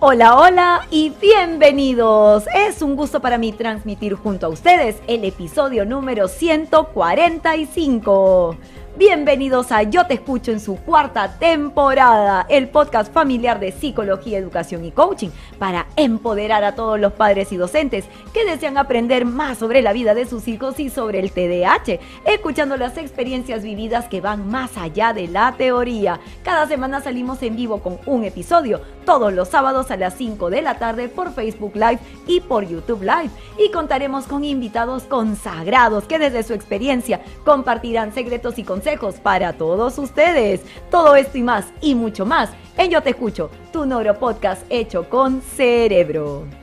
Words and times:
Hola, 0.00 0.36
hola 0.36 0.86
y 0.92 1.10
bienvenidos. 1.20 2.44
Es 2.54 2.82
un 2.82 2.94
gusto 2.94 3.18
para 3.18 3.36
mí 3.36 3.50
transmitir 3.50 4.14
junto 4.14 4.46
a 4.46 4.48
ustedes 4.48 4.94
el 5.08 5.24
episodio 5.24 5.84
número 5.84 6.28
145. 6.28 8.56
Bienvenidos 8.96 9.72
a 9.72 9.82
Yo 9.84 10.06
Te 10.06 10.14
Escucho 10.14 10.52
en 10.52 10.60
su 10.60 10.76
cuarta 10.76 11.38
temporada, 11.38 12.46
el 12.48 12.68
podcast 12.68 13.12
familiar 13.12 13.58
de 13.60 13.72
psicología, 13.72 14.38
educación 14.38 14.84
y 14.84 14.90
coaching 14.90 15.28
para 15.58 15.86
empoderar 15.94 16.64
a 16.64 16.74
todos 16.74 16.98
los 16.98 17.12
padres 17.12 17.52
y 17.52 17.56
docentes 17.56 18.06
que 18.32 18.44
desean 18.44 18.76
aprender 18.76 19.24
más 19.24 19.58
sobre 19.58 19.82
la 19.82 19.92
vida 19.92 20.14
de 20.14 20.26
sus 20.26 20.48
hijos 20.48 20.80
y 20.80 20.90
sobre 20.90 21.20
el 21.20 21.30
TDAH, 21.32 22.00
escuchando 22.24 22.76
las 22.76 22.98
experiencias 22.98 23.62
vividas 23.62 24.06
que 24.06 24.20
van 24.20 24.48
más 24.48 24.76
allá 24.76 25.12
de 25.12 25.28
la 25.28 25.54
teoría. 25.56 26.18
Cada 26.42 26.66
semana 26.66 27.00
salimos 27.00 27.40
en 27.42 27.54
vivo 27.54 27.80
con 27.80 28.00
un 28.06 28.24
episodio, 28.24 28.80
todos 29.08 29.32
los 29.32 29.48
sábados 29.48 29.90
a 29.90 29.96
las 29.96 30.12
5 30.18 30.50
de 30.50 30.60
la 30.60 30.78
tarde 30.78 31.08
por 31.08 31.32
Facebook 31.32 31.72
Live 31.74 31.98
y 32.26 32.42
por 32.42 32.68
YouTube 32.68 33.00
Live. 33.00 33.30
Y 33.56 33.70
contaremos 33.70 34.26
con 34.26 34.44
invitados 34.44 35.04
consagrados 35.04 36.04
que 36.04 36.18
desde 36.18 36.42
su 36.42 36.52
experiencia 36.52 37.22
compartirán 37.42 38.12
secretos 38.12 38.58
y 38.58 38.64
consejos 38.64 39.14
para 39.14 39.54
todos 39.54 39.96
ustedes. 39.96 40.60
Todo 40.90 41.16
esto 41.16 41.38
y 41.38 41.42
más 41.42 41.68
y 41.80 41.94
mucho 41.94 42.26
más 42.26 42.50
en 42.76 42.90
Yo 42.90 43.02
Te 43.02 43.08
Escucho, 43.08 43.48
tu 43.72 43.86
neuropodcast 43.86 44.66
hecho 44.68 45.08
con 45.08 45.40
cerebro. 45.40 46.57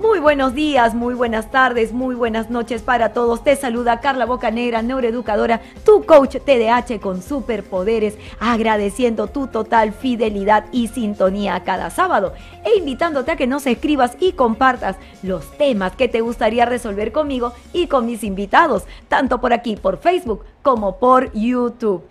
Muy 0.00 0.20
buenos 0.20 0.54
días, 0.54 0.94
muy 0.94 1.12
buenas 1.14 1.50
tardes, 1.50 1.92
muy 1.92 2.14
buenas 2.14 2.50
noches 2.50 2.82
para 2.82 3.12
todos. 3.12 3.42
Te 3.42 3.56
saluda 3.56 3.98
Carla 3.98 4.26
Bocanegra, 4.26 4.80
neuroeducadora, 4.80 5.60
tu 5.84 6.06
coach 6.06 6.36
TDAH 6.36 7.00
con 7.00 7.20
superpoderes, 7.20 8.16
agradeciendo 8.38 9.26
tu 9.26 9.48
total 9.48 9.92
fidelidad 9.92 10.66
y 10.70 10.86
sintonía 10.86 11.64
cada 11.64 11.90
sábado 11.90 12.32
e 12.64 12.78
invitándote 12.78 13.32
a 13.32 13.36
que 13.36 13.48
nos 13.48 13.66
escribas 13.66 14.16
y 14.20 14.34
compartas 14.34 14.94
los 15.24 15.50
temas 15.58 15.96
que 15.96 16.06
te 16.06 16.20
gustaría 16.20 16.64
resolver 16.64 17.10
conmigo 17.10 17.52
y 17.72 17.88
con 17.88 18.06
mis 18.06 18.22
invitados, 18.22 18.84
tanto 19.08 19.40
por 19.40 19.52
aquí, 19.52 19.74
por 19.74 19.98
Facebook, 19.98 20.44
como 20.62 21.00
por 21.00 21.32
YouTube. 21.32 22.04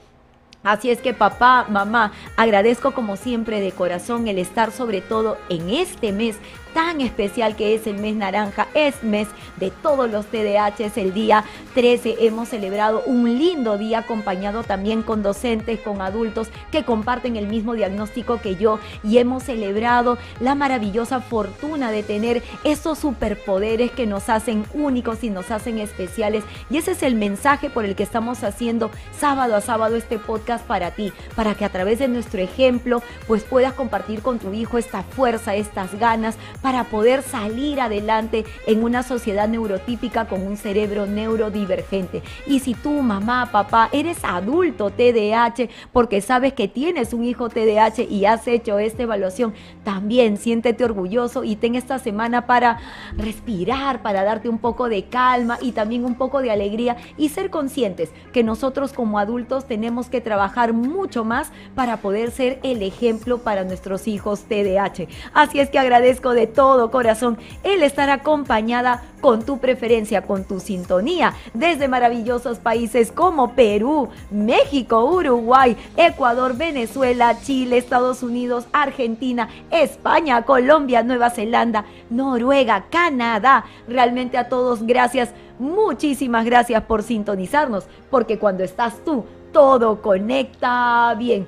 Así 0.68 0.90
es 0.90 1.00
que 1.00 1.14
papá, 1.14 1.66
mamá, 1.70 2.12
agradezco 2.36 2.92
como 2.92 3.16
siempre 3.16 3.62
de 3.62 3.72
corazón 3.72 4.28
el 4.28 4.38
estar 4.38 4.74
sobre 4.74 5.00
todo 5.00 5.38
en 5.48 5.70
este 5.70 6.12
mes 6.12 6.36
tan 6.78 7.02
especial 7.02 7.56
que 7.56 7.74
es 7.74 7.88
el 7.88 7.98
mes 7.98 8.16
naranja, 8.16 8.68
es 8.76 9.02
mes 9.02 9.28
de 9.56 9.72
todos 9.72 10.12
los 10.12 10.28
TDAHs. 10.28 10.96
El 10.98 11.12
día 11.12 11.44
13 11.74 12.18
hemos 12.20 12.50
celebrado 12.50 13.02
un 13.08 13.40
lindo 13.40 13.80
día 13.80 13.98
acompañado 13.98 14.62
también 14.62 15.02
con 15.02 15.24
docentes, 15.24 15.80
con 15.80 16.04
adultos 16.04 16.50
que 16.72 16.86
comparten 16.86 17.36
el 17.36 17.48
mismo 17.48 17.74
diagnóstico 17.74 18.40
que 18.42 18.58
yo 18.58 18.78
y 19.04 19.18
hemos 19.18 19.42
celebrado 19.42 20.20
la 20.40 20.54
maravillosa 20.54 21.20
fortuna 21.20 21.90
de 21.90 22.04
tener 22.04 22.44
esos 22.64 23.00
superpoderes 23.00 23.90
que 23.90 24.06
nos 24.06 24.30
hacen 24.30 24.64
únicos 24.76 25.24
y 25.24 25.32
nos 25.32 25.50
hacen 25.50 25.80
especiales. 25.80 26.44
Y 26.70 26.78
ese 26.78 26.92
es 26.92 27.02
el 27.02 27.16
mensaje 27.16 27.72
por 27.72 27.86
el 27.86 27.96
que 27.96 28.04
estamos 28.04 28.44
haciendo 28.44 28.92
sábado 29.20 29.56
a 29.56 29.62
sábado 29.62 29.96
este 29.96 30.20
podcast 30.20 30.64
para 30.64 30.92
ti, 30.92 31.12
para 31.36 31.56
que 31.56 31.66
a 31.66 31.70
través 31.70 31.98
de 31.98 32.08
nuestro 32.08 32.40
ejemplo 32.40 33.02
pues 33.26 33.44
puedas 33.44 33.74
compartir 33.74 34.22
con 34.22 34.38
tu 34.38 34.54
hijo 34.54 34.78
esta 34.78 35.02
fuerza, 35.02 35.56
estas 35.56 35.98
ganas, 35.98 36.38
para 36.68 36.84
poder 36.84 37.22
salir 37.22 37.80
adelante 37.80 38.44
en 38.66 38.84
una 38.84 39.02
sociedad 39.02 39.48
neurotípica 39.48 40.26
con 40.26 40.46
un 40.46 40.58
cerebro 40.58 41.06
neurodivergente. 41.06 42.24
Y 42.46 42.60
si 42.60 42.74
tú, 42.74 43.02
mamá, 43.02 43.54
papá, 43.54 43.88
eres 43.94 44.18
adulto 44.22 44.90
TDAH 44.90 45.70
porque 45.94 46.20
sabes 46.20 46.52
que 46.52 46.68
tienes 46.68 47.14
un 47.14 47.24
hijo 47.24 47.48
TDAH 47.48 48.02
y 48.10 48.26
has 48.26 48.46
hecho 48.50 48.80
esta 48.80 49.04
evaluación, 49.04 49.54
también 49.86 50.36
siéntete 50.36 50.84
orgulloso 50.84 51.46
y 51.46 51.56
ten 51.56 51.76
esta 51.76 52.00
semana 52.00 52.48
para 52.48 52.80
respirar, 53.16 54.02
para 54.02 54.26
darte 54.26 54.50
un 54.50 54.58
poco 54.58 54.90
de 54.90 55.06
calma 55.06 55.60
y 55.62 55.72
también 55.72 56.04
un 56.04 56.16
poco 56.16 56.42
de 56.42 56.52
alegría 56.52 56.98
y 57.16 57.30
ser 57.30 57.50
conscientes 57.50 58.10
que 58.34 58.44
nosotros 58.44 58.92
como 58.92 59.20
adultos 59.20 59.68
tenemos 59.68 60.10
que 60.10 60.20
trabajar 60.20 60.74
mucho 60.74 61.24
más 61.24 61.50
para 61.76 62.02
poder 62.02 62.30
ser 62.32 62.60
el 62.64 62.84
ejemplo 62.84 63.38
para 63.38 63.64
nuestros 63.64 64.06
hijos 64.10 64.42
TDAH. 64.50 65.08
Así 65.34 65.62
es 65.62 65.70
que 65.70 65.80
agradezco 65.80 66.34
de 66.34 66.57
todo 66.58 66.90
corazón 66.90 67.38
el 67.62 67.84
estar 67.84 68.10
acompañada 68.10 69.04
con 69.22 69.46
tu 69.46 69.60
preferencia, 69.60 70.24
con 70.24 70.44
tu 70.44 70.60
sintonía, 70.60 71.36
desde 71.54 71.88
maravillosos 71.88 72.58
países 72.58 73.12
como 73.12 73.54
Perú, 73.54 74.10
México, 74.32 75.06
Uruguay, 75.06 75.78
Ecuador, 75.96 76.58
Venezuela, 76.58 77.40
Chile, 77.44 77.78
Estados 77.78 78.24
Unidos, 78.24 78.66
Argentina, 78.74 79.50
España, 79.70 80.42
Colombia, 80.46 81.04
Nueva 81.04 81.30
Zelanda, 81.30 81.86
Noruega, 82.10 82.86
Canadá. 82.90 83.66
Realmente 83.88 84.40
a 84.40 84.50
todos 84.50 84.82
gracias, 84.82 85.30
muchísimas 85.60 86.44
gracias 86.44 86.82
por 86.86 87.04
sintonizarnos, 87.04 87.86
porque 88.10 88.40
cuando 88.40 88.64
estás 88.64 88.96
tú, 89.06 89.26
todo 89.52 90.02
conecta 90.02 91.14
bien. 91.20 91.48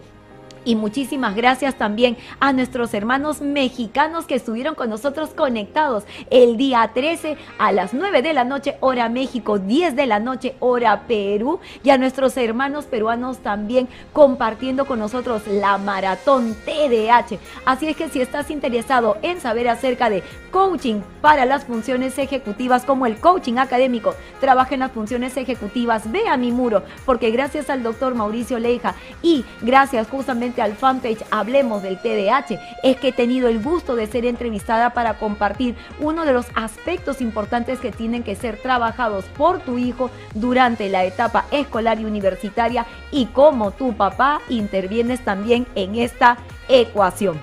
Y 0.66 0.76
muchísimas 0.76 1.36
gracias 1.36 1.76
también 1.76 2.18
a 2.40 2.54
nuestros 2.54 2.94
hermanos 2.94 3.42
mexicanos 3.42 4.26
que 4.26 4.36
estuvieron 4.36 4.76
con 4.76 4.90
nosotros 4.90 5.30
conectados 5.30 6.04
el 6.30 6.58
día 6.58 6.92
13 6.94 7.38
a 7.58 7.72
las 7.72 7.94
9 7.94 8.22
de 8.22 8.34
la 8.34 8.44
noche, 8.44 8.78
hora 8.82 9.10
México, 9.10 9.58
10 9.58 9.96
de 9.96 10.06
la 10.06 10.20
noche, 10.20 10.56
hora 10.60 11.04
Perú. 11.08 11.60
Y 11.84 11.92
a 11.92 11.98
nuestros 11.98 12.36
hermanos 12.38 12.86
peruanos 12.86 13.40
también 13.40 13.88
compartiendo 14.14 14.86
con 14.86 15.00
nosotros 15.00 15.48
la 15.48 15.78
maratón 15.78 16.56
TDH. 16.66 17.40
Así 17.66 17.88
es 17.88 17.96
que 17.96 18.10
si 18.10 18.22
estás 18.22 18.52
interesado 18.52 19.18
en 19.22 19.40
saber 19.40 19.70
acerca 19.70 20.10
de 20.10 20.24
coaching 20.52 21.02
para 21.22 21.46
las 21.46 21.66
funciones 21.66 22.18
ejecutivas 22.18 22.84
como 22.84 23.06
el 23.06 23.18
coaching 23.18 23.58
académico, 23.58 24.16
trabaja 24.40 24.74
en 24.74 24.82
las 24.82 24.92
funciones 24.92 25.38
ejecutivas, 25.38 26.12
ve 26.12 26.28
a 26.28 26.38
mi 26.38 26.52
muro, 26.52 26.84
porque 27.06 27.32
gracias 27.32 27.70
al 27.70 27.84
doctor 27.84 28.16
Mauricio 28.16 28.60
Leija 28.60 28.96
y 29.22 29.46
gracias 29.62 30.08
justamente 30.08 30.49
al 30.58 30.76
fanpage 30.76 31.24
Hablemos 31.32 31.82
del 31.84 32.00
TDAH 32.00 32.60
es 32.84 32.98
que 32.98 33.10
he 33.10 33.12
tenido 33.14 33.48
el 33.48 33.62
gusto 33.62 33.96
de 33.96 34.08
ser 34.08 34.26
entrevistada 34.26 34.94
para 34.94 35.16
compartir 35.16 35.76
uno 36.00 36.26
de 36.26 36.34
los 36.34 36.48
aspectos 36.56 37.22
importantes 37.22 37.80
que 37.80 37.92
tienen 37.92 38.24
que 38.24 38.36
ser 38.36 38.58
trabajados 38.58 39.26
por 39.38 39.60
tu 39.60 39.78
hijo 39.78 40.10
durante 40.34 40.90
la 40.90 41.06
etapa 41.06 41.46
escolar 41.52 42.00
y 42.00 42.06
universitaria 42.06 42.86
y 43.12 43.28
cómo 43.28 43.72
tu 43.72 43.94
papá 43.94 44.42
intervienes 44.50 45.24
también 45.24 45.68
en 45.76 45.96
esta 45.96 46.38
ecuación. 46.68 47.40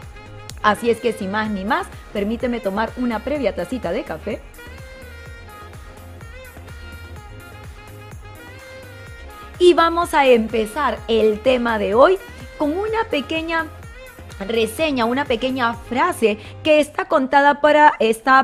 Así 0.63 0.91
es 0.91 1.01
que 1.01 1.13
sin 1.13 1.31
más 1.31 1.51
ni 1.51 1.65
más, 1.65 1.87
permíteme 2.13 2.61
tomar 2.61 2.91
una 2.97 3.21
previa 3.21 3.55
tacita 3.55 3.93
de 3.93 4.03
café. 4.03 4.41
Y 9.59 9.75
vamos 9.75 10.13
a 10.13 10.27
empezar 10.27 10.99
el 11.09 11.41
tema 11.41 11.79
de 11.79 11.95
hoy 11.95 12.19
con 12.59 12.77
una 12.77 13.05
pequeña 13.11 13.67
reseña, 14.47 15.07
una 15.07 15.25
pequeña 15.25 15.75
frase 15.75 16.39
que 16.63 16.81
está 16.81 17.07
contada 17.07 17.61
para 17.61 17.95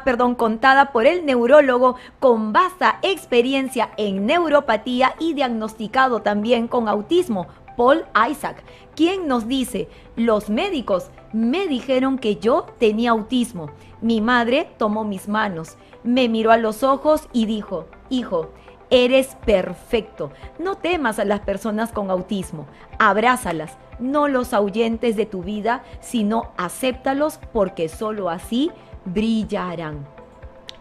perdón, 0.04 0.34
contada 0.34 0.92
por 0.92 1.06
el 1.06 1.26
neurólogo 1.26 1.96
con 2.18 2.52
vasta 2.52 2.98
experiencia 3.02 3.90
en 3.96 4.24
neuropatía 4.26 5.14
y 5.18 5.34
diagnosticado 5.34 6.22
también 6.22 6.66
con 6.68 6.88
autismo, 6.88 7.46
Paul 7.76 8.04
Isaac, 8.30 8.62
quien 8.94 9.26
nos 9.26 9.48
dice, 9.48 9.88
"Los 10.16 10.50
médicos 10.50 11.10
me 11.32 11.66
dijeron 11.66 12.18
que 12.18 12.36
yo 12.36 12.66
tenía 12.78 13.10
autismo. 13.10 13.70
Mi 14.00 14.20
madre 14.20 14.68
tomó 14.78 15.04
mis 15.04 15.28
manos, 15.28 15.76
me 16.04 16.28
miró 16.28 16.52
a 16.52 16.58
los 16.58 16.82
ojos 16.82 17.28
y 17.32 17.46
dijo, 17.46 17.86
"Hijo, 18.10 18.50
eres 18.90 19.36
perfecto. 19.46 20.32
No 20.58 20.76
temas 20.76 21.18
a 21.18 21.24
las 21.24 21.40
personas 21.40 21.92
con 21.92 22.10
autismo, 22.10 22.66
abrázalas." 22.98 23.78
No 24.02 24.28
los 24.28 24.52
ahuyentes 24.52 25.16
de 25.16 25.26
tu 25.26 25.42
vida, 25.42 25.82
sino 26.00 26.52
acéptalos 26.56 27.38
porque 27.52 27.88
sólo 27.88 28.28
así 28.28 28.70
brillarán. 29.04 30.06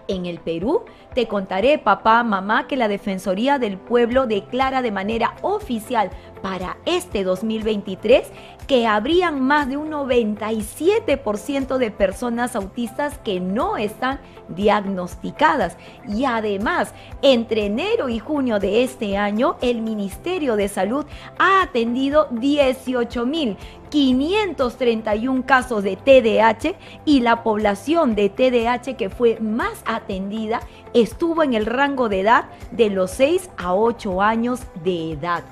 En 0.08 0.26
el 0.26 0.40
Perú, 0.40 0.84
te 1.14 1.28
contaré, 1.28 1.78
papá, 1.78 2.24
mamá, 2.24 2.68
que 2.68 2.76
la 2.76 2.88
Defensoría 2.88 3.60
del 3.60 3.78
Pueblo 3.78 4.28
declara 4.28 4.82
de 4.82 4.92
manera 4.92 5.36
oficial 5.42 6.10
para 6.42 6.78
este 6.86 7.24
2023 7.24 8.32
que 8.68 8.88
habrían 8.88 9.42
más 9.42 9.68
de 9.68 9.78
un 9.78 9.92
97% 9.92 11.78
de 11.78 11.92
personas 11.92 12.56
autistas 12.56 13.18
que 13.18 13.40
no 13.40 13.78
están 13.78 14.20
diagnosticadas. 14.48 15.78
Y 16.08 16.26
además, 16.26 16.94
entre 17.22 17.66
enero 17.66 18.08
y 18.10 18.20
junio 18.20 18.60
de 18.60 18.84
este 18.84 19.18
año, 19.18 19.58
el 19.62 19.82
Ministerio 19.82 20.56
de 20.56 20.68
Salud 20.68 21.06
ha 21.38 21.62
atendido 21.64 22.28
18 22.32 23.26
mil 23.26 23.58
531 23.90 25.46
casos 25.46 25.84
de 25.84 25.98
TDAH 25.98 26.76
y 27.06 27.20
la 27.20 27.44
población 27.44 28.16
de 28.16 28.30
TDAH 28.30 28.96
que 28.96 29.10
fue 29.10 29.38
más 29.42 29.84
atendida 29.86 30.62
estuvo 30.94 31.44
en 31.44 31.54
el 31.54 31.66
rango 31.66 32.10
de 32.10 32.22
edad 32.22 32.46
de 32.72 32.90
los 32.90 33.12
6 33.12 33.50
a 33.58 33.74
8 33.74 34.22
años 34.22 34.62
de 34.84 35.14
edad. 35.14 35.44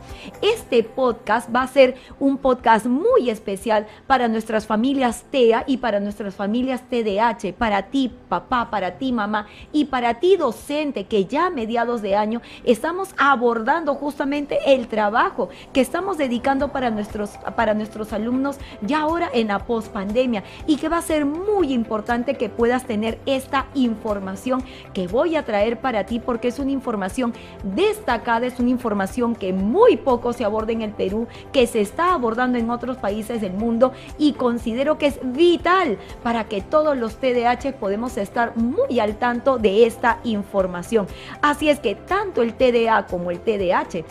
Este 0.42 0.84
podcast 0.84 1.54
va 1.54 1.64
a 1.64 1.68
ser 1.68 1.96
un 2.20 2.38
podcast 2.38 2.86
muy 2.86 3.30
especial 3.30 3.88
para 4.08 4.28
nuestras 4.28 4.68
familias 4.68 5.24
TEA 5.32 5.64
y 5.68 5.78
para 5.78 6.00
nuestras 6.00 6.36
familias 6.36 6.82
TDH, 6.90 7.54
para 7.54 7.84
ti 7.84 8.12
papá, 8.28 8.70
para 8.70 8.98
ti 8.98 9.12
mamá 9.12 9.48
y 9.72 9.86
para 9.86 10.20
ti 10.20 10.36
docente 10.38 11.06
que 11.06 11.26
ya 11.26 11.48
a 11.48 11.50
mediados 11.50 12.02
de 12.02 12.16
año 12.16 12.42
estamos 12.64 13.10
abordando 13.18 13.96
justamente 13.96 14.60
el 14.74 14.88
trabajo 14.88 15.50
que 15.74 15.82
estamos 15.82 16.18
dedicando 16.18 16.72
para 16.72 16.90
nuestros, 16.90 17.32
para 17.56 17.74
nuestros 17.74 18.14
alumnos 18.14 18.58
ya 18.82 19.02
ahora 19.02 19.30
en 19.34 19.48
la 19.48 19.60
pospandemia 19.60 20.44
y 20.68 20.78
que 20.78 20.90
va 20.90 20.98
a 20.98 21.02
ser 21.02 21.26
muy 21.26 21.74
importante 21.74 22.36
que 22.36 22.50
puedas 22.50 22.86
tener 22.86 23.20
esta 23.26 23.68
información 23.74 24.64
que 24.94 25.08
voy 25.08 25.29
a 25.36 25.46
traer 25.46 25.80
para 25.80 26.06
ti 26.06 26.20
porque 26.20 26.50
es 26.50 26.60
una 26.60 26.72
información 26.72 27.34
destacada, 27.64 28.48
es 28.48 28.60
una 28.60 28.70
información 28.70 29.36
que 29.36 29.54
muy 29.54 29.98
poco 29.98 30.34
se 30.34 30.46
aborda 30.46 30.72
en 30.72 30.82
el 30.82 30.92
Perú, 30.92 31.28
que 31.52 31.68
se 31.68 31.82
está 31.82 32.14
abordando 32.14 32.58
en 32.58 32.70
otros 32.70 32.98
países 32.98 33.42
del 33.42 33.54
mundo 33.54 33.94
y 34.18 34.34
considero 34.34 34.98
que 34.98 35.08
es 35.08 35.20
vital 35.24 35.98
para 36.24 36.46
que 36.46 36.62
todos 36.62 36.98
los 36.98 37.16
TDAH 37.16 37.74
podemos 37.80 38.18
estar 38.18 38.56
muy 38.58 39.00
al 39.00 39.18
tanto 39.18 39.58
de 39.58 39.86
esta 39.86 40.20
información. 40.24 41.08
Así 41.42 41.70
es 41.70 41.80
que 41.80 41.96
tanto 41.96 42.42
el 42.42 42.54
TDA 42.54 43.06
como 43.08 43.32
el 43.32 43.40
TDAH 43.40 44.04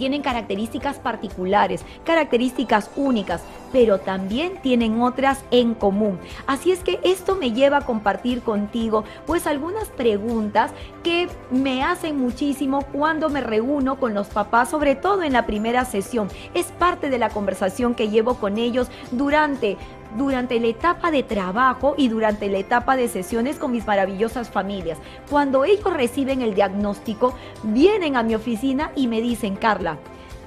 tienen 0.00 0.22
características 0.22 0.98
particulares, 0.98 1.84
características 2.04 2.90
únicas, 2.96 3.42
pero 3.70 3.98
también 3.98 4.54
tienen 4.62 5.02
otras 5.02 5.44
en 5.50 5.74
común. 5.74 6.18
Así 6.46 6.72
es 6.72 6.78
que 6.82 7.00
esto 7.04 7.36
me 7.36 7.52
lleva 7.52 7.76
a 7.76 7.80
compartir 7.82 8.40
contigo 8.40 9.04
pues 9.26 9.46
algunas 9.46 9.88
preguntas 9.88 10.72
que 11.02 11.28
me 11.50 11.84
hacen 11.84 12.16
muchísimo 12.16 12.80
cuando 12.92 13.28
me 13.28 13.42
reúno 13.42 14.00
con 14.00 14.14
los 14.14 14.28
papás, 14.28 14.70
sobre 14.70 14.94
todo 14.94 15.22
en 15.22 15.34
la 15.34 15.44
primera 15.44 15.84
sesión. 15.84 16.28
Es 16.54 16.68
parte 16.68 17.10
de 17.10 17.18
la 17.18 17.28
conversación 17.28 17.94
que 17.94 18.08
llevo 18.08 18.36
con 18.36 18.56
ellos 18.56 18.88
durante 19.10 19.76
durante 20.16 20.58
la 20.60 20.68
etapa 20.68 21.10
de 21.10 21.22
trabajo 21.22 21.94
y 21.96 22.08
durante 22.08 22.48
la 22.48 22.58
etapa 22.58 22.96
de 22.96 23.08
sesiones 23.08 23.58
con 23.58 23.72
mis 23.72 23.86
maravillosas 23.86 24.50
familias. 24.50 24.98
Cuando 25.28 25.64
ellos 25.64 25.92
reciben 25.92 26.42
el 26.42 26.54
diagnóstico, 26.54 27.34
vienen 27.62 28.16
a 28.16 28.22
mi 28.22 28.34
oficina 28.34 28.92
y 28.96 29.06
me 29.06 29.20
dicen, 29.20 29.56
Carla, 29.56 29.98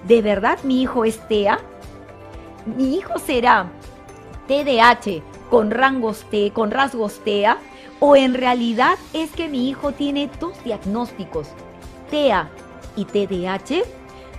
¿de 0.08 0.22
verdad 0.22 0.60
mi 0.64 0.82
hijo 0.82 1.06
es 1.06 1.26
TEA? 1.28 1.60
¿Mi 2.66 2.96
hijo 2.96 3.20
será 3.20 3.68
TDAH 4.48 5.22
con, 5.50 5.72
rangos 5.72 6.26
T, 6.30 6.52
con 6.52 6.72
rasgos 6.72 7.20
TEA? 7.24 7.58
¿O 8.00 8.16
en 8.16 8.34
realidad 8.34 8.98
es 9.14 9.32
que 9.32 9.48
mi 9.48 9.70
hijo 9.70 9.94
tiene 9.94 10.30
dos 10.40 10.62
diagnósticos, 10.64 11.48
TEA 12.10 12.50
y 12.96 13.06
TDAH? 13.06 13.84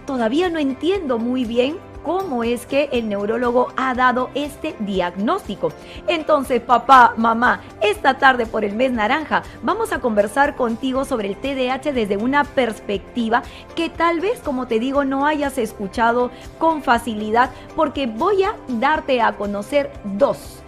Todavía 0.06 0.50
no 0.50 0.58
entiendo 0.58 1.18
muy 1.18 1.46
bien 1.46 1.78
cómo 2.04 2.44
es 2.44 2.66
que 2.66 2.88
el 2.92 3.08
neurólogo 3.08 3.72
ha 3.76 3.94
dado 3.94 4.30
este 4.34 4.76
diagnóstico. 4.78 5.72
Entonces, 6.06 6.60
papá, 6.60 7.14
mamá, 7.16 7.62
esta 7.80 8.18
tarde 8.18 8.46
por 8.46 8.64
el 8.64 8.76
mes 8.76 8.92
naranja 8.92 9.42
vamos 9.62 9.92
a 9.92 10.00
conversar 10.00 10.54
contigo 10.54 11.04
sobre 11.04 11.28
el 11.28 11.36
TDAH 11.36 11.92
desde 11.92 12.16
una 12.16 12.44
perspectiva 12.44 13.42
que 13.74 13.88
tal 13.88 14.20
vez, 14.20 14.38
como 14.40 14.68
te 14.68 14.78
digo, 14.78 15.04
no 15.04 15.26
hayas 15.26 15.58
escuchado 15.58 16.30
con 16.58 16.82
facilidad 16.82 17.50
porque 17.74 18.06
voy 18.06 18.44
a 18.44 18.54
darte 18.68 19.20
a 19.20 19.32
conocer 19.32 19.90
dos 20.04 20.63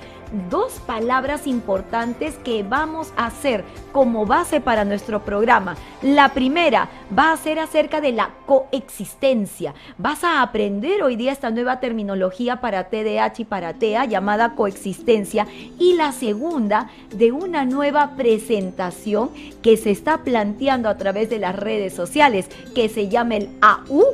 dos 0.50 0.75
palabras 0.87 1.46
importantes 1.46 2.34
que 2.44 2.62
vamos 2.62 3.12
a 3.17 3.26
hacer 3.26 3.64
como 3.93 4.26
base 4.26 4.61
para 4.61 4.84
nuestro 4.84 5.25
programa. 5.25 5.76
La 6.02 6.31
primera 6.31 6.88
va 7.17 7.32
a 7.32 7.37
ser 7.37 7.58
acerca 7.58 8.00
de 8.00 8.12
la 8.12 8.31
coexistencia. 8.46 9.75
Vas 9.99 10.25
a 10.25 10.43
aprender 10.43 11.02
hoy 11.02 11.17
día 11.17 11.32
esta 11.32 11.50
nueva 11.50 11.81
terminología 11.81 12.61
para 12.61 12.88
TDAH 12.88 13.43
y 13.43 13.44
para 13.44 13.75
TEA 13.75 14.05
llamada 14.05 14.55
coexistencia. 14.55 15.46
Y 15.78 15.94
la 15.94 16.12
segunda 16.12 16.90
de 17.14 17.32
una 17.32 17.64
nueva 17.64 18.17
presentación 18.17 19.31
que 19.62 19.76
se 19.76 19.90
está 19.90 20.19
planteando 20.19 20.88
a 20.88 20.96
través 20.96 21.31
de 21.31 21.38
las 21.38 21.56
redes 21.56 21.94
sociales 21.94 22.49
que 22.75 22.88
se 22.88 23.08
llama 23.08 23.37
el 23.37 23.49
AU 23.61 24.05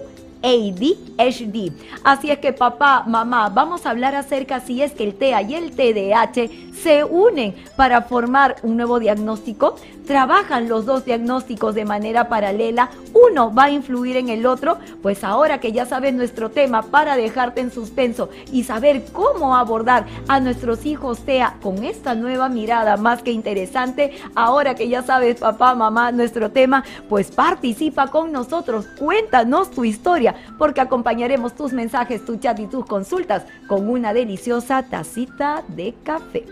ADHD. 0.42 1.72
Así 2.04 2.30
es 2.30 2.38
que 2.38 2.52
papá, 2.52 3.04
mamá, 3.06 3.48
vamos 3.48 3.86
a 3.86 3.90
hablar 3.90 4.14
acerca 4.14 4.60
si 4.60 4.82
es 4.82 4.92
que 4.92 5.04
el 5.04 5.14
TEA 5.14 5.42
y 5.42 5.54
el 5.54 5.70
TDAH 5.72 6.50
se 6.82 7.04
unen 7.04 7.54
para 7.76 8.02
formar 8.02 8.56
un 8.62 8.76
nuevo 8.76 8.98
diagnóstico. 8.98 9.76
Trabajan 10.06 10.68
los 10.68 10.84
dos 10.84 11.04
diagnósticos 11.04 11.76
de 11.76 11.84
manera 11.84 12.28
paralela. 12.28 12.90
Uno 13.14 13.54
va 13.54 13.64
a 13.64 13.70
influir 13.70 14.16
en 14.16 14.30
el 14.30 14.46
otro. 14.46 14.78
Pues 15.00 15.22
ahora 15.22 15.60
que 15.60 15.70
ya 15.70 15.86
sabes 15.86 16.12
nuestro 16.12 16.50
tema 16.50 16.82
para 16.82 17.16
dejarte 17.16 17.60
en 17.60 17.70
suspenso 17.70 18.28
y 18.50 18.64
saber 18.64 19.04
cómo 19.12 19.54
abordar 19.54 20.06
a 20.26 20.40
nuestros 20.40 20.84
hijos 20.86 21.20
TEA 21.20 21.56
con 21.62 21.84
esta 21.84 22.14
nueva 22.14 22.48
mirada 22.48 22.96
más 22.96 23.22
que 23.22 23.30
interesante, 23.30 24.18
ahora 24.34 24.74
que 24.74 24.88
ya 24.88 25.02
sabes 25.02 25.36
papá, 25.36 25.74
mamá, 25.74 26.10
nuestro 26.10 26.50
tema, 26.50 26.82
pues 27.08 27.30
participa 27.30 28.08
con 28.08 28.32
nosotros. 28.32 28.86
Cuéntanos 28.98 29.70
tu 29.70 29.84
historia 29.84 30.31
porque 30.58 30.80
acompañaremos 30.80 31.54
tus 31.54 31.72
mensajes, 31.72 32.24
tu 32.24 32.36
chat 32.36 32.58
y 32.60 32.66
tus 32.66 32.86
consultas 32.86 33.44
con 33.66 33.88
una 33.88 34.12
deliciosa 34.12 34.82
tacita 34.82 35.62
de 35.68 35.94
café. 36.02 36.44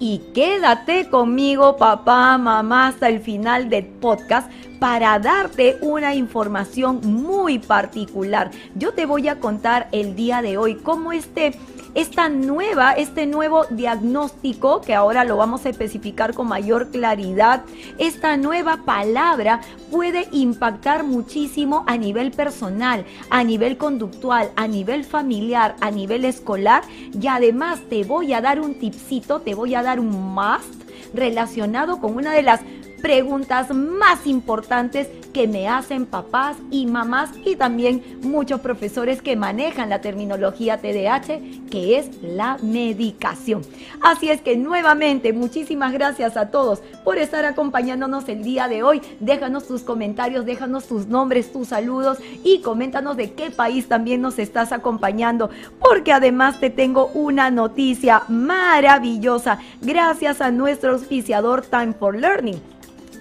Y 0.00 0.18
quédate 0.32 1.08
conmigo, 1.08 1.76
papá, 1.76 2.38
mamá, 2.38 2.88
hasta 2.88 3.08
el 3.08 3.20
final 3.20 3.68
del 3.68 3.86
podcast 3.86 4.50
para 4.78 5.18
darte 5.18 5.76
una 5.80 6.14
información 6.14 7.00
muy 7.02 7.58
particular. 7.58 8.52
Yo 8.76 8.92
te 8.92 9.06
voy 9.06 9.26
a 9.26 9.40
contar 9.40 9.88
el 9.90 10.14
día 10.14 10.40
de 10.40 10.56
hoy 10.56 10.76
cómo 10.76 11.10
este 11.10 11.52
esta 11.98 12.28
nueva, 12.28 12.92
este 12.92 13.26
nuevo 13.26 13.64
diagnóstico, 13.70 14.80
que 14.82 14.94
ahora 14.94 15.24
lo 15.24 15.36
vamos 15.36 15.66
a 15.66 15.70
especificar 15.70 16.32
con 16.32 16.46
mayor 16.46 16.90
claridad, 16.92 17.64
esta 17.98 18.36
nueva 18.36 18.84
palabra 18.84 19.62
puede 19.90 20.28
impactar 20.30 21.02
muchísimo 21.02 21.82
a 21.88 21.96
nivel 21.96 22.30
personal, 22.30 23.04
a 23.30 23.42
nivel 23.42 23.78
conductual, 23.78 24.52
a 24.54 24.68
nivel 24.68 25.04
familiar, 25.04 25.74
a 25.80 25.90
nivel 25.90 26.24
escolar. 26.24 26.84
Y 27.20 27.26
además 27.26 27.80
te 27.90 28.04
voy 28.04 28.32
a 28.32 28.40
dar 28.40 28.60
un 28.60 28.78
tipcito, 28.78 29.40
te 29.40 29.56
voy 29.56 29.74
a 29.74 29.82
dar 29.82 29.98
un 29.98 30.34
must 30.34 30.88
relacionado 31.12 32.00
con 32.00 32.14
una 32.14 32.30
de 32.30 32.42
las 32.42 32.60
preguntas 33.02 33.74
más 33.74 34.26
importantes 34.26 35.08
que 35.32 35.46
me 35.46 35.68
hacen 35.68 36.06
papás 36.06 36.56
y 36.70 36.86
mamás 36.86 37.30
y 37.44 37.56
también 37.56 38.02
muchos 38.22 38.60
profesores 38.60 39.22
que 39.22 39.36
manejan 39.36 39.88
la 39.88 40.00
terminología 40.00 40.78
TDAH, 40.78 41.68
que 41.70 41.98
es 41.98 42.22
la 42.22 42.58
medicación. 42.62 43.62
Así 44.02 44.30
es 44.30 44.40
que 44.40 44.56
nuevamente 44.56 45.32
muchísimas 45.32 45.92
gracias 45.92 46.36
a 46.36 46.50
todos 46.50 46.80
por 47.04 47.18
estar 47.18 47.44
acompañándonos 47.44 48.28
el 48.28 48.42
día 48.42 48.68
de 48.68 48.82
hoy. 48.82 49.02
Déjanos 49.20 49.66
tus 49.66 49.82
comentarios, 49.82 50.46
déjanos 50.46 50.86
tus 50.86 51.06
nombres, 51.06 51.52
tus 51.52 51.68
saludos 51.68 52.18
y 52.42 52.60
coméntanos 52.60 53.16
de 53.16 53.32
qué 53.32 53.50
país 53.50 53.86
también 53.88 54.20
nos 54.22 54.38
estás 54.38 54.72
acompañando, 54.72 55.50
porque 55.78 56.12
además 56.12 56.58
te 56.60 56.70
tengo 56.70 57.06
una 57.14 57.50
noticia 57.50 58.22
maravillosa 58.28 59.58
gracias 59.82 60.40
a 60.40 60.50
nuestro 60.50 60.92
auspiciador 60.92 61.62
Time 61.62 61.92
for 61.92 62.16
Learning 62.16 62.77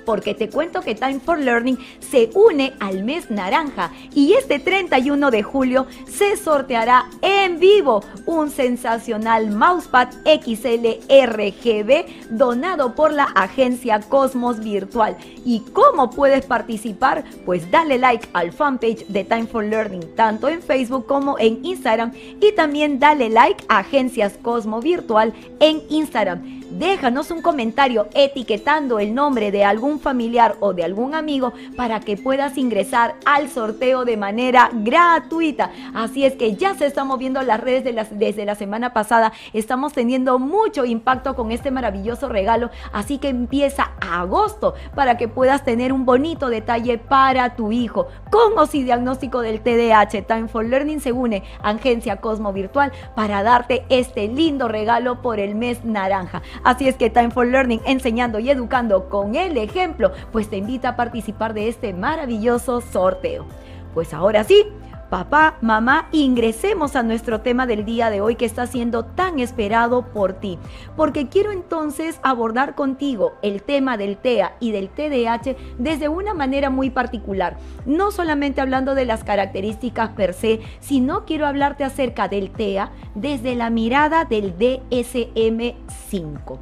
porque 0.08 0.34
te 0.34 0.50
cuento 0.50 0.80
que 0.80 0.96
Time 0.96 1.20
for 1.20 1.38
Learning 1.38 1.78
se 2.00 2.30
une 2.34 2.74
al 2.80 3.04
mes 3.04 3.30
naranja 3.30 3.92
y 4.16 4.36
este 4.36 4.58
31 4.58 5.32
de 5.32 5.44
julio 5.44 5.86
se 6.08 6.38
sorteará 6.38 7.10
en 7.22 7.60
vivo 7.60 8.02
un 8.26 8.50
sensacional 8.50 9.52
mousepad 9.52 10.08
XL 10.24 10.88
RGB 11.10 12.06
donado 12.30 12.96
por 12.96 13.12
la 13.12 13.26
agencia 13.26 14.00
Cosmos 14.00 14.62
Virtual. 14.62 15.18
¿Y 15.44 15.60
cómo 15.74 16.10
puedes 16.10 16.46
participar? 16.46 17.26
Pues 17.46 17.70
dale 17.70 17.98
like 17.98 18.30
al 18.32 18.54
fanpage 18.54 19.06
de 19.08 19.26
Time 19.26 19.48
for 19.48 19.66
Learning, 19.66 20.16
tanto 20.16 20.48
en 20.48 20.62
Facebook 20.62 21.06
como 21.06 21.38
en 21.38 21.66
Instagram. 21.66 22.14
Y 22.40 22.54
también 22.54 22.98
dale 22.98 23.30
like 23.30 23.62
a 23.68 23.80
Agencias 23.80 24.38
Cosmo 24.42 24.80
Virtual 24.80 25.34
en 25.60 25.82
Instagram 25.90 26.57
déjanos 26.69 27.31
un 27.31 27.41
comentario 27.41 28.07
etiquetando 28.13 29.00
el 29.00 29.13
nombre 29.13 29.51
de 29.51 29.63
algún 29.63 30.00
familiar 30.00 30.55
o 30.59 30.74
de 30.74 30.83
algún 30.83 31.15
amigo 31.15 31.53
para 31.75 32.00
que 32.00 32.17
puedas 32.17 32.57
ingresar 32.57 33.15
al 33.25 33.50
sorteo 33.50 34.05
de 34.05 34.17
manera 34.17 34.69
gratuita. 34.74 35.71
Así 35.93 36.25
es 36.25 36.36
que 36.36 36.55
ya 36.55 36.75
se 36.75 36.86
están 36.86 37.07
moviendo 37.07 37.41
las 37.41 37.59
redes 37.59 37.83
desde 38.12 38.45
la 38.45 38.55
semana 38.55 38.93
pasada. 38.93 39.33
Estamos 39.53 39.93
teniendo 39.93 40.39
mucho 40.39 40.86
impacto 40.86 41.36
con 41.36 41.51
este 41.51 41.71
maravilloso 41.71 42.29
regalo. 42.29 42.69
Así 42.91 43.17
que 43.17 43.29
empieza 43.29 43.91
agosto 44.01 44.75
para 44.95 45.17
que 45.17 45.27
puedas 45.27 45.63
tener 45.63 45.93
un 45.93 46.05
bonito 46.05 46.50
detalle 46.50 46.97
para 46.97 47.55
tu 47.55 47.71
hijo. 47.71 48.07
Con 48.31 48.57
o 48.57 48.65
diagnóstico 48.65 49.41
del 49.41 49.62
TDAH, 49.62 50.24
Time 50.27 50.47
for 50.47 50.65
Learning 50.65 51.00
se 51.00 51.12
une 51.12 51.43
Agencia 51.63 52.17
Cosmo 52.17 52.53
Virtual 52.53 52.91
para 53.15 53.43
darte 53.43 53.86
este 53.89 54.27
lindo 54.27 54.67
regalo 54.67 55.21
por 55.21 55.39
el 55.39 55.55
mes 55.55 55.83
naranja. 55.83 56.41
Así 56.64 56.88
es 56.88 56.96
que 56.96 57.10
Time 57.10 57.32
for 57.32 57.46
Learning, 57.46 57.82
enseñando 57.86 58.40
y 58.40 58.50
educando 58.50 59.10
con 59.10 59.36
el 59.36 59.58
ejemplo, 59.58 60.12
pues 60.32 60.50
te 60.50 60.58
invita 60.58 60.90
a 60.90 60.96
participar 60.96 61.54
de 61.54 61.68
este 61.68 61.94
maravilloso 61.94 62.82
sorteo. 62.82 63.46
Pues 63.94 64.14
ahora 64.14 64.44
sí, 64.44 64.66
Papá, 65.10 65.56
mamá, 65.62 66.10
ingresemos 66.12 66.98
a 66.98 67.04
nuestro 67.04 67.40
tema 67.40 67.66
del 67.66 67.86
día 67.86 68.10
de 68.10 68.20
hoy 68.20 68.36
que 68.36 68.44
está 68.44 68.68
siendo 68.68 69.06
tan 69.06 69.40
esperado 69.40 70.02
por 70.02 70.34
ti, 70.34 70.60
porque 70.98 71.30
quiero 71.30 71.54
entonces 71.54 72.20
abordar 72.24 72.76
contigo 72.76 73.32
el 73.42 73.64
tema 73.64 73.96
del 73.96 74.18
TEA 74.18 74.58
y 74.60 74.74
del 74.74 74.90
TDAH 74.90 75.56
desde 75.78 76.10
una 76.10 76.34
manera 76.34 76.70
muy 76.70 76.90
particular, 76.90 77.56
no 77.86 78.12
solamente 78.12 78.60
hablando 78.60 78.96
de 78.96 79.06
las 79.06 79.24
características 79.24 80.10
per 80.10 80.34
se, 80.34 80.60
sino 80.82 81.24
quiero 81.24 81.48
hablarte 81.48 81.86
acerca 81.86 82.28
del 82.28 82.52
TEA 82.52 82.92
desde 83.16 83.56
la 83.56 83.70
mirada 83.70 84.26
del 84.26 84.58
DSM5. 84.58 86.58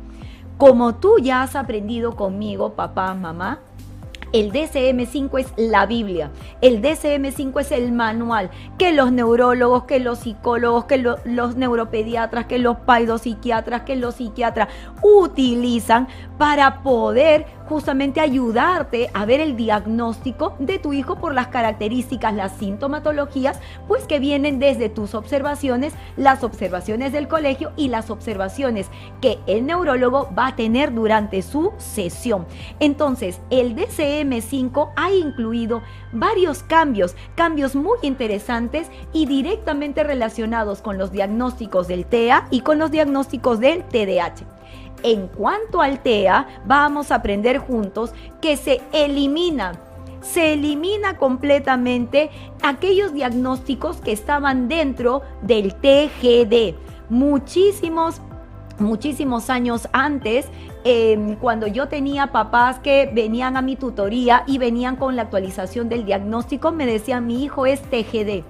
Como 0.57 0.95
tú 0.95 1.17
ya 1.19 1.41
has 1.41 1.55
aprendido 1.55 2.15
conmigo, 2.15 2.73
papá, 2.73 3.15
mamá, 3.15 3.59
el 4.35 4.51
DCM5 4.51 5.39
es 5.39 5.53
la 5.55 5.85
Biblia, 5.85 6.29
el 6.59 6.81
DCM5 6.81 7.61
es 7.61 7.71
el 7.71 7.93
manual. 7.93 8.49
Que 8.77 8.91
los 8.91 9.13
neurólogos, 9.13 9.85
que 9.85 9.99
los 9.99 10.19
psicólogos, 10.19 10.85
que 10.85 10.97
los 10.97 11.55
neuropediatras, 11.55 12.45
que 12.45 12.59
los 12.59 12.75
paidopsiquiatras, 12.79 13.83
que 13.83 13.95
los 13.95 14.15
psiquiatras 14.15 14.67
utilizan 15.01 16.09
para 16.37 16.83
poder 16.83 17.45
justamente 17.67 18.21
ayudarte 18.21 19.09
a 19.13 19.25
ver 19.25 19.39
el 19.39 19.55
diagnóstico 19.55 20.55
de 20.59 20.79
tu 20.79 20.93
hijo 20.93 21.15
por 21.15 21.33
las 21.33 21.47
características, 21.47 22.33
las 22.33 22.53
sintomatologías, 22.57 23.59
pues 23.87 24.03
que 24.05 24.19
vienen 24.19 24.59
desde 24.59 24.89
tus 24.89 25.15
observaciones, 25.15 25.93
las 26.17 26.43
observaciones 26.43 27.11
del 27.11 27.27
colegio 27.27 27.71
y 27.75 27.87
las 27.89 28.09
observaciones 28.09 28.89
que 29.21 29.39
el 29.47 29.65
neurólogo 29.65 30.29
va 30.37 30.47
a 30.47 30.55
tener 30.55 30.93
durante 30.93 31.41
su 31.41 31.73
sesión. 31.77 32.45
Entonces, 32.79 33.41
el 33.49 33.75
DCM5 33.75 34.91
ha 34.95 35.11
incluido 35.11 35.81
varios 36.11 36.63
cambios, 36.63 37.15
cambios 37.35 37.75
muy 37.75 37.97
interesantes 38.01 38.89
y 39.13 39.25
directamente 39.25 40.03
relacionados 40.03 40.81
con 40.81 40.97
los 40.97 41.11
diagnósticos 41.11 41.87
del 41.87 42.05
TEA 42.05 42.47
y 42.51 42.61
con 42.61 42.79
los 42.79 42.91
diagnósticos 42.91 43.59
del 43.59 43.83
TDAH. 43.83 44.55
En 45.03 45.27
cuanto 45.27 45.81
al 45.81 46.01
TEA, 46.01 46.47
vamos 46.65 47.11
a 47.11 47.15
aprender 47.15 47.59
juntos 47.59 48.13
que 48.41 48.57
se 48.57 48.81
elimina 48.91 49.73
se 50.21 50.53
elimina 50.53 51.17
completamente 51.17 52.31
aquellos 52.63 53.13
diagnósticos 53.13 53.97
que 53.97 54.11
estaban 54.11 54.67
dentro 54.67 55.21
del 55.43 55.75
TGD. 55.75 56.75
Muchísimos 57.09 58.21
muchísimos 58.79 59.49
años 59.49 59.87
antes, 59.93 60.47
em, 60.83 61.35
cuando 61.35 61.67
yo 61.67 61.87
tenía 61.87 62.33
papás 62.33 62.79
que 62.79 63.09
venían 63.13 63.55
a 63.55 63.61
mi 63.61 63.75
tutoría 63.75 64.43
y 64.47 64.57
venían 64.57 64.97
con 64.97 65.15
la 65.15 65.21
actualización 65.23 65.87
del 65.87 66.05
diagnóstico, 66.05 66.71
me 66.71 66.85
decían, 66.85 67.25
mi 67.25 67.43
hijo 67.43 67.65
es 67.65 67.81
TGD. 67.81 68.43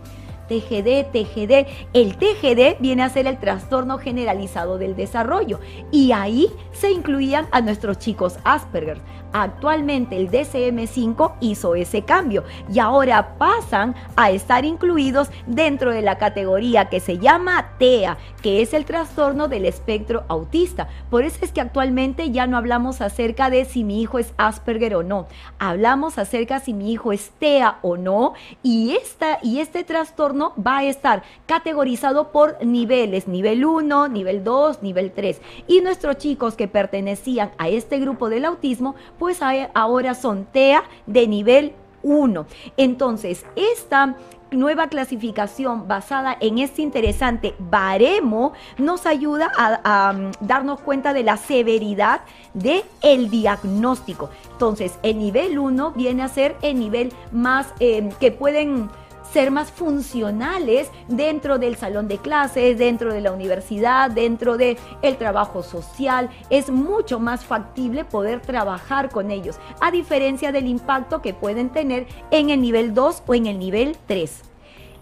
TGD, 0.48 1.12
TGD. 1.12 1.68
El 1.94 2.18
TGD 2.18 2.80
viene 2.80 3.04
a 3.04 3.10
ser 3.10 3.28
el 3.28 3.40
trastorno 3.40 3.98
generalizado 3.98 4.78
del 4.78 4.96
desarrollo 4.96 5.60
y 5.92 6.12
ahí 6.12 6.50
se 6.72 6.92
incluían 6.92 7.48
a 7.52 7.62
nuestros 7.62 8.00
chicos 8.00 8.38
Asperger. 8.44 9.02
Actualmente 9.38 10.16
el 10.16 10.32
DCM5 10.32 11.34
hizo 11.42 11.76
ese 11.76 12.04
cambio 12.04 12.46
y 12.72 12.80
ahora 12.80 13.38
pasan 13.38 13.94
a 14.16 14.32
estar 14.32 14.64
incluidos 14.64 15.30
dentro 15.46 15.92
de 15.92 16.02
la 16.02 16.18
categoría 16.18 16.86
que 16.86 17.02
se 17.02 17.18
llama 17.18 17.72
TEA, 17.78 18.18
que 18.42 18.62
es 18.62 18.74
el 18.74 18.86
trastorno 18.86 19.50
del 19.50 19.66
espectro 19.66 20.24
autista. 20.30 20.88
Por 21.10 21.26
eso 21.26 21.40
es 21.42 21.52
que 21.52 21.60
actualmente 21.60 22.32
ya 22.32 22.48
no 22.48 22.56
hablamos 22.56 23.02
acerca 23.02 23.50
de 23.50 23.66
si 23.66 23.84
mi 23.84 24.02
hijo 24.02 24.20
es 24.20 24.34
Asperger 24.38 24.96
o 24.96 25.04
no. 25.04 25.28
Hablamos 25.60 26.18
acerca 26.18 26.62
si 26.62 26.74
mi 26.74 26.94
hijo 26.94 27.12
es 27.12 27.32
TEA 27.38 27.80
o 27.82 27.98
no 27.98 28.36
y, 28.64 28.96
esta, 28.96 29.40
y 29.44 29.60
este 29.60 29.84
trastorno 29.84 30.54
va 30.66 30.78
a 30.78 30.84
estar 30.86 31.24
categorizado 31.46 32.32
por 32.32 32.66
niveles, 32.66 33.28
nivel 33.28 33.66
1, 33.66 34.08
nivel 34.08 34.46
2, 34.46 34.82
nivel 34.82 35.12
3. 35.12 35.42
Y 35.68 35.82
nuestros 35.82 36.20
chicos 36.20 36.56
que 36.56 36.70
pertenecían 36.70 37.52
a 37.58 37.68
este 37.68 38.00
grupo 38.00 38.30
del 38.30 38.46
autismo, 38.46 38.96
pues 39.20 39.25
ahora 39.74 40.16
son 40.16 40.46
TEA 40.46 40.84
de 41.06 41.28
nivel 41.28 41.74
1. 42.04 42.46
Entonces, 42.78 43.46
esta 43.56 44.16
nueva 44.52 44.88
clasificación 44.88 45.88
basada 45.88 46.38
en 46.40 46.60
este 46.60 46.82
interesante 46.82 47.56
baremo 47.60 48.54
nos 48.78 49.06
ayuda 49.06 49.52
a, 49.58 50.14
mm, 50.14 50.32
darnos 50.40 50.80
cuenta 50.82 51.14
de 51.14 51.24
la 51.24 51.38
severidad 51.38 52.22
del 52.54 52.84
el 53.02 53.30
diagnóstico. 53.30 54.30
Entonces, 54.52 54.98
el 55.04 55.18
nivel 55.18 55.60
1 55.60 55.92
viene 55.92 56.24
a 56.24 56.30
ser 56.30 56.56
el 56.62 56.80
nivel 56.80 57.12
más 57.32 57.74
eh, 57.80 58.10
que 58.20 58.32
pueden 58.32 58.90
ser 59.36 59.52
más 59.52 59.70
funcionales 59.70 60.90
dentro 61.10 61.60
del 61.60 61.76
salón 61.76 62.08
de 62.08 62.20
clases, 62.20 62.78
dentro 62.78 63.14
de 63.14 63.20
la 63.20 63.34
universidad, 63.34 64.10
dentro 64.10 64.56
del 64.56 64.78
el 65.02 65.18
trabajo 65.18 65.62
social. 65.62 66.30
Es 66.50 66.70
mucho 66.70 67.20
más 67.20 67.44
factible 67.44 68.06
poder 68.06 68.40
trabajar 68.40 69.10
con 69.10 69.32
ellos, 69.32 69.58
a 69.82 69.92
diferencia 69.92 70.54
del 70.54 70.68
impacto 70.68 71.22
que 71.22 71.34
pueden 71.34 71.70
tener 71.70 72.08
en 72.32 72.50
el 72.50 72.62
nivel 72.62 72.94
2 72.94 73.24
o 73.28 73.36
en 73.36 73.48
el 73.48 73.60
nivel 73.60 73.98
3. 74.08 74.55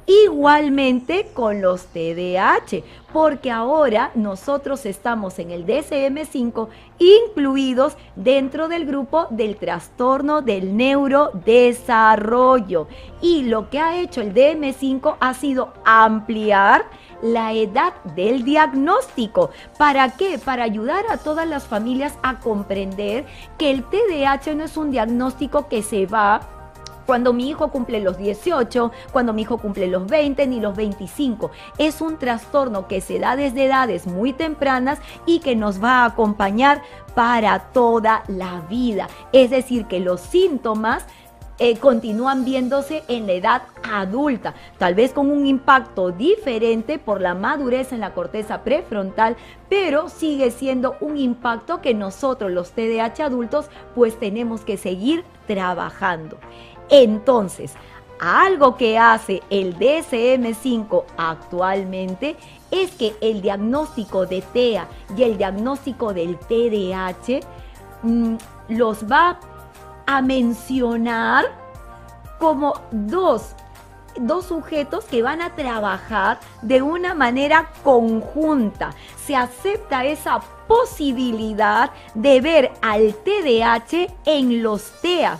Igualmente 0.06 1.28
con 1.34 1.62
los 1.62 1.86
TDAH, 1.86 2.84
porque 3.14 3.50
ahora 3.52 4.12
nosotros 4.16 4.86
estamos 4.86 5.40
en 5.40 5.52
el 5.52 5.66
DSM5 5.66 6.68
incluidos 7.00 7.96
dentro 8.16 8.68
del 8.68 8.86
grupo 8.86 9.28
del 9.30 9.56
trastorno 9.56 10.42
del 10.42 10.76
neurodesarrollo. 10.76 12.90
Y 13.22 13.44
lo 13.44 13.70
que 13.70 13.80
ha 13.80 13.98
hecho 13.98 14.20
el 14.20 14.34
DM5 14.34 15.16
ha 15.22 15.34
sido 15.34 15.72
ampliar 15.86 16.84
la 17.22 17.54
edad 17.54 17.94
del 18.16 18.44
diagnóstico. 18.44 19.52
¿Para 19.78 20.18
qué? 20.18 20.38
Para 20.38 20.66
ayudar 20.66 21.06
a 21.10 21.16
todas 21.18 21.48
las 21.48 21.66
familias 21.66 22.18
a 22.24 22.42
comprender 22.42 23.26
que 23.58 23.72
el 23.72 23.86
TDAH 23.86 24.54
no 24.56 24.66
es 24.66 24.76
un 24.76 24.92
diagnóstico 24.92 25.70
que 25.70 25.82
se 25.82 26.06
va 26.06 26.42
cuando 27.06 27.34
mi 27.34 27.50
hijo 27.50 27.70
cumple 27.70 28.02
los 28.02 28.18
18, 28.18 28.92
cuando 29.12 29.34
mi 29.34 29.44
hijo 29.44 29.58
cumple 29.58 29.88
los 29.88 30.08
20 30.08 30.48
ni 30.48 30.60
los 30.60 30.76
25. 30.76 31.52
Es 31.78 32.02
un 32.02 32.18
trastorno 32.18 32.88
que 32.88 33.02
se 33.02 33.20
da 33.20 33.36
desde 33.36 33.66
edades 33.66 34.08
muy 34.08 34.34
tempranas 34.34 35.00
y 35.26 35.40
que 35.40 35.56
nos 35.56 35.84
va 35.84 36.04
a 36.04 36.06
acompañar 36.06 36.82
para 37.16 37.60
toda 37.72 38.24
la 38.28 38.62
vida. 38.70 39.08
Es 39.32 39.50
decir, 39.50 39.86
que 39.86 40.00
los 40.00 40.22
síntomas 40.22 41.06
eh, 41.60 41.78
continúan 41.78 42.46
viéndose 42.46 43.04
en 43.08 43.28
la 43.28 43.34
edad 43.34 43.62
adulta, 43.84 44.56
tal 44.80 44.96
vez 44.96 45.14
con 45.14 45.30
un 45.30 45.46
impacto 45.46 46.12
diferente 46.12 46.98
por 46.98 47.22
la 47.22 47.36
madurez 47.36 47.94
en 47.94 48.00
la 48.00 48.14
corteza 48.16 48.64
prefrontal, 48.64 49.38
pero 49.70 50.10
sigue 50.10 50.50
siendo 50.50 50.96
un 51.00 51.16
impacto 51.16 51.80
que 51.80 51.94
nosotros 51.94 52.52
los 52.52 52.72
TDAH 52.72 53.26
adultos 53.26 53.70
pues 53.94 54.20
tenemos 54.20 54.62
que 54.62 54.78
seguir 54.78 55.24
trabajando. 55.46 56.38
Entonces, 56.90 57.74
algo 58.20 58.78
que 58.78 58.98
hace 58.98 59.42
el 59.50 59.78
DSM5 59.78 61.04
actualmente 61.18 62.38
es 62.72 62.92
que 62.92 63.16
el 63.22 63.42
diagnóstico 63.42 64.26
de 64.26 64.42
TEA 64.42 64.88
y 65.18 65.24
el 65.24 65.38
diagnóstico 65.38 66.14
del 66.14 66.38
TDAH 66.38 67.42
mm, 68.04 68.36
los 68.70 69.04
va 69.12 69.40
a 70.06 70.22
mencionar 70.22 71.46
como 72.40 72.74
dos, 72.92 73.56
dos 74.16 74.46
sujetos 74.46 75.06
que 75.06 75.22
van 75.22 75.42
a 75.42 75.56
trabajar 75.56 76.40
de 76.62 76.82
una 76.82 77.14
manera 77.14 77.72
conjunta. 77.84 78.92
Se 79.26 79.36
acepta 79.36 80.06
esa 80.06 80.40
posibilidad 80.68 81.92
de 82.14 82.40
ver 82.42 82.72
al 82.82 83.16
TDAH 83.16 84.08
en 84.26 84.64
los 84.64 84.92
TEA 85.02 85.40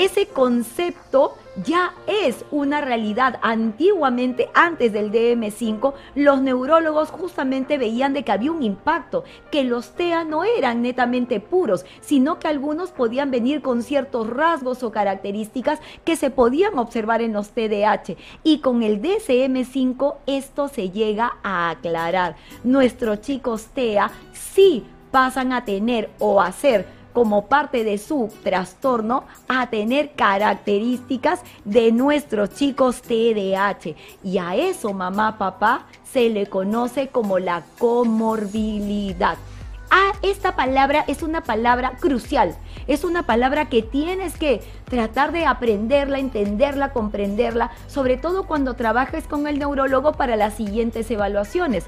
ese 0.00 0.26
concepto 0.26 1.34
ya 1.62 1.92
es 2.06 2.46
una 2.50 2.80
realidad. 2.80 3.38
Antiguamente, 3.42 4.48
antes 4.54 4.94
del 4.94 5.12
DM5, 5.12 5.92
los 6.14 6.40
neurólogos 6.40 7.10
justamente 7.10 7.76
veían 7.76 8.14
de 8.14 8.22
que 8.22 8.32
había 8.32 8.50
un 8.50 8.62
impacto, 8.62 9.24
que 9.50 9.62
los 9.62 9.90
TEA 9.90 10.24
no 10.24 10.44
eran 10.44 10.80
netamente 10.80 11.38
puros, 11.38 11.84
sino 12.00 12.38
que 12.38 12.48
algunos 12.48 12.92
podían 12.92 13.30
venir 13.30 13.60
con 13.60 13.82
ciertos 13.82 14.30
rasgos 14.30 14.82
o 14.82 14.90
características 14.90 15.80
que 16.06 16.16
se 16.16 16.30
podían 16.30 16.78
observar 16.78 17.20
en 17.20 17.34
los 17.34 17.50
TDAH. 17.50 18.16
Y 18.42 18.60
con 18.60 18.82
el 18.82 19.02
DSM5 19.02 20.14
esto 20.26 20.68
se 20.68 20.88
llega 20.88 21.32
a 21.42 21.68
aclarar. 21.68 22.36
Nuestros 22.64 23.20
chicos 23.20 23.66
TEA 23.74 24.10
sí 24.32 24.86
pasan 25.10 25.52
a 25.52 25.66
tener 25.66 26.08
o 26.18 26.40
a 26.40 26.52
ser 26.52 26.99
como 27.12 27.46
parte 27.46 27.84
de 27.84 27.98
su 27.98 28.30
trastorno 28.42 29.24
a 29.48 29.68
tener 29.70 30.12
características 30.12 31.40
de 31.64 31.92
nuestros 31.92 32.54
chicos 32.54 33.02
TDAH. 33.02 33.94
Y 34.22 34.38
a 34.38 34.54
eso, 34.56 34.92
mamá, 34.92 35.38
papá, 35.38 35.86
se 36.12 36.28
le 36.30 36.46
conoce 36.46 37.08
como 37.08 37.38
la 37.38 37.62
comorbilidad. 37.78 39.36
A 39.92 40.12
esta 40.22 40.54
palabra 40.54 41.04
es 41.08 41.22
una 41.22 41.42
palabra 41.42 41.94
crucial. 41.98 42.56
Es 42.86 43.02
una 43.02 43.24
palabra 43.24 43.68
que 43.68 43.82
tienes 43.82 44.36
que 44.38 44.60
tratar 44.84 45.32
de 45.32 45.46
aprenderla, 45.46 46.20
entenderla, 46.20 46.92
comprenderla, 46.92 47.72
sobre 47.88 48.16
todo 48.16 48.44
cuando 48.44 48.74
trabajes 48.74 49.26
con 49.26 49.48
el 49.48 49.58
neurólogo 49.58 50.12
para 50.12 50.36
las 50.36 50.54
siguientes 50.54 51.10
evaluaciones 51.10 51.86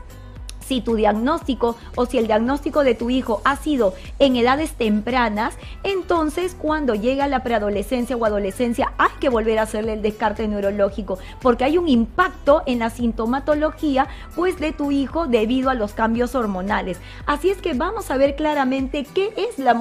si 0.73 0.81
tu 0.81 0.95
diagnóstico 0.95 1.76
o 1.97 2.07
si 2.07 2.17
el 2.17 2.26
diagnóstico 2.26 2.83
de 2.83 2.95
tu 2.95 3.11
hijo 3.11 3.43
ha 3.45 3.57
sido 3.57 3.93
en 4.19 4.37
edades 4.37 4.73
tempranas, 4.73 5.55
entonces 5.83 6.57
cuando 6.59 6.95
llega 6.95 7.29
la 7.29 7.43
preadolescencia 7.43 8.17
o 8.17 8.25
adolescencia 8.25 8.95
hay 8.97 9.11
que 9.21 9.29
volver 9.29 9.59
a 9.59 9.64
hacerle 9.64 9.93
el 9.93 10.00
descarte 10.00 10.49
neurológico 10.49 11.19
porque 11.43 11.64
hay 11.64 11.76
un 11.76 11.91
impacto 11.91 12.62
en 12.64 12.79
la 12.79 12.88
sintomatología 12.88 14.09
pues 14.35 14.59
de 14.59 14.73
tu 14.73 14.93
hijo 14.93 15.26
debido 15.26 15.69
a 15.69 15.75
los 15.75 15.93
cambios 15.93 16.35
hormonales. 16.35 16.99
Así 17.26 17.50
es 17.50 17.59
que 17.59 17.75
vamos 17.75 18.11
a 18.11 18.17
ver 18.17 18.35
claramente 18.35 19.05
qué 19.05 19.35
es 19.37 19.59
la, 19.59 19.79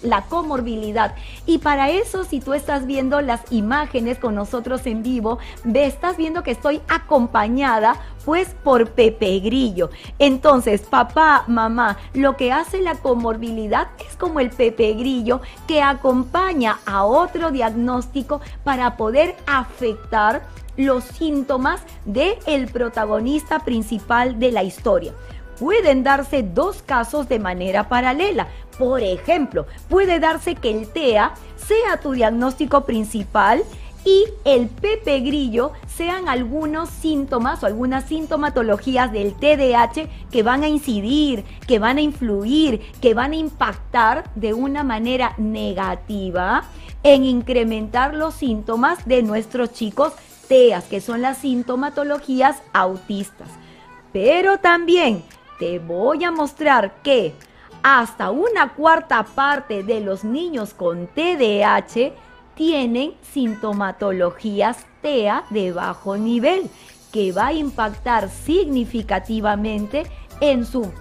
la 0.00 0.22
comorbilidad 0.22 1.16
y 1.44 1.58
para 1.58 1.90
eso 1.90 2.24
si 2.24 2.40
tú 2.40 2.54
estás 2.54 2.86
viendo 2.86 3.20
las 3.20 3.42
imágenes 3.52 4.18
con 4.18 4.34
nosotros 4.34 4.86
en 4.86 5.02
vivo, 5.02 5.38
estás 5.74 6.16
viendo 6.16 6.42
que 6.42 6.52
estoy 6.52 6.80
acompañada 6.88 8.00
pues 8.24 8.54
por 8.62 8.90
Pepe 8.90 9.40
Grillo. 9.40 9.90
Entonces, 10.30 10.82
papá, 10.82 11.42
mamá, 11.48 11.98
lo 12.14 12.36
que 12.36 12.52
hace 12.52 12.80
la 12.80 12.94
comorbilidad 12.94 13.88
es 13.98 14.14
como 14.14 14.38
el 14.38 14.50
Pepe 14.50 14.92
Grillo 14.92 15.40
que 15.66 15.82
acompaña 15.82 16.78
a 16.86 17.02
otro 17.04 17.50
diagnóstico 17.50 18.40
para 18.62 18.96
poder 18.96 19.34
afectar 19.48 20.42
los 20.76 21.02
síntomas 21.02 21.80
del 22.04 22.36
el 22.46 22.68
protagonista 22.68 23.58
principal 23.58 24.38
de 24.38 24.52
la 24.52 24.62
historia. 24.62 25.12
Pueden 25.58 26.04
darse 26.04 26.44
dos 26.44 26.80
casos 26.82 27.28
de 27.28 27.40
manera 27.40 27.88
paralela. 27.88 28.46
Por 28.78 29.02
ejemplo, 29.02 29.66
puede 29.88 30.20
darse 30.20 30.54
que 30.54 30.70
el 30.70 30.88
TEA 30.88 31.34
sea 31.56 31.98
tu 32.00 32.12
diagnóstico 32.12 32.82
principal 32.82 33.64
y 34.04 34.24
el 34.44 34.68
Pepe 34.68 35.20
Grillo 35.20 35.72
sean 35.86 36.28
algunos 36.28 36.88
síntomas 36.88 37.62
o 37.62 37.66
algunas 37.66 38.04
sintomatologías 38.04 39.12
del 39.12 39.34
TDAH 39.34 40.08
que 40.30 40.42
van 40.42 40.62
a 40.62 40.68
incidir, 40.68 41.44
que 41.66 41.78
van 41.78 41.98
a 41.98 42.00
influir, 42.00 42.80
que 43.00 43.14
van 43.14 43.32
a 43.32 43.36
impactar 43.36 44.30
de 44.34 44.54
una 44.54 44.84
manera 44.84 45.34
negativa 45.36 46.64
en 47.02 47.24
incrementar 47.24 48.14
los 48.14 48.34
síntomas 48.34 49.06
de 49.06 49.22
nuestros 49.22 49.72
chicos 49.72 50.12
TEAS, 50.48 50.84
que 50.84 51.00
son 51.00 51.22
las 51.22 51.38
sintomatologías 51.38 52.62
autistas. 52.72 53.48
Pero 54.12 54.58
también 54.58 55.22
te 55.58 55.78
voy 55.78 56.24
a 56.24 56.30
mostrar 56.30 57.02
que 57.02 57.34
hasta 57.82 58.30
una 58.30 58.74
cuarta 58.74 59.22
parte 59.22 59.82
de 59.82 60.00
los 60.00 60.24
niños 60.24 60.74
con 60.74 61.06
TDAH 61.06 62.12
tienen 62.60 63.14
sintomatologías 63.22 64.84
TEA 65.00 65.44
de 65.48 65.72
bajo 65.72 66.18
nivel, 66.18 66.68
que 67.10 67.32
va 67.32 67.46
a 67.46 67.52
impactar 67.54 68.28
significativamente 68.28 70.02
en 70.42 70.66
su 70.66 70.92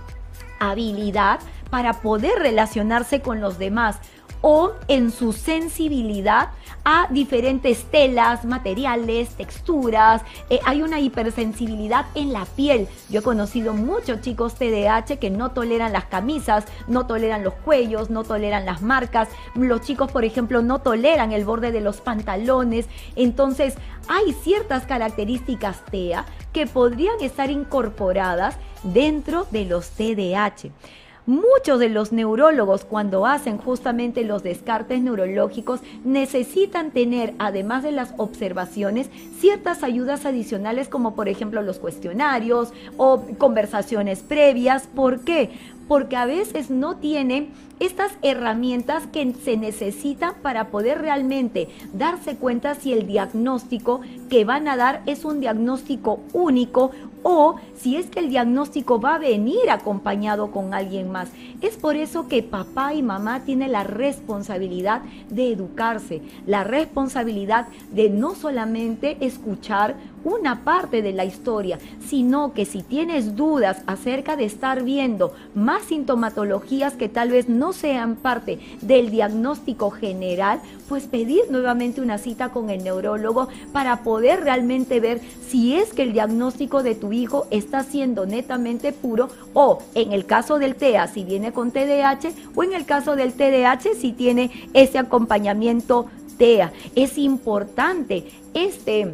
habilidad 0.61 1.41
para 1.69 1.99
poder 1.99 2.39
relacionarse 2.39 3.19
con 3.19 3.41
los 3.41 3.59
demás 3.59 3.99
o 4.41 4.73
en 4.87 5.11
su 5.11 5.33
sensibilidad 5.33 6.49
a 6.85 7.07
diferentes 7.09 7.83
telas, 7.85 8.45
materiales, 8.45 9.29
texturas. 9.35 10.21
Eh, 10.49 10.59
hay 10.65 10.81
una 10.81 10.99
hipersensibilidad 10.99 12.05
en 12.15 12.33
la 12.33 12.45
piel. 12.45 12.87
Yo 13.09 13.19
he 13.19 13.23
conocido 13.23 13.73
muchos 13.73 14.21
chicos 14.21 14.55
TDAH 14.55 15.17
que 15.19 15.29
no 15.29 15.51
toleran 15.51 15.93
las 15.93 16.05
camisas, 16.05 16.65
no 16.87 17.05
toleran 17.05 17.43
los 17.43 17.53
cuellos, 17.53 18.09
no 18.09 18.23
toleran 18.23 18.65
las 18.65 18.81
marcas. 18.81 19.29
Los 19.55 19.81
chicos, 19.81 20.11
por 20.11 20.25
ejemplo, 20.25 20.61
no 20.61 20.79
toleran 20.79 21.31
el 21.31 21.45
borde 21.45 21.71
de 21.71 21.81
los 21.81 22.01
pantalones. 22.01 22.87
Entonces, 23.15 23.75
hay 24.07 24.33
ciertas 24.33 24.85
características 24.85 25.83
TEA 25.91 26.25
que 26.53 26.65
podrían 26.65 27.21
estar 27.21 27.51
incorporadas 27.51 28.55
dentro 28.83 29.45
de 29.51 29.65
los 29.65 29.89
TDAH. 29.91 30.71
Muchos 31.29 31.77
de 31.77 31.89
los 31.89 32.11
neurólogos 32.11 32.85
cuando 32.85 33.27
hacen 33.27 33.59
justamente 33.59 34.23
los 34.23 34.41
descartes 34.41 34.99
neurológicos 34.99 35.79
necesitan 36.03 36.89
tener, 36.89 37.35
además 37.37 37.83
de 37.83 37.91
las 37.91 38.15
observaciones, 38.17 39.11
ciertas 39.37 39.83
ayudas 39.83 40.25
adicionales 40.25 40.89
como 40.89 41.13
por 41.13 41.29
ejemplo 41.29 41.61
los 41.61 41.77
cuestionarios 41.77 42.73
o 42.97 43.21
conversaciones 43.37 44.23
previas. 44.23 44.87
¿Por 44.87 45.19
qué? 45.19 45.51
Porque 45.87 46.15
a 46.15 46.25
veces 46.25 46.71
no 46.71 46.95
tienen 46.95 47.49
estas 47.79 48.11
herramientas 48.23 49.05
que 49.05 49.31
se 49.33 49.55
necesitan 49.55 50.33
para 50.41 50.69
poder 50.69 50.99
realmente 50.99 51.69
darse 51.93 52.37
cuenta 52.37 52.73
si 52.73 52.91
el 52.91 53.05
diagnóstico 53.05 54.01
que 54.31 54.45
van 54.45 54.67
a 54.67 54.77
dar 54.77 55.03
es 55.05 55.25
un 55.25 55.41
diagnóstico 55.41 56.21
único 56.33 56.89
o 57.23 57.55
si 57.75 57.95
es 57.95 58.07
que 58.07 58.19
el 58.19 58.29
diagnóstico 58.29 58.99
va 58.99 59.15
a 59.15 59.19
venir 59.19 59.69
acompañado 59.69 60.51
con 60.51 60.73
alguien 60.73 61.11
más. 61.11 61.29
Es 61.61 61.75
por 61.77 61.95
eso 61.95 62.27
que 62.27 62.43
papá 62.43 62.93
y 62.93 63.03
mamá 63.03 63.43
tienen 63.43 63.71
la 63.71 63.83
responsabilidad 63.83 65.01
de 65.29 65.51
educarse, 65.51 66.21
la 66.45 66.63
responsabilidad 66.63 67.67
de 67.91 68.09
no 68.09 68.35
solamente 68.35 69.17
escuchar 69.21 69.95
una 70.23 70.63
parte 70.63 71.01
de 71.01 71.13
la 71.13 71.25
historia, 71.25 71.79
sino 72.05 72.53
que 72.53 72.65
si 72.65 72.83
tienes 72.83 73.35
dudas 73.35 73.81
acerca 73.87 74.35
de 74.35 74.45
estar 74.45 74.83
viendo 74.83 75.33
más 75.55 75.83
sintomatologías 75.83 76.93
que 76.93 77.09
tal 77.09 77.29
vez 77.29 77.49
no 77.49 77.73
sean 77.73 78.15
parte 78.15 78.59
del 78.81 79.11
diagnóstico 79.11 79.91
general, 79.91 80.61
pues 80.87 81.05
pedir 81.05 81.41
nuevamente 81.49 82.01
una 82.01 82.17
cita 82.17 82.49
con 82.49 82.69
el 82.69 82.83
neurólogo 82.83 83.47
para 83.71 84.03
poder 84.03 84.41
realmente 84.41 84.99
ver 84.99 85.21
si 85.47 85.75
es 85.75 85.93
que 85.93 86.03
el 86.03 86.13
diagnóstico 86.13 86.83
de 86.83 86.95
tu 86.95 87.11
hijo 87.11 87.47
está 87.51 87.83
siendo 87.83 88.25
netamente 88.25 88.91
puro 88.91 89.29
o 89.53 89.79
en 89.95 90.13
el 90.13 90.25
caso 90.25 90.59
del 90.59 90.75
TEA 90.75 91.07
si 91.07 91.23
viene 91.23 91.51
con 91.51 91.71
TDAH 91.71 92.31
o 92.55 92.63
en 92.63 92.73
el 92.73 92.85
caso 92.85 93.15
del 93.15 93.33
TDAH 93.33 93.95
si 93.99 94.13
tiene 94.13 94.51
ese 94.73 94.97
acompañamiento 94.97 96.07
TEA. 96.37 96.71
Es 96.95 97.17
importante 97.17 98.25
este 98.53 99.13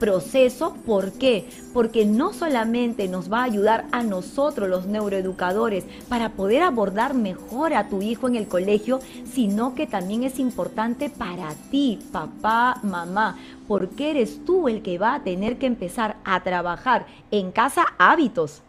proceso. 0.00 0.74
¿Por 0.84 1.12
qué? 1.12 1.48
Porque 1.72 2.04
no 2.04 2.32
solamente 2.32 3.06
nos 3.06 3.32
va 3.32 3.42
a 3.42 3.44
ayudar 3.44 3.84
a 3.92 4.02
nosotros 4.02 4.68
los 4.68 4.86
neuroeducadores 4.86 5.84
para 6.08 6.30
poder 6.30 6.62
abordar 6.62 7.14
mejor 7.14 7.74
a 7.74 7.88
tu 7.88 8.02
hijo 8.02 8.26
en 8.26 8.34
el 8.34 8.48
colegio, 8.48 8.98
sino 9.32 9.76
que 9.76 9.86
también 9.86 10.24
es 10.24 10.40
importante 10.40 11.10
para 11.10 11.54
ti, 11.70 12.00
papá, 12.10 12.80
mamá, 12.82 13.38
porque 13.68 14.10
eres 14.10 14.44
tú 14.44 14.68
el 14.68 14.82
que 14.82 14.98
va 14.98 15.14
a 15.14 15.22
tener 15.22 15.58
que 15.58 15.66
empezar 15.66 16.16
a 16.24 16.42
trabajar 16.42 17.06
en 17.30 17.52
casa 17.52 17.84
hábitos 17.98 18.62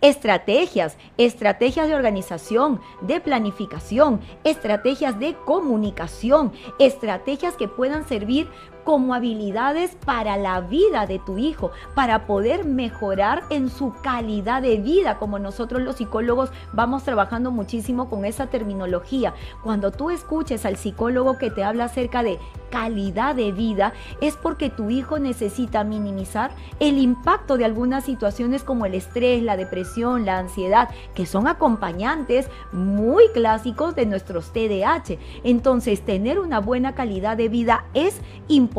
Estrategias, 0.00 0.96
estrategias 1.16 1.88
de 1.88 1.96
organización, 1.96 2.80
de 3.00 3.20
planificación, 3.20 4.20
estrategias 4.44 5.18
de 5.18 5.34
comunicación, 5.44 6.52
estrategias 6.78 7.56
que 7.56 7.66
puedan 7.66 8.06
servir 8.06 8.46
como 8.88 9.12
habilidades 9.12 9.98
para 10.06 10.38
la 10.38 10.62
vida 10.62 11.04
de 11.04 11.18
tu 11.18 11.36
hijo, 11.36 11.72
para 11.94 12.24
poder 12.24 12.64
mejorar 12.64 13.42
en 13.50 13.68
su 13.68 13.92
calidad 14.02 14.62
de 14.62 14.78
vida, 14.78 15.18
como 15.18 15.38
nosotros 15.38 15.82
los 15.82 15.96
psicólogos 15.96 16.50
vamos 16.72 17.02
trabajando 17.02 17.50
muchísimo 17.50 18.08
con 18.08 18.24
esa 18.24 18.46
terminología. 18.46 19.34
Cuando 19.62 19.90
tú 19.90 20.08
escuches 20.08 20.64
al 20.64 20.78
psicólogo 20.78 21.36
que 21.36 21.50
te 21.50 21.64
habla 21.64 21.84
acerca 21.84 22.22
de 22.22 22.38
calidad 22.70 23.34
de 23.34 23.52
vida, 23.52 23.92
es 24.22 24.36
porque 24.36 24.70
tu 24.70 24.88
hijo 24.88 25.18
necesita 25.18 25.84
minimizar 25.84 26.50
el 26.80 26.96
impacto 26.96 27.58
de 27.58 27.66
algunas 27.66 28.04
situaciones 28.04 28.64
como 28.64 28.86
el 28.86 28.94
estrés, 28.94 29.42
la 29.42 29.58
depresión, 29.58 30.24
la 30.24 30.38
ansiedad, 30.38 30.88
que 31.14 31.26
son 31.26 31.46
acompañantes 31.46 32.48
muy 32.72 33.24
clásicos 33.34 33.94
de 33.94 34.06
nuestros 34.06 34.50
TDAH. 34.54 35.18
Entonces, 35.44 36.00
tener 36.00 36.38
una 36.38 36.60
buena 36.60 36.94
calidad 36.94 37.36
de 37.36 37.50
vida 37.50 37.84
es 37.92 38.20
importante 38.48 38.77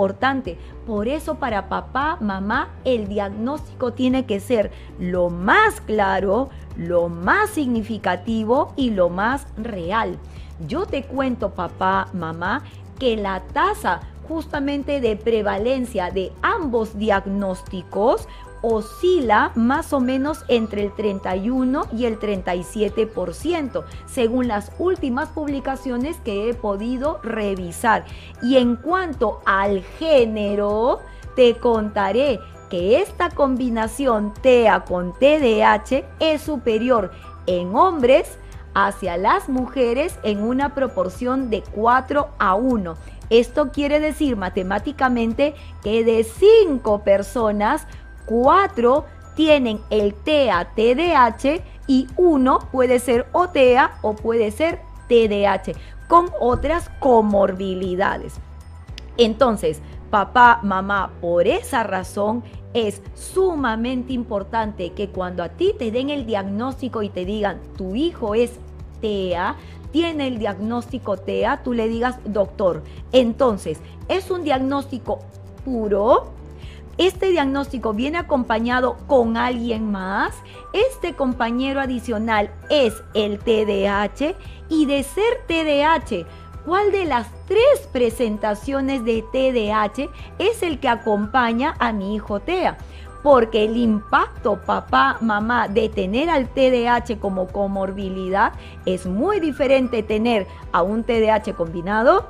Por 0.88 1.08
eso 1.08 1.36
para 1.36 1.68
papá, 1.68 2.18
mamá, 2.22 2.70
el 2.86 3.08
diagnóstico 3.08 3.94
tiene 3.94 4.26
que 4.26 4.40
ser 4.40 4.72
lo 4.98 5.30
más 5.30 5.82
claro, 5.82 6.50
lo 6.78 7.10
más 7.10 7.50
significativo 7.50 8.74
y 8.76 8.92
lo 8.92 9.10
más 9.10 9.46
real. 9.58 10.18
Yo 10.68 10.86
te 10.86 11.04
cuento, 11.04 11.52
papá, 11.52 12.08
mamá, 12.14 12.64
que 12.98 13.18
la 13.18 13.42
tasa 13.54 14.00
justamente 14.28 15.02
de 15.02 15.16
prevalencia 15.16 16.12
de 16.12 16.32
ambos 16.42 16.98
diagnósticos 16.98 18.28
oscila 18.62 19.52
más 19.56 19.94
o 19.94 20.00
menos 20.00 20.44
entre 20.48 20.84
el 20.84 20.94
31 20.94 21.84
y 21.96 22.06
el 22.06 22.20
37%, 22.20 23.84
según 24.06 24.48
las 24.48 24.72
últimas 24.80 25.30
publicaciones 25.30 26.18
que 26.18 26.50
he 26.50 26.54
podido 26.54 27.20
revisar. 27.24 28.06
Y 28.42 28.58
en 28.58 28.76
cuanto 28.76 29.42
al 29.46 29.84
género, 30.00 31.00
te 31.36 31.58
contaré 31.58 32.40
que 32.70 33.02
esta 33.02 33.30
combinación 33.30 34.34
TEA 34.42 34.82
con 34.86 35.14
TDAH 35.14 36.04
es 36.20 36.42
superior 36.42 37.12
en 37.48 37.76
hombres 37.76 38.38
hacia 38.76 39.18
las 39.18 39.50
mujeres 39.50 40.20
en 40.24 40.44
una 40.44 40.76
proporción 40.76 41.50
de 41.50 41.64
4 41.74 42.30
a 42.38 42.56
1. 42.56 42.96
Esto 43.30 43.72
quiere 43.72 44.00
decir 44.00 44.38
matemáticamente 44.38 45.54
que 45.84 46.04
de 46.04 46.24
5 46.24 47.04
personas, 47.04 47.88
4 48.30 49.06
tienen 49.36 49.80
el 49.90 50.14
TEA-TDH 50.14 51.64
y 51.88 52.08
uno 52.16 52.60
puede 52.72 53.00
ser 53.00 53.26
OTEA 53.32 53.98
o 54.04 54.16
puede 54.16 54.52
ser 54.52 54.82
TDH 55.08 55.76
con 56.08 56.30
otras 56.40 56.92
comorbilidades. 57.00 58.36
Entonces, 59.18 59.82
papá, 60.12 60.60
mamá, 60.62 61.12
por 61.20 61.48
esa 61.48 61.82
razón 61.82 62.44
es 62.76 63.02
sumamente 63.16 64.14
importante 64.14 64.92
que 64.92 65.10
cuando 65.10 65.42
a 65.42 65.50
ti 65.50 65.74
te 65.78 65.90
den 65.90 66.12
el 66.12 66.28
diagnóstico 66.28 67.02
y 67.02 67.10
te 67.10 67.26
digan, 67.26 67.60
tu 67.76 67.96
hijo 67.96 68.36
es 68.36 68.60
TEA, 69.02 69.56
tiene 69.92 70.28
el 70.28 70.38
diagnóstico 70.38 71.18
TEA, 71.18 71.64
tú 71.64 71.74
le 71.74 71.88
digas, 71.88 72.20
doctor, 72.26 72.84
entonces, 73.12 73.80
¿es 74.08 74.30
un 74.30 74.44
diagnóstico 74.44 75.20
puro? 75.66 76.39
Este 77.00 77.30
diagnóstico 77.30 77.94
viene 77.94 78.18
acompañado 78.18 78.98
con 79.08 79.38
alguien 79.38 79.90
más. 79.90 80.36
Este 80.74 81.16
compañero 81.16 81.80
adicional 81.80 82.52
es 82.70 82.94
el 83.14 83.40
TDAH 83.40 84.36
y 84.68 84.86
de 84.86 85.04
ser 85.04 85.46
TDAH, 85.48 86.26
¿cuál 86.66 86.92
de 86.92 87.06
las 87.06 87.28
tres 87.48 87.88
presentaciones 87.94 89.06
de 89.06 89.24
TDAH 89.32 90.10
es 90.40 90.62
el 90.62 90.82
que 90.82 90.90
acompaña 90.90 91.74
a 91.80 91.94
mi 91.94 92.16
hijo 92.16 92.42
TEA? 92.42 92.78
porque 93.24 93.66
el 93.66 93.76
impacto 93.76 94.62
papá, 94.66 95.18
mamá 95.20 95.68
de 95.68 95.90
tener 95.90 96.30
al 96.30 96.48
TDAH 96.48 97.20
como 97.20 97.48
comorbilidad 97.48 98.54
es 98.86 99.06
muy 99.06 99.42
diferente 99.42 100.04
tener 100.04 100.48
a 100.72 100.84
un 100.84 101.04
TDAH 101.04 101.54
combinado 101.54 102.30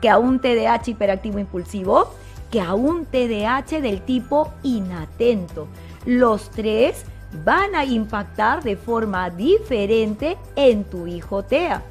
que 0.00 0.08
a 0.08 0.16
un 0.16 0.40
TDAH 0.40 0.92
hiperactivo 0.92 1.38
impulsivo 1.38 2.08
que 2.50 2.60
a 2.60 2.74
un 2.74 3.06
TDAH 3.06 3.80
del 3.80 4.02
tipo 4.02 4.52
inatento. 4.62 5.66
Los 6.04 6.50
tres 6.50 7.04
van 7.44 7.74
a 7.74 7.84
impactar 7.84 8.62
de 8.62 8.76
forma 8.76 9.30
diferente 9.30 10.36
en 10.56 10.84
tu 10.84 11.06
hijo 11.06 11.42
TEA. 11.42 11.82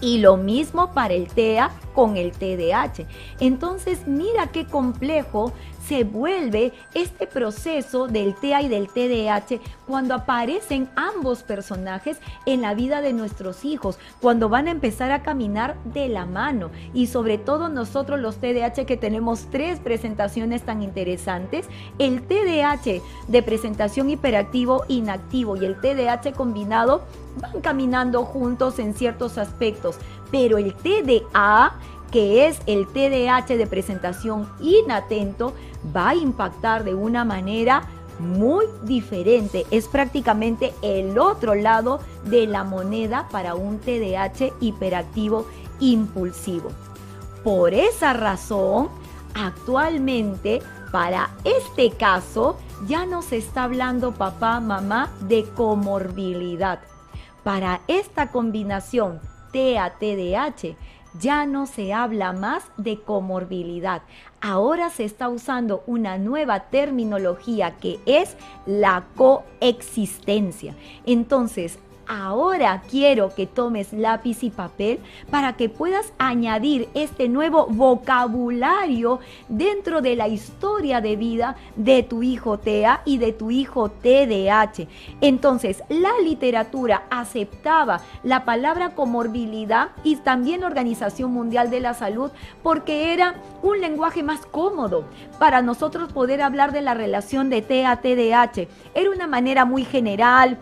Y 0.00 0.18
lo 0.18 0.38
mismo 0.38 0.94
para 0.94 1.12
el 1.12 1.28
TEA 1.28 1.70
con 1.94 2.16
el 2.16 2.32
TDAH. 2.32 3.04
Entonces, 3.40 4.06
mira 4.06 4.46
qué 4.46 4.66
complejo 4.66 5.52
se 5.90 6.04
vuelve 6.04 6.72
este 6.94 7.26
proceso 7.26 8.06
del 8.06 8.36
TEA 8.36 8.62
y 8.62 8.68
del 8.68 8.86
TDAH 8.86 9.58
cuando 9.88 10.14
aparecen 10.14 10.88
ambos 10.94 11.42
personajes 11.42 12.18
en 12.46 12.62
la 12.62 12.74
vida 12.74 13.00
de 13.00 13.12
nuestros 13.12 13.64
hijos, 13.64 13.98
cuando 14.20 14.48
van 14.48 14.68
a 14.68 14.70
empezar 14.70 15.10
a 15.10 15.24
caminar 15.24 15.74
de 15.82 16.08
la 16.08 16.26
mano. 16.26 16.70
Y 16.94 17.08
sobre 17.08 17.38
todo 17.38 17.68
nosotros 17.68 18.20
los 18.20 18.36
TDAH 18.36 18.86
que 18.86 18.96
tenemos 18.96 19.48
tres 19.50 19.80
presentaciones 19.80 20.62
tan 20.62 20.80
interesantes, 20.80 21.66
el 21.98 22.22
TDAH 22.22 23.02
de 23.26 23.42
presentación 23.42 24.10
hiperactivo 24.10 24.84
inactivo 24.86 25.56
y 25.56 25.64
el 25.64 25.80
TDAH 25.80 26.34
combinado 26.36 27.02
van 27.40 27.60
caminando 27.62 28.24
juntos 28.24 28.78
en 28.78 28.94
ciertos 28.94 29.38
aspectos, 29.38 29.96
pero 30.30 30.56
el 30.56 30.72
TDA 30.72 31.72
que 32.10 32.46
es 32.46 32.60
el 32.66 32.86
TDAH 32.86 33.56
de 33.56 33.66
presentación 33.66 34.48
inatento, 34.60 35.54
va 35.94 36.10
a 36.10 36.14
impactar 36.14 36.84
de 36.84 36.94
una 36.94 37.24
manera 37.24 37.82
muy 38.18 38.66
diferente. 38.82 39.66
Es 39.70 39.88
prácticamente 39.88 40.74
el 40.82 41.18
otro 41.18 41.54
lado 41.54 42.00
de 42.24 42.46
la 42.46 42.64
moneda 42.64 43.28
para 43.30 43.54
un 43.54 43.78
TDAH 43.78 44.52
hiperactivo 44.60 45.46
impulsivo. 45.80 46.70
Por 47.42 47.72
esa 47.72 48.12
razón, 48.12 48.90
actualmente, 49.34 50.60
para 50.92 51.30
este 51.44 51.90
caso, 51.92 52.58
ya 52.86 53.06
no 53.06 53.22
se 53.22 53.38
está 53.38 53.64
hablando 53.64 54.12
papá, 54.12 54.60
mamá 54.60 55.10
de 55.20 55.44
comorbilidad. 55.44 56.80
Para 57.42 57.80
esta 57.88 58.30
combinación 58.30 59.20
TEA-TDH, 59.52 60.76
ya 61.18 61.46
no 61.46 61.66
se 61.66 61.92
habla 61.92 62.32
más 62.32 62.64
de 62.76 63.00
comorbilidad. 63.00 64.02
Ahora 64.40 64.90
se 64.90 65.04
está 65.04 65.28
usando 65.28 65.82
una 65.86 66.18
nueva 66.18 66.70
terminología 66.70 67.76
que 67.76 68.00
es 68.06 68.36
la 68.66 69.04
coexistencia. 69.16 70.74
Entonces, 71.06 71.78
ahora 72.10 72.82
quiero 72.90 73.32
que 73.34 73.46
tomes 73.46 73.92
lápiz 73.92 74.42
y 74.42 74.50
papel 74.50 74.98
para 75.30 75.52
que 75.52 75.68
puedas 75.68 76.12
añadir 76.18 76.88
este 76.94 77.28
nuevo 77.28 77.66
vocabulario 77.68 79.20
dentro 79.48 80.00
de 80.00 80.16
la 80.16 80.26
historia 80.26 81.00
de 81.00 81.14
vida 81.14 81.56
de 81.76 82.02
tu 82.02 82.24
hijo 82.24 82.58
TEA 82.58 83.02
y 83.04 83.18
de 83.18 83.32
tu 83.32 83.52
hijo 83.52 83.90
TDH. 83.90 84.88
Entonces, 85.20 85.84
la 85.88 86.10
literatura 86.24 87.04
aceptaba 87.10 88.00
la 88.24 88.44
palabra 88.44 88.90
comorbilidad 88.96 89.90
y 90.02 90.16
también 90.16 90.62
la 90.62 90.66
Organización 90.66 91.32
Mundial 91.32 91.70
de 91.70 91.80
la 91.80 91.94
Salud 91.94 92.32
porque 92.64 93.12
era 93.12 93.36
un 93.62 93.80
lenguaje 93.80 94.24
más 94.24 94.46
cómodo 94.46 95.04
para 95.38 95.62
nosotros 95.62 96.12
poder 96.12 96.42
hablar 96.42 96.72
de 96.72 96.82
la 96.82 96.94
relación 96.94 97.50
de 97.50 97.62
TEA-TDH. 97.62 98.68
Era 98.94 99.10
una 99.10 99.28
manera 99.28 99.64
muy 99.64 99.84
general, 99.84 100.58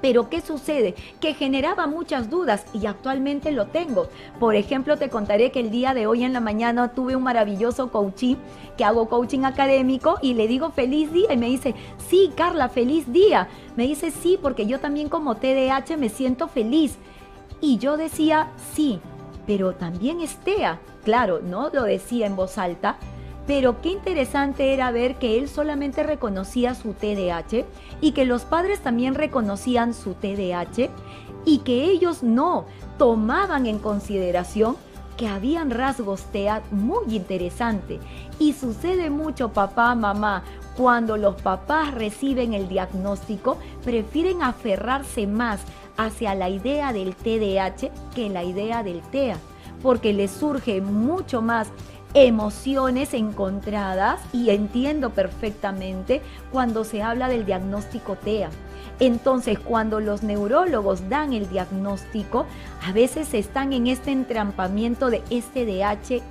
pero 0.00 0.28
¿qué 0.28 0.40
sucede? 0.40 0.94
Que 1.20 1.34
generaba 1.34 1.86
muchas 1.86 2.30
dudas 2.30 2.64
y 2.72 2.86
actualmente 2.86 3.52
lo 3.52 3.66
tengo. 3.66 4.08
Por 4.38 4.54
ejemplo, 4.54 4.96
te 4.96 5.10
contaré 5.10 5.50
que 5.50 5.60
el 5.60 5.70
día 5.70 5.94
de 5.94 6.06
hoy 6.06 6.24
en 6.24 6.32
la 6.32 6.40
mañana 6.40 6.92
tuve 6.92 7.16
un 7.16 7.22
maravilloso 7.22 7.90
coaching, 7.90 8.36
que 8.76 8.84
hago 8.84 9.08
coaching 9.08 9.44
académico 9.44 10.18
y 10.22 10.34
le 10.34 10.48
digo 10.48 10.70
feliz 10.70 11.12
día 11.12 11.32
y 11.32 11.36
me 11.36 11.46
dice, 11.46 11.74
sí, 12.08 12.30
Carla, 12.36 12.68
feliz 12.68 13.12
día. 13.12 13.48
Me 13.76 13.86
dice, 13.86 14.10
sí, 14.10 14.38
porque 14.40 14.66
yo 14.66 14.80
también 14.80 15.08
como 15.08 15.36
TDAH 15.36 15.96
me 15.96 16.08
siento 16.08 16.48
feliz. 16.48 16.96
Y 17.60 17.78
yo 17.78 17.96
decía, 17.96 18.50
sí, 18.74 19.00
pero 19.46 19.74
también 19.74 20.20
estea. 20.20 20.80
Claro, 21.04 21.40
no 21.40 21.70
lo 21.72 21.84
decía 21.84 22.26
en 22.26 22.36
voz 22.36 22.58
alta, 22.58 22.98
pero 23.46 23.80
qué 23.80 23.90
interesante 23.90 24.72
era 24.74 24.90
ver 24.90 25.16
que 25.16 25.38
él 25.38 25.48
solamente 25.48 26.02
reconocía 26.02 26.74
su 26.74 26.94
TDAH 26.94 27.64
y 28.00 28.12
que 28.12 28.24
los 28.24 28.44
padres 28.44 28.80
también 28.80 29.14
reconocían 29.14 29.94
su 29.94 30.14
TDAH 30.14 30.90
y 31.44 31.58
que 31.58 31.84
ellos 31.84 32.22
no 32.22 32.66
tomaban 32.98 33.66
en 33.66 33.78
consideración 33.78 34.76
que 35.16 35.28
habían 35.28 35.70
rasgos 35.70 36.24
TEA 36.32 36.62
muy 36.70 37.16
interesantes. 37.16 38.00
Y 38.38 38.52
sucede 38.52 39.08
mucho, 39.08 39.50
papá, 39.52 39.94
mamá, 39.94 40.42
cuando 40.76 41.16
los 41.16 41.40
papás 41.40 41.94
reciben 41.94 42.52
el 42.52 42.68
diagnóstico, 42.68 43.56
prefieren 43.82 44.42
aferrarse 44.42 45.26
más 45.26 45.60
hacia 45.96 46.34
la 46.34 46.50
idea 46.50 46.92
del 46.92 47.14
TDAH 47.14 47.90
que 48.14 48.28
la 48.28 48.44
idea 48.44 48.82
del 48.82 49.00
TEA, 49.00 49.38
porque 49.82 50.12
les 50.12 50.30
surge 50.30 50.82
mucho 50.82 51.40
más 51.40 51.68
emociones 52.14 53.14
encontradas 53.14 54.20
y 54.32 54.50
entiendo 54.50 55.10
perfectamente 55.10 56.22
cuando 56.50 56.84
se 56.84 57.02
habla 57.02 57.28
del 57.28 57.44
diagnóstico 57.44 58.16
TEA. 58.16 58.50
Entonces, 58.98 59.58
cuando 59.58 60.00
los 60.00 60.22
neurólogos 60.22 61.08
dan 61.10 61.34
el 61.34 61.48
diagnóstico, 61.50 62.46
a 62.82 62.92
veces 62.92 63.34
están 63.34 63.74
en 63.74 63.88
este 63.88 64.10
entrampamiento 64.10 65.10
de 65.10 65.22
este 65.28 65.66
DH, 65.66 66.22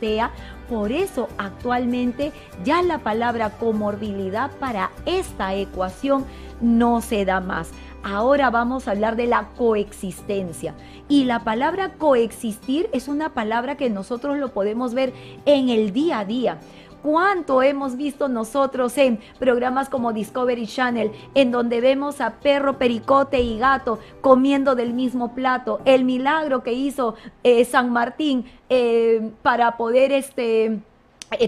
TEA. 0.00 0.30
Por 0.68 0.90
eso 0.90 1.28
actualmente 1.36 2.32
ya 2.64 2.80
la 2.82 2.98
palabra 2.98 3.50
comorbilidad 3.50 4.50
para 4.52 4.90
esta 5.04 5.54
ecuación 5.54 6.24
no 6.62 7.02
se 7.02 7.26
da 7.26 7.40
más. 7.40 7.68
Ahora 8.04 8.50
vamos 8.50 8.86
a 8.86 8.90
hablar 8.90 9.16
de 9.16 9.26
la 9.26 9.48
coexistencia. 9.56 10.74
Y 11.08 11.24
la 11.24 11.42
palabra 11.42 11.94
coexistir 11.94 12.90
es 12.92 13.08
una 13.08 13.32
palabra 13.32 13.76
que 13.76 13.88
nosotros 13.88 14.36
lo 14.36 14.52
podemos 14.52 14.92
ver 14.92 15.14
en 15.46 15.70
el 15.70 15.92
día 15.94 16.18
a 16.18 16.24
día 16.26 16.58
cuánto 17.02 17.62
hemos 17.62 17.96
visto 17.96 18.28
nosotros 18.28 18.96
en 18.96 19.20
programas 19.38 19.90
como 19.90 20.14
Discovery 20.14 20.66
Channel, 20.66 21.12
en 21.34 21.50
donde 21.50 21.82
vemos 21.82 22.22
a 22.22 22.40
perro, 22.40 22.78
pericote 22.78 23.40
y 23.40 23.58
gato 23.58 23.98
comiendo 24.22 24.74
del 24.74 24.94
mismo 24.94 25.34
plato, 25.34 25.80
el 25.84 26.04
milagro 26.04 26.62
que 26.62 26.72
hizo 26.72 27.14
eh, 27.42 27.64
San 27.66 27.90
Martín 27.90 28.46
eh, 28.70 29.32
para 29.42 29.76
poder 29.76 30.12
este 30.12 30.80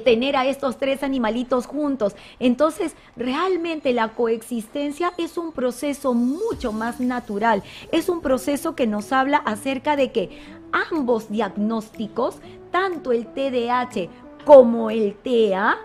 tener 0.05 0.37
a 0.37 0.47
estos 0.47 0.79
tres 0.79 1.03
animalitos 1.03 1.67
juntos. 1.67 2.15
Entonces, 2.39 2.95
realmente 3.17 3.93
la 3.93 4.09
coexistencia 4.09 5.13
es 5.19 5.39
un 5.39 5.53
proceso 5.53 6.15
mucho 6.15 6.73
más 6.73 7.01
natural. 7.01 7.63
Es 7.93 8.09
un 8.09 8.21
proceso 8.21 8.75
que 8.75 8.87
nos 8.87 9.13
habla 9.13 9.39
acerca 9.39 9.97
de 9.97 10.13
que 10.13 10.39
ambos 10.73 11.31
diagnósticos, 11.31 12.37
tanto 12.71 13.13
el 13.13 13.27
TDAH 13.27 14.09
como 14.45 14.91
el 14.91 15.15
TEA, 15.15 15.77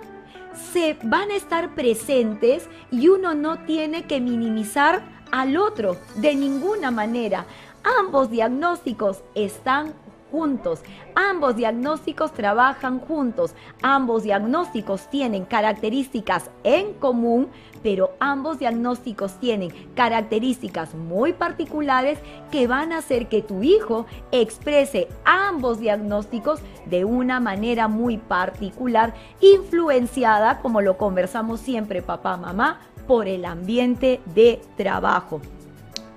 se 0.74 0.98
van 1.04 1.32
a 1.32 1.36
estar 1.36 1.74
presentes 1.76 2.68
y 2.92 3.08
uno 3.08 3.34
no 3.34 3.60
tiene 3.60 4.04
que 4.04 4.20
minimizar 4.20 5.02
al 5.32 5.58
otro, 5.58 5.98
de 6.16 6.36
ninguna 6.36 6.92
manera. 6.92 7.46
Ambos 8.00 8.30
diagnósticos 8.30 9.24
están 9.34 9.94
juntos. 10.32 10.82
Ambos 11.16 11.56
diagnósticos 11.56 12.34
trabajan 12.34 13.00
juntos. 13.00 13.54
Ambos 13.82 14.24
diagnósticos 14.24 15.10
tienen 15.10 15.46
características 15.46 16.50
en 16.64 16.94
común, 16.94 17.50
pero 17.84 18.12
ambos 18.20 18.60
diagnósticos 18.60 19.40
tienen 19.40 19.72
características 19.96 20.96
muy 20.96 21.34
particulares 21.34 22.20
que 22.52 22.68
van 22.68 22.94
a 22.94 23.00
hacer 23.00 23.28
que 23.28 23.42
tu 23.42 23.64
hijo 23.64 24.06
exprese 24.32 25.08
ambos 25.26 25.80
diagnósticos 25.80 26.60
de 26.86 27.06
una 27.06 27.40
manera 27.40 27.88
muy 27.88 28.18
particular, 28.18 29.14
influenciada, 29.42 30.62
como 30.62 30.82
lo 30.82 30.98
conversamos 30.98 31.60
siempre 31.60 32.02
papá, 32.02 32.38
mamá, 32.38 32.80
por 33.08 33.28
el 33.28 33.46
ambiente 33.46 34.22
de 34.34 34.62
trabajo. 34.78 35.42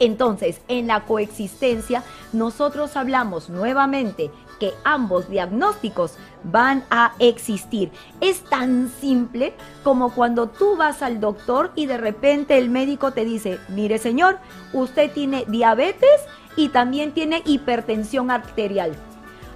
Entonces, 0.04 0.60
en 0.68 0.88
la 0.88 1.06
coexistencia, 1.06 2.02
nosotros 2.34 2.94
hablamos 2.94 3.48
nuevamente 3.48 4.30
que 4.60 4.74
ambos 4.84 5.30
diagnósticos 5.30 6.18
van 6.42 6.84
a 6.90 7.14
existir. 7.20 7.90
Es 8.20 8.44
tan 8.44 8.90
simple 9.00 9.54
como 9.82 10.12
cuando 10.12 10.48
tú 10.48 10.76
vas 10.76 11.00
al 11.00 11.20
doctor 11.20 11.72
y 11.74 11.86
de 11.86 11.96
repente 11.96 12.58
el 12.58 12.68
médico 12.68 13.12
te 13.12 13.24
dice, 13.24 13.58
mire 13.68 13.96
señor, 13.96 14.38
usted 14.74 15.10
tiene 15.10 15.46
diabetes 15.48 16.20
y 16.54 16.68
también 16.68 17.12
tiene 17.12 17.42
hipertensión 17.46 18.30
arterial. 18.30 18.94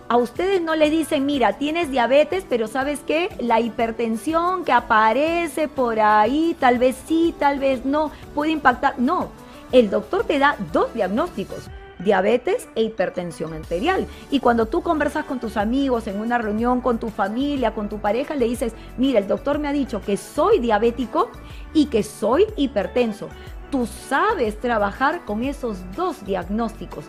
A 0.09 0.17
ustedes 0.17 0.63
no 0.63 0.75
le 0.75 0.89
dicen, 0.89 1.27
mira, 1.27 1.59
tienes 1.59 1.91
diabetes, 1.91 2.47
pero 2.49 2.69
sabes 2.69 3.01
qué, 3.07 3.29
la 3.39 3.61
hipertensión 3.61 4.65
que 4.65 4.73
aparece 4.73 5.69
por 5.69 6.01
ahí, 6.01 6.57
tal 6.59 6.79
vez 6.79 6.97
sí, 7.07 7.35
tal 7.39 7.59
vez 7.59 7.85
no, 7.85 8.11
puede 8.35 8.53
impactar. 8.53 8.99
No, 8.99 9.29
el 9.73 9.91
doctor 9.91 10.25
te 10.25 10.39
da 10.39 10.57
dos 10.73 10.93
diagnósticos 10.95 11.69
diabetes 11.99 12.69
e 12.75 12.83
hipertensión 12.83 13.53
arterial. 13.53 14.07
Y 14.31 14.41
cuando 14.41 14.67
tú 14.67 14.83
conversas 14.83 15.25
con 15.25 15.41
tus 15.41 15.57
amigos, 15.57 16.07
en 16.07 16.21
una 16.21 16.39
reunión 16.39 16.81
con 16.81 16.99
tu 16.99 17.09
familia, 17.09 17.75
con 17.75 17.89
tu 17.89 17.99
pareja, 17.99 18.35
le 18.35 18.47
dices, 18.47 18.73
mira, 18.97 19.19
el 19.19 19.29
doctor 19.29 19.59
me 19.59 19.69
ha 19.69 19.73
dicho 19.73 20.01
que 20.01 20.17
soy 20.17 20.59
diabético 20.61 21.31
y 21.75 21.87
que 21.87 22.03
soy 22.03 22.47
hipertenso. 22.57 23.29
Tú 23.71 23.87
sabes 23.87 24.59
trabajar 24.61 25.25
con 25.25 25.45
esos 25.45 25.79
dos 25.95 26.25
diagnósticos. 26.25 27.05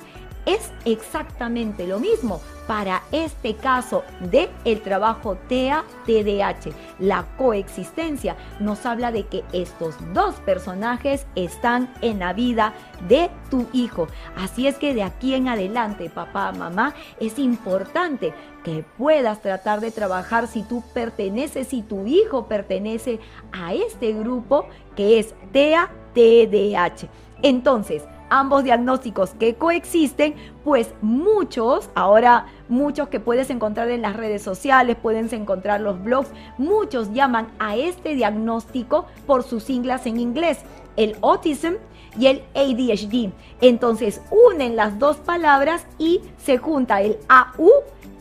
Es 0.49 0.71
exactamente 0.83 1.85
lo 1.85 1.99
mismo 1.99 2.41
para 2.65 3.03
este 3.11 3.53
caso 3.53 4.03
de 4.19 4.49
el 4.65 4.81
trabajo 4.81 5.37
TEA-TDH. 5.47 6.73
La 6.97 7.23
coexistencia 7.37 8.35
nos 8.59 8.83
habla 8.87 9.11
de 9.11 9.27
que 9.27 9.43
estos 9.53 9.93
dos 10.11 10.33
personajes 10.37 11.27
están 11.35 11.93
en 12.01 12.17
la 12.17 12.33
vida 12.33 12.73
de 13.07 13.29
tu 13.51 13.67
hijo. 13.73 14.07
Así 14.35 14.65
es 14.65 14.77
que 14.77 14.95
de 14.95 15.03
aquí 15.03 15.35
en 15.35 15.49
adelante, 15.49 16.09
papá, 16.09 16.51
mamá, 16.51 16.95
es 17.19 17.37
importante 17.37 18.33
que 18.63 18.83
puedas 18.97 19.43
tratar 19.43 19.81
de 19.81 19.91
trabajar 19.91 20.47
si 20.47 20.63
tú 20.63 20.83
perteneces, 20.95 21.67
si 21.67 21.83
tu 21.83 22.07
hijo 22.07 22.47
pertenece 22.47 23.19
a 23.51 23.75
este 23.75 24.13
grupo 24.13 24.65
que 24.95 25.19
es 25.19 25.35
TEA-TDH. 25.53 27.07
Entonces, 27.43 28.03
ambos 28.29 28.63
diagnósticos 28.63 29.31
que 29.31 29.55
coexisten, 29.55 30.35
pues 30.63 30.93
muchos, 31.01 31.89
ahora 31.95 32.47
muchos 32.67 33.09
que 33.09 33.19
puedes 33.19 33.49
encontrar 33.49 33.89
en 33.89 34.01
las 34.01 34.15
redes 34.15 34.41
sociales, 34.41 34.97
puedes 35.01 35.33
encontrar 35.33 35.81
los 35.81 36.03
blogs, 36.03 36.29
muchos 36.57 37.13
llaman 37.13 37.47
a 37.59 37.75
este 37.75 38.15
diagnóstico 38.15 39.05
por 39.25 39.43
sus 39.43 39.63
siglas 39.63 40.05
en 40.05 40.19
inglés, 40.19 40.59
el 40.95 41.15
autism 41.21 41.75
y 42.17 42.27
el 42.27 42.43
ADHD. 42.55 43.31
Entonces 43.61 44.21
unen 44.31 44.75
las 44.75 44.99
dos 44.99 45.17
palabras 45.17 45.85
y 45.97 46.21
se 46.37 46.57
junta 46.57 47.01
el 47.01 47.17
AU 47.27 47.71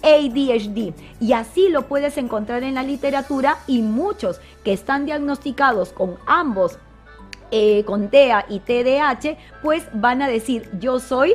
ADHD. 0.03 0.94
Y 1.21 1.33
así 1.33 1.68
lo 1.68 1.87
puedes 1.88 2.18
encontrar 2.18 2.62
en 2.62 2.75
la 2.75 2.83
literatura 2.83 3.59
y 3.66 3.83
muchos 3.83 4.40
que 4.64 4.73
están 4.73 5.07
diagnosticados 5.07 5.92
con 5.92 6.16
ambos 6.27 6.79
eh, 7.50 7.84
con 7.84 8.08
TEA 8.08 8.46
y 8.48 8.61
TDAH, 8.61 9.37
pues 9.62 9.88
van 9.92 10.22
a 10.22 10.28
decir 10.28 10.68
yo 10.78 11.00
soy 11.00 11.34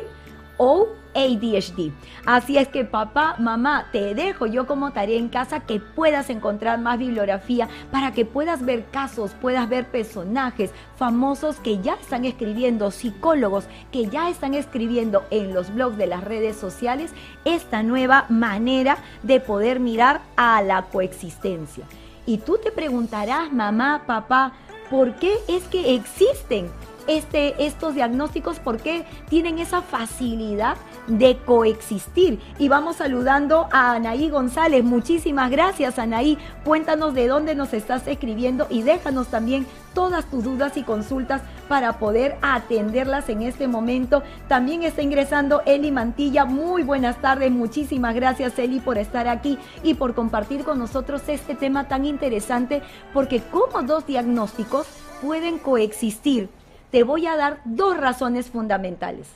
o 0.58 0.88
ADHD. 1.16 1.92
Así 2.26 2.58
es 2.58 2.68
que 2.68 2.86
papá, 2.86 3.36
mamá, 3.38 3.88
te 3.92 4.16
dejo 4.16 4.46
yo 4.46 4.66
como 4.66 4.92
tarea 4.92 5.18
en 5.18 5.30
casa 5.30 5.62
que 5.62 5.80
puedas 5.80 6.30
encontrar 6.30 6.80
más 6.80 6.98
bibliografía 6.98 7.70
para 7.92 8.12
que 8.12 8.26
puedas 8.26 8.64
ver 8.64 8.86
casos, 8.92 9.32
puedas 9.40 9.70
ver 9.70 9.86
personajes 9.88 10.72
famosos 10.98 11.58
que 11.58 11.80
ya 11.80 11.94
están 11.96 12.26
escribiendo, 12.26 12.92
psicólogos 12.92 13.66
que 13.92 14.08
ya 14.08 14.30
están 14.30 14.54
escribiendo 14.54 15.24
en 15.30 15.54
los 15.54 15.74
blogs 15.74 15.98
de 15.98 16.08
las 16.08 16.24
redes 16.24 16.56
sociales 16.58 17.12
esta 17.46 17.84
nueva 17.84 18.26
manera 18.30 18.98
de 19.22 19.40
poder 19.40 19.80
mirar 19.80 20.22
a 20.36 20.62
la 20.62 20.84
coexistencia. 20.84 21.86
Y 22.26 22.38
tú 22.38 22.58
te 22.58 22.72
preguntarás, 22.72 23.52
mamá, 23.52 24.04
papá, 24.08 24.54
por 24.94 25.16
qué 25.16 25.40
es 25.48 25.64
que 25.64 25.96
existen 25.96 26.70
este, 27.08 27.66
estos 27.66 27.96
diagnósticos, 27.96 28.60
por 28.60 28.78
qué 28.78 29.06
tienen 29.30 29.60
esa 29.60 29.82
facilidad 29.82 30.78
de 31.08 31.38
coexistir. 31.38 32.40
Y 32.60 32.70
vamos 32.70 32.98
saludando 32.98 33.68
a 33.72 33.94
Anaí 33.94 34.30
González. 34.30 34.84
Muchísimas 34.84 35.52
gracias, 35.52 36.00
Anaí. 36.00 36.38
Cuéntanos 36.64 37.14
de 37.14 37.28
dónde 37.28 37.56
nos 37.56 37.74
estás 37.74 38.08
escribiendo 38.08 38.68
y 38.70 38.84
déjanos 38.84 39.28
también 39.28 39.66
todas 39.94 40.26
tus 40.26 40.44
dudas 40.44 40.76
y 40.78 40.84
consultas 40.84 41.42
para 41.68 42.00
poder 42.00 42.38
atenderlas 42.42 43.30
en 43.30 43.44
este 43.44 43.68
momento. 43.68 44.24
También 44.48 44.84
está 44.84 45.02
ingresando 45.02 45.62
Eli 45.66 45.92
Mantilla. 45.92 46.46
Muy 46.46 46.84
buenas 46.84 47.22
tardes. 47.22 47.52
Muchísimas 47.52 48.16
gracias, 48.16 48.58
Eli, 48.60 48.80
por 48.80 48.98
estar 48.98 49.28
aquí 49.28 49.58
y 49.84 49.94
por 49.94 50.14
compartir 50.14 50.64
con 50.64 50.80
nosotros 50.80 51.22
este 51.28 51.56
tema 51.56 51.88
tan 51.88 52.06
interesante, 52.06 52.82
porque 53.14 53.42
como 53.42 53.84
dos 53.84 54.06
diagnósticos 54.06 54.88
pueden 55.22 55.58
coexistir. 55.58 56.50
Te 56.94 57.02
voy 57.02 57.26
a 57.26 57.36
dar 57.36 57.60
dos 57.66 57.98
razones 57.98 58.52
fundamentales. 58.52 59.28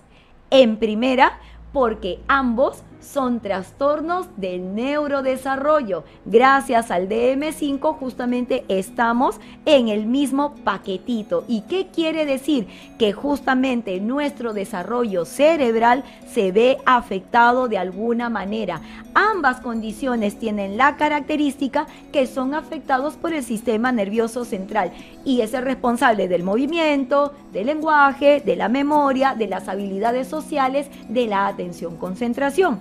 En 0.51 0.77
primera, 0.77 1.39
porque 1.73 2.19
ambos 2.27 2.83
son 3.01 3.39
trastornos 3.39 4.27
del 4.37 4.75
neurodesarrollo. 4.75 6.03
Gracias 6.25 6.91
al 6.91 7.07
DM5 7.07 7.97
justamente 7.97 8.65
estamos 8.67 9.39
en 9.65 9.87
el 9.87 10.05
mismo 10.05 10.55
paquetito. 10.63 11.45
¿Y 11.47 11.61
qué 11.61 11.87
quiere 11.87 12.25
decir? 12.25 12.67
Que 12.97 13.13
justamente 13.13 13.99
nuestro 13.99 14.53
desarrollo 14.53 15.25
cerebral 15.25 16.03
se 16.31 16.51
ve 16.51 16.77
afectado 16.85 17.67
de 17.67 17.77
alguna 17.77 18.29
manera. 18.29 18.81
Ambas 19.13 19.61
condiciones 19.61 20.37
tienen 20.37 20.77
la 20.77 20.95
característica 20.97 21.87
que 22.11 22.27
son 22.27 22.53
afectados 22.53 23.15
por 23.15 23.33
el 23.33 23.43
sistema 23.43 23.91
nervioso 23.91 24.45
central 24.45 24.91
y 25.25 25.41
es 25.41 25.53
el 25.53 25.63
responsable 25.63 26.27
del 26.27 26.43
movimiento, 26.43 27.33
del 27.51 27.67
lenguaje, 27.67 28.41
de 28.45 28.55
la 28.55 28.69
memoria, 28.69 29.35
de 29.35 29.47
las 29.47 29.67
habilidades 29.67 30.27
sociales, 30.27 30.87
de 31.09 31.27
la 31.27 31.47
atención 31.47 31.97
concentración. 31.97 32.79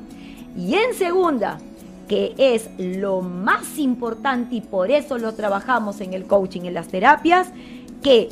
Y 0.57 0.75
en 0.75 0.95
segunda, 0.95 1.59
que 2.09 2.35
es 2.38 2.71
lo 2.79 3.21
más 3.21 3.79
importante 3.79 4.57
y 4.57 4.61
por 4.61 4.90
eso 4.90 5.19
lo 5.19 5.35
trabajamos 5.35 6.01
en 6.01 6.14
el 6.14 6.27
coaching, 6.27 6.62
en 6.62 6.75
las 6.75 6.88
terapias, 6.88 7.49
que 8.03 8.29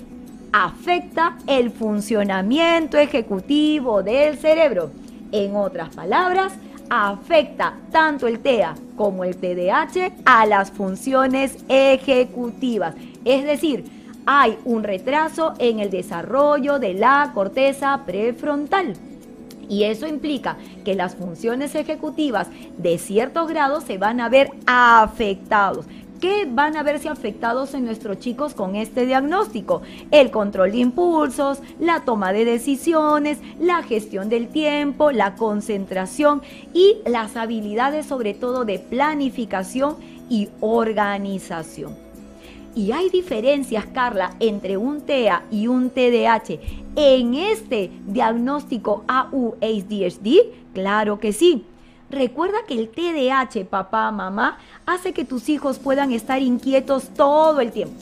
afecta 0.52 1.36
el 1.46 1.70
funcionamiento 1.70 2.96
ejecutivo 2.96 4.02
del 4.02 4.38
cerebro. 4.38 4.90
En 5.32 5.56
otras 5.56 5.94
palabras, 5.94 6.52
afecta 6.88 7.74
tanto 7.90 8.26
el 8.28 8.38
TEA 8.38 8.74
como 8.96 9.24
el 9.24 9.36
TDAH 9.36 10.12
a 10.24 10.46
las 10.46 10.70
funciones 10.70 11.56
ejecutivas. 11.68 12.94
Es 13.24 13.44
decir, 13.44 13.84
hay 14.26 14.56
un 14.64 14.84
retraso 14.84 15.54
en 15.58 15.80
el 15.80 15.90
desarrollo 15.90 16.78
de 16.78 16.94
la 16.94 17.32
corteza 17.34 18.00
prefrontal. 18.06 18.94
Y 19.68 19.84
eso 19.84 20.06
implica 20.06 20.56
que 20.84 20.94
las 20.94 21.14
funciones 21.16 21.74
ejecutivas 21.74 22.48
de 22.78 22.98
ciertos 22.98 23.48
grados 23.48 23.84
se 23.84 23.98
van 23.98 24.20
a 24.20 24.28
ver 24.28 24.50
afectados. 24.66 25.86
¿Qué 26.20 26.46
van 26.48 26.76
a 26.76 26.82
verse 26.82 27.10
afectados 27.10 27.74
en 27.74 27.84
nuestros 27.84 28.18
chicos 28.18 28.54
con 28.54 28.76
este 28.76 29.04
diagnóstico? 29.04 29.82
El 30.10 30.30
control 30.30 30.72
de 30.72 30.78
impulsos, 30.78 31.58
la 31.78 32.04
toma 32.04 32.32
de 32.32 32.46
decisiones, 32.46 33.38
la 33.60 33.82
gestión 33.82 34.30
del 34.30 34.48
tiempo, 34.48 35.10
la 35.10 35.34
concentración 35.34 36.40
y 36.72 36.96
las 37.04 37.36
habilidades 37.36 38.06
sobre 38.06 38.32
todo 38.32 38.64
de 38.64 38.78
planificación 38.78 39.96
y 40.30 40.48
organización. 40.60 42.03
Y 42.74 42.92
hay 42.92 43.08
diferencias, 43.08 43.86
Carla, 43.86 44.34
entre 44.40 44.76
un 44.76 45.00
TEA 45.00 45.44
y 45.50 45.68
un 45.68 45.90
TDAH 45.90 46.58
en 46.96 47.34
este 47.34 47.90
diagnóstico 48.06 49.04
AU-ADHD. 49.06 50.72
Claro 50.72 51.20
que 51.20 51.32
sí. 51.32 51.64
Recuerda 52.10 52.58
que 52.66 52.74
el 52.74 52.88
TDAH, 52.88 53.64
papá, 53.70 54.10
mamá, 54.10 54.58
hace 54.86 55.12
que 55.12 55.24
tus 55.24 55.48
hijos 55.48 55.78
puedan 55.78 56.12
estar 56.12 56.42
inquietos 56.42 57.08
todo 57.14 57.60
el 57.60 57.72
tiempo 57.72 57.94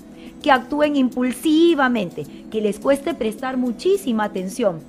que 0.43 0.51
actúen 0.51 0.97
impulsivamente, 0.97 2.25
que 2.51 2.61
les 2.61 2.79
cueste 2.81 3.15
prestar 3.15 3.57
muchísima 3.57 4.25
atención. 4.25 4.81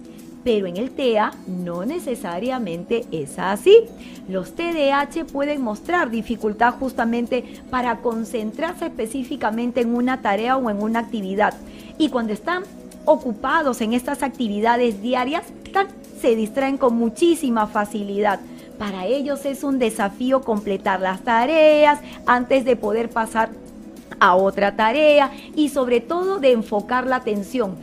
Pero 0.44 0.68
en 0.68 0.78
el 0.78 0.92
TEA 0.92 1.32
no 1.48 1.86
necesariamente 1.86 3.06
es 3.12 3.40
así. 3.40 3.76
Los 4.28 4.56
TDAH 4.56 5.26
pueden 5.32 5.62
mostrar 5.62 6.10
dificultad 6.10 6.74
justamente 6.74 7.62
para 7.70 7.98
concentrarse 7.98 8.88
específicamente 8.88 9.82
en 9.82 9.96
una 9.96 10.22
tarea 10.22 10.58
o 10.58 10.70
en 10.70 10.82
una 10.82 11.00
actividad. 11.00 11.54
Y 11.98 12.10
cuando 12.10 12.34
están 12.34 12.64
ocupados 13.06 13.82
en 13.82 13.94
estas 13.94 14.24
actividades 14.24 15.02
diarias, 15.02 15.44
se 16.20 16.36
distraen 16.36 16.78
con 16.78 16.96
muchísima 16.96 17.68
facilidad. 17.68 18.40
Para 18.78 19.06
ellos 19.06 19.46
es 19.46 19.64
un 19.64 19.80
desafío 19.80 20.42
completar 20.42 21.00
las 21.00 21.22
tareas 21.22 22.00
antes 22.26 22.66
de 22.66 22.76
poder 22.76 23.10
pasar 23.10 23.50
a 24.20 24.36
otra 24.36 24.76
tarea 24.76 25.32
y 25.56 25.70
sobre 25.70 26.00
todo 26.00 26.40
de 26.40 26.52
enfocar 26.52 27.08
la 27.08 27.18
atención. 27.18 27.76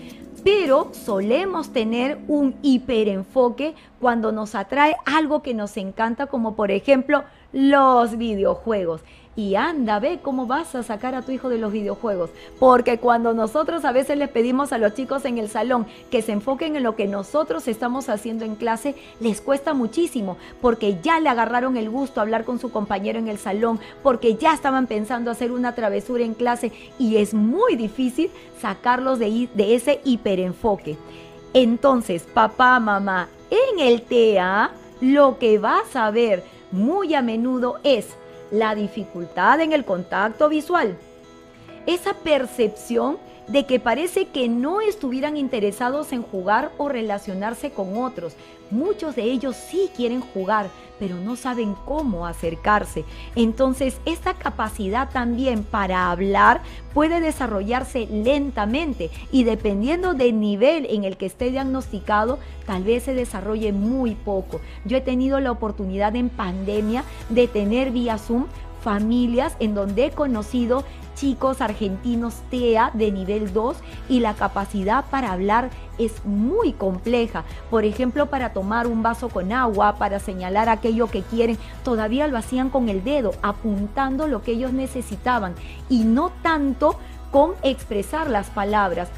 Pero 0.42 0.88
solemos 0.92 1.70
tener 1.70 2.18
un 2.29 2.55
hiperenfoque 2.62 3.74
cuando 4.00 4.33
nos 4.33 4.55
atrae 4.55 4.96
algo 5.05 5.42
que 5.42 5.55
nos 5.55 5.76
encanta, 5.76 6.26
como 6.26 6.55
por 6.55 6.70
ejemplo 6.70 7.24
los 7.53 8.16
videojuegos 8.16 9.03
y 9.37 9.55
anda, 9.55 10.01
ve 10.01 10.19
cómo 10.23 10.47
vas 10.47 10.75
a 10.75 10.83
sacar 10.83 11.14
a 11.14 11.23
tu 11.23 11.33
hijo 11.33 11.49
de 11.49 11.59
los 11.59 11.73
videojuegos. 11.73 12.31
Porque 12.59 12.99
cuando 12.99 13.33
nosotros 13.33 13.85
a 13.85 13.93
veces 13.93 14.19
les 14.19 14.29
pedimos 14.29 14.73
a 14.73 14.79
los 14.79 14.95
chicos 14.95 15.25
en 15.25 15.38
el 15.38 15.49
salón 15.49 15.87
que 16.11 16.21
se 16.21 16.33
enfoquen 16.33 16.77
en 16.77 16.83
lo 16.83 16.97
que 16.97 17.07
nosotros 17.07 17.69
estamos 17.69 18.09
haciendo 18.09 18.45
en 18.45 18.57
clase, 18.57 18.95
les 19.21 19.40
cuesta 19.40 19.73
muchísimo, 19.73 20.37
porque 20.61 20.99
ya 21.03 21.21
le 21.21 21.29
agarraron 21.29 21.77
el 21.77 21.90
gusto 21.90 22.21
a 22.21 22.25
hablar 22.25 22.45
con 22.45 22.59
su 22.59 22.71
compañero 22.71 23.19
en 23.19 23.29
el 23.29 23.38
salón, 23.38 23.79
porque 24.03 24.35
ya 24.35 24.53
estaban 24.53 24.87
pensando 24.87 25.31
hacer 25.31 25.53
una 25.53 25.75
travesura 25.75 26.25
en 26.25 26.35
clase 26.35 26.73
y 26.99 27.16
es 27.16 27.33
muy 27.33 27.77
difícil 27.77 28.31
sacarlos 28.61 29.19
de, 29.19 29.49
de 29.55 29.75
ese 29.75 30.01
hiperenfoque. 30.05 30.97
Entonces, 31.55 32.23
papá, 32.23 32.79
mamá, 32.79 33.29
en 33.51 33.81
el 33.81 34.03
TEA, 34.03 34.71
lo 35.01 35.38
que 35.38 35.59
vas 35.59 35.97
a 35.97 36.11
ver 36.11 36.45
muy 36.71 37.14
a 37.14 37.23
menudo 37.23 37.81
es 37.83 38.16
la 38.51 38.75
dificultad 38.75 39.61
en 39.61 39.73
el 39.73 39.85
contacto 39.85 40.49
visual, 40.49 40.97
esa 41.87 42.15
percepción 42.15 43.19
de 43.51 43.67
que 43.67 43.81
parece 43.81 44.29
que 44.29 44.49
no 44.49 44.81
estuvieran 44.81 45.37
interesados 45.37 46.13
en 46.13 46.23
jugar 46.23 46.71
o 46.79 46.89
relacionarse 46.89 47.71
con 47.71 47.97
otros. 47.97 48.35
Muchos 48.71 49.17
de 49.17 49.25
ellos 49.25 49.57
sí 49.57 49.91
quieren 49.97 50.21
jugar, 50.21 50.71
pero 51.01 51.17
no 51.17 51.35
saben 51.35 51.75
cómo 51.85 52.27
acercarse. 52.27 53.05
Entonces, 53.35 54.01
esta 54.05 54.35
capacidad 54.35 55.11
también 55.11 55.65
para 55.65 56.13
hablar 56.13 56.61
puede 56.95 57.21
desarrollarse 57.21 58.07
lentamente 58.07 59.11
y 59.33 59.43
dependiendo 59.43 60.15
del 60.15 60.39
nivel 60.39 60.87
en 60.89 61.03
el 61.03 61.17
que 61.17 61.27
esté 61.27 61.51
diagnosticado, 61.51 62.39
tal 62.67 62.85
vez 62.85 63.03
se 63.03 63.15
desarrolle 63.15 63.73
muy 63.73 64.15
poco. 64.15 64.61
Yo 64.85 64.99
he 64.99 65.01
tenido 65.01 65.41
la 65.41 65.51
oportunidad 65.51 66.15
en 66.15 66.29
pandemia 66.29 67.03
de 67.31 67.49
tener 67.49 67.91
vía 67.91 68.17
Zoom 68.17 68.47
familias 68.83 69.57
en 69.61 69.75
donde 69.75 70.07
he 70.07 70.11
conocido 70.11 70.85
chicos 71.14 71.61
argentinos 71.61 72.37
TEA 72.51 72.90
de 72.95 73.12
nivel 73.12 73.53
2 73.53 73.77
y 74.09 74.21
la 74.21 74.35
capacidad 74.35 75.05
para 75.11 75.33
hablar 75.33 75.69
es 75.99 76.25
muy 76.25 76.73
compleja. 76.73 77.45
Por 77.69 77.85
ejemplo, 77.85 78.27
para 78.27 78.53
tomar 78.53 78.87
un 78.87 79.03
vaso 79.03 79.29
con 79.29 79.53
agua, 79.53 79.97
para 79.97 80.19
señalar 80.19 80.69
aquello 80.69 81.09
que 81.09 81.23
quieren, 81.23 81.59
todavía 81.85 82.27
lo 82.27 82.38
hacían 82.38 82.71
con 82.71 82.88
el 82.88 83.05
dedo, 83.05 83.33
apuntando 83.43 84.27
lo 84.27 84.43
que 84.43 84.53
ellos 84.53 84.73
necesitaban 84.73 85.55
y 85.90 86.05
no 86.05 86.33
tanto 86.43 86.97
con 87.31 87.53
expresar 87.62 88.31
las 88.31 88.49
palabras. 88.49 89.09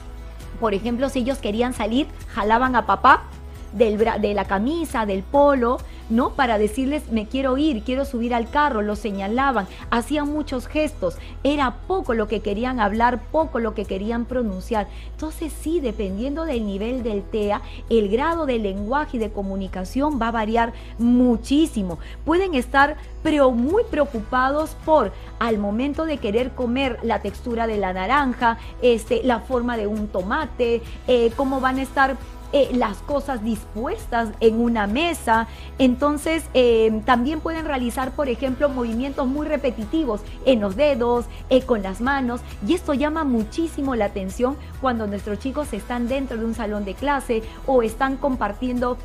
Por 0.61 0.75
ejemplo, 0.75 1.09
si 1.09 1.20
ellos 1.20 1.38
querían 1.38 1.72
salir, 1.72 2.09
jalaban 2.35 2.77
a 2.77 2.87
papá 2.87 3.25
del, 3.72 3.98
de 3.98 4.35
la 4.35 4.44
camisa, 4.44 5.06
del 5.06 5.22
polo, 5.22 5.78
¿no? 6.11 6.30
Para 6.30 6.58
decirles, 6.58 7.11
me 7.11 7.26
quiero 7.26 7.56
ir, 7.56 7.82
quiero 7.82 8.04
subir 8.04 8.35
al 8.35 8.50
carro, 8.50 8.82
lo 8.82 8.96
señalaban, 8.96 9.66
hacían 9.90 10.30
muchos 10.30 10.66
gestos, 10.66 11.16
era 11.42 11.76
poco 11.87 12.14
lo 12.14 12.28
que 12.28 12.40
querían 12.40 12.80
hablar, 12.80 13.22
poco 13.30 13.58
lo 13.58 13.74
que 13.74 13.85
querían 13.85 14.26
pronunciar. 14.26 14.88
Entonces 15.12 15.52
sí, 15.52 15.80
dependiendo 15.80 16.44
del 16.44 16.66
nivel 16.66 17.02
del 17.02 17.22
TEA, 17.22 17.62
el 17.88 18.08
grado 18.08 18.46
de 18.46 18.58
lenguaje 18.58 19.16
y 19.16 19.20
de 19.20 19.32
comunicación 19.32 20.20
va 20.20 20.28
a 20.28 20.32
variar 20.32 20.72
muchísimo. 20.98 21.98
Pueden 22.24 22.54
estar 22.54 22.96
pero 23.22 23.52
muy 23.52 23.85
preocupados 23.85 24.76
por 24.85 25.12
al 25.38 25.58
momento 25.58 26.04
de 26.04 26.18
querer 26.18 26.50
comer 26.52 26.98
la 27.02 27.20
textura 27.20 27.66
de 27.66 27.78
la 27.78 27.92
naranja, 27.92 28.58
este, 28.82 29.22
la 29.22 29.40
forma 29.40 29.76
de 29.76 29.87
un 29.87 30.08
tomate, 30.08 30.82
eh, 31.06 31.30
cómo 31.37 31.61
van 31.61 31.78
a 31.78 31.82
estar 31.82 32.16
eh, 32.53 32.71
las 32.75 32.99
cosas 32.99 33.43
dispuestas 33.43 34.29
en 34.41 34.61
una 34.61 34.87
mesa. 34.87 35.49
Entonces, 35.79 36.45
eh, 36.55 37.03
también 37.05 37.41
pueden 37.41 37.65
realizar, 37.65 38.12
por 38.12 38.29
ejemplo, 38.29 38.69
movimientos 38.69 39.27
muy 39.27 39.47
repetitivos 39.47 40.21
en 40.45 40.61
los 40.61 40.77
dedos, 40.77 41.27
eh, 41.49 41.62
con 41.62 41.83
las 41.83 42.01
manos. 42.01 42.41
Y 42.67 42.75
esto 42.75 42.95
llama 42.95 43.25
muchísimo 43.25 43.95
la 43.95 44.07
atención 44.07 44.57
cuando 44.81 45.07
nuestros 45.07 45.38
chicos 45.38 45.73
están 45.73 46.09
dentro 46.09 46.37
de 46.37 46.45
un 46.45 46.55
salón 46.55 46.85
de 46.85 46.95
clase 46.95 47.43
o 47.67 47.83
están 47.83 48.17
compartiendo 48.17 48.99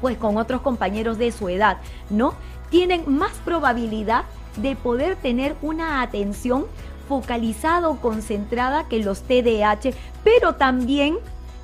pues 0.00 0.18
con 0.18 0.36
otros 0.36 0.60
compañeros 0.62 1.16
de 1.16 1.32
su 1.32 1.48
edad, 1.48 1.78
¿no? 2.10 2.34
Tienen 2.70 3.04
más 3.06 3.32
probabilidad 3.44 4.24
de 4.56 4.76
poder 4.76 5.16
tener 5.16 5.56
una 5.62 6.02
atención 6.02 6.66
focalizada 7.08 7.88
o 7.88 8.00
concentrada 8.00 8.88
que 8.88 8.98
los 8.98 9.22
TDAH, 9.22 9.94
pero 10.24 10.54
también 10.54 11.18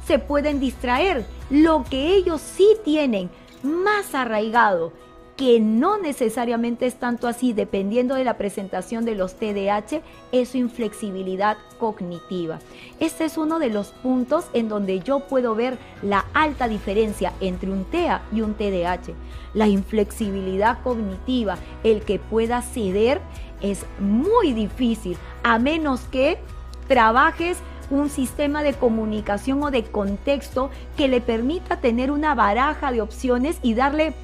se 0.09 0.19
pueden 0.19 0.59
distraer. 0.59 1.27
Lo 1.51 1.85
que 1.85 2.15
ellos 2.15 2.41
sí 2.41 2.67
tienen 2.83 3.29
más 3.63 4.15
arraigado, 4.15 4.93
que 5.37 5.61
no 5.61 5.99
necesariamente 5.99 6.87
es 6.87 6.95
tanto 6.95 7.29
así, 7.29 7.53
dependiendo 7.53 8.15
de 8.15 8.25
la 8.25 8.39
presentación 8.39 9.05
de 9.05 9.15
los 9.15 9.35
TDAH, 9.35 10.01
es 10.33 10.49
su 10.49 10.57
inflexibilidad 10.57 11.59
cognitiva. 11.79 12.59
Este 12.99 13.27
es 13.27 13.37
uno 13.37 13.59
de 13.59 13.69
los 13.69 13.89
puntos 13.89 14.47
en 14.55 14.71
donde 14.71 14.99
yo 15.01 15.21
puedo 15.21 15.55
ver 15.55 15.79
la 16.03 16.25
alta 16.33 16.69
diferencia 16.69 17.35
entre 17.41 17.71
un 17.71 17.85
TEA 17.85 18.23
y 18.33 18.41
un 18.41 18.55
TDAH. 18.55 19.13
La 19.53 19.69
inflexibilidad 19.69 20.83
cognitiva, 20.83 21.59
el 21.85 22.01
que 22.01 22.19
pueda 22.19 22.63
ceder, 22.63 23.21
es 23.61 23.85
muy 24.01 24.55
difícil, 24.55 25.19
a 25.43 25.59
menos 25.59 26.01
que 26.11 26.39
trabajes 26.89 27.59
un 27.91 28.09
sistema 28.11 28.63
de 28.63 28.75
comunicación 28.75 29.63
o 29.63 29.71
de 29.71 29.85
contexto 29.85 30.71
que 30.97 31.09
le 31.09 31.21
permita 31.21 31.77
tener 31.77 32.11
una 32.11 32.35
baraja 32.35 32.93
de 32.93 33.01
opciones 33.01 33.59
y 33.63 33.75
darle 33.75 34.15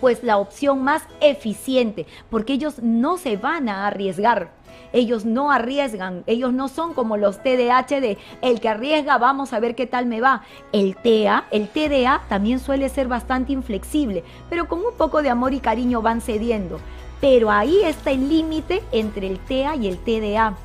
pues 0.00 0.22
la 0.22 0.38
opción 0.38 0.82
más 0.82 1.02
eficiente, 1.20 2.06
porque 2.30 2.54
ellos 2.54 2.80
no 2.82 3.18
se 3.18 3.36
van 3.36 3.68
a 3.68 3.86
arriesgar. 3.86 4.50
Ellos 4.92 5.24
no 5.24 5.52
arriesgan, 5.52 6.24
ellos 6.26 6.52
no 6.52 6.66
son 6.66 6.94
como 6.94 7.16
los 7.16 7.42
TDAH 7.42 8.00
de 8.00 8.18
el 8.42 8.60
que 8.60 8.68
arriesga, 8.68 9.18
vamos 9.18 9.52
a 9.52 9.60
ver 9.60 9.76
qué 9.76 9.86
tal 9.86 10.06
me 10.06 10.20
va. 10.20 10.42
El 10.72 10.96
TEA, 10.96 11.44
el 11.52 11.68
TDA 11.68 12.22
también 12.28 12.58
suele 12.58 12.88
ser 12.88 13.06
bastante 13.06 13.52
inflexible, 13.52 14.24
pero 14.48 14.66
con 14.66 14.80
un 14.80 14.94
poco 14.96 15.22
de 15.22 15.30
amor 15.30 15.54
y 15.54 15.60
cariño 15.60 16.02
van 16.02 16.20
cediendo. 16.20 16.80
Pero 17.20 17.50
ahí 17.50 17.82
está 17.84 18.10
el 18.10 18.28
límite 18.28 18.82
entre 18.90 19.28
el 19.28 19.38
TEA 19.38 19.76
y 19.76 19.86
el 19.86 19.98
TDA 19.98 20.56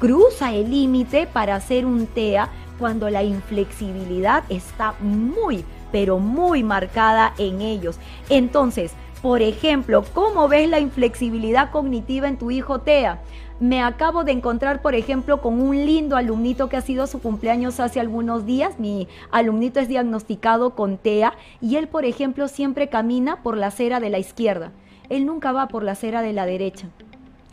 cruza 0.00 0.52
el 0.52 0.70
límite 0.70 1.28
para 1.28 1.54
hacer 1.54 1.86
un 1.86 2.06
TEA 2.06 2.48
cuando 2.78 3.10
la 3.10 3.22
inflexibilidad 3.22 4.42
está 4.48 4.94
muy, 5.00 5.62
pero 5.92 6.18
muy 6.18 6.64
marcada 6.64 7.34
en 7.36 7.60
ellos. 7.60 7.98
Entonces, 8.30 8.94
por 9.20 9.42
ejemplo, 9.42 10.02
¿cómo 10.14 10.48
ves 10.48 10.68
la 10.70 10.80
inflexibilidad 10.80 11.70
cognitiva 11.70 12.26
en 12.26 12.38
tu 12.38 12.50
hijo 12.50 12.80
TEA? 12.80 13.20
Me 13.60 13.82
acabo 13.82 14.24
de 14.24 14.32
encontrar, 14.32 14.80
por 14.80 14.94
ejemplo, 14.94 15.42
con 15.42 15.60
un 15.60 15.76
lindo 15.76 16.16
alumnito 16.16 16.70
que 16.70 16.78
ha 16.78 16.80
sido 16.80 17.06
su 17.06 17.20
cumpleaños 17.20 17.78
hace 17.78 18.00
algunos 18.00 18.46
días. 18.46 18.78
Mi 18.78 19.06
alumnito 19.30 19.80
es 19.80 19.88
diagnosticado 19.88 20.74
con 20.74 20.96
TEA 20.96 21.34
y 21.60 21.76
él, 21.76 21.86
por 21.86 22.06
ejemplo, 22.06 22.48
siempre 22.48 22.88
camina 22.88 23.42
por 23.42 23.58
la 23.58 23.66
acera 23.66 24.00
de 24.00 24.08
la 24.08 24.18
izquierda. 24.18 24.72
Él 25.10 25.26
nunca 25.26 25.52
va 25.52 25.68
por 25.68 25.82
la 25.82 25.92
acera 25.92 26.22
de 26.22 26.32
la 26.32 26.46
derecha. 26.46 26.88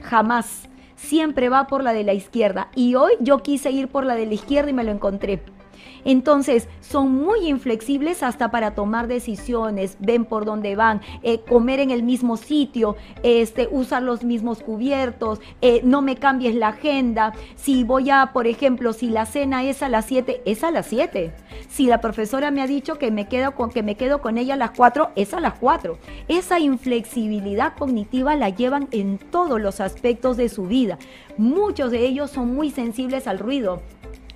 Jamás 0.02 0.70
siempre 0.98 1.48
va 1.48 1.68
por 1.68 1.84
la 1.84 1.94
de 1.94 2.04
la 2.04 2.14
izquierda. 2.14 2.68
Y 2.76 2.96
hoy 2.96 3.14
yo 3.22 3.38
quise 3.38 3.72
ir 3.72 3.88
por 3.88 4.06
la 4.06 4.16
de 4.16 4.26
la 4.26 4.34
izquierda 4.34 4.70
y 4.70 4.74
me 4.74 4.84
lo 4.84 4.92
encontré. 4.92 5.42
Entonces, 6.06 6.68
son 6.82 7.12
muy 7.12 7.48
inflexibles 7.48 8.24
hasta 8.24 8.52
para 8.52 8.76
tomar 8.76 9.08
decisiones, 9.08 9.98
ven 10.00 10.26
por 10.26 10.46
dónde 10.46 10.76
van, 10.76 11.02
eh, 11.24 11.40
comer 11.42 11.80
en 11.80 11.92
el 11.92 12.04
mismo 12.04 12.38
sitio, 12.38 12.96
este, 13.24 13.68
usar 13.72 14.04
los 14.04 14.24
mismos 14.24 14.62
cubiertos, 14.64 15.40
eh, 15.62 15.82
no 15.84 16.02
me 16.02 16.16
cambies 16.16 16.56
la 16.56 16.70
agenda. 16.70 17.34
Si 17.56 17.84
voy 17.84 18.10
a, 18.10 18.32
por 18.34 18.48
ejemplo, 18.48 18.94
si 18.94 19.10
la 19.10 19.26
cena 19.26 19.64
es 19.64 19.84
a 19.84 19.90
las 19.90 20.06
7, 20.06 20.42
es 20.46 20.64
a 20.64 20.72
las 20.72 20.88
7. 20.88 21.34
Si 21.70 21.88
la 21.88 22.02
profesora 22.02 22.52
me 22.52 22.62
ha 22.62 22.68
dicho 22.68 22.98
que 22.98 23.12
me 23.12 23.28
quedo 23.28 23.56
con, 23.56 23.70
que 23.70 23.84
me 23.84 23.96
quedo 23.96 24.22
con 24.22 24.38
ella 24.38 24.54
a 24.54 24.58
las 24.58 24.72
4, 24.72 25.12
es 25.16 25.34
a 25.34 25.40
las 25.40 25.56
4. 25.56 25.98
Esa 26.28 26.60
inflexibilidad 26.60 27.74
cognitiva 27.78 28.36
la 28.36 28.50
llevan 28.50 28.88
en 28.92 29.18
todos 29.18 29.60
los 29.60 29.80
aspectos 29.80 30.38
de 30.38 30.50
su 30.50 30.68
vida. 30.68 30.98
Muchos 31.38 31.92
de 31.92 32.06
ellos 32.06 32.32
son 32.32 32.56
muy 32.56 32.72
sensibles 32.72 33.28
al 33.28 33.40
ruido, 33.40 33.82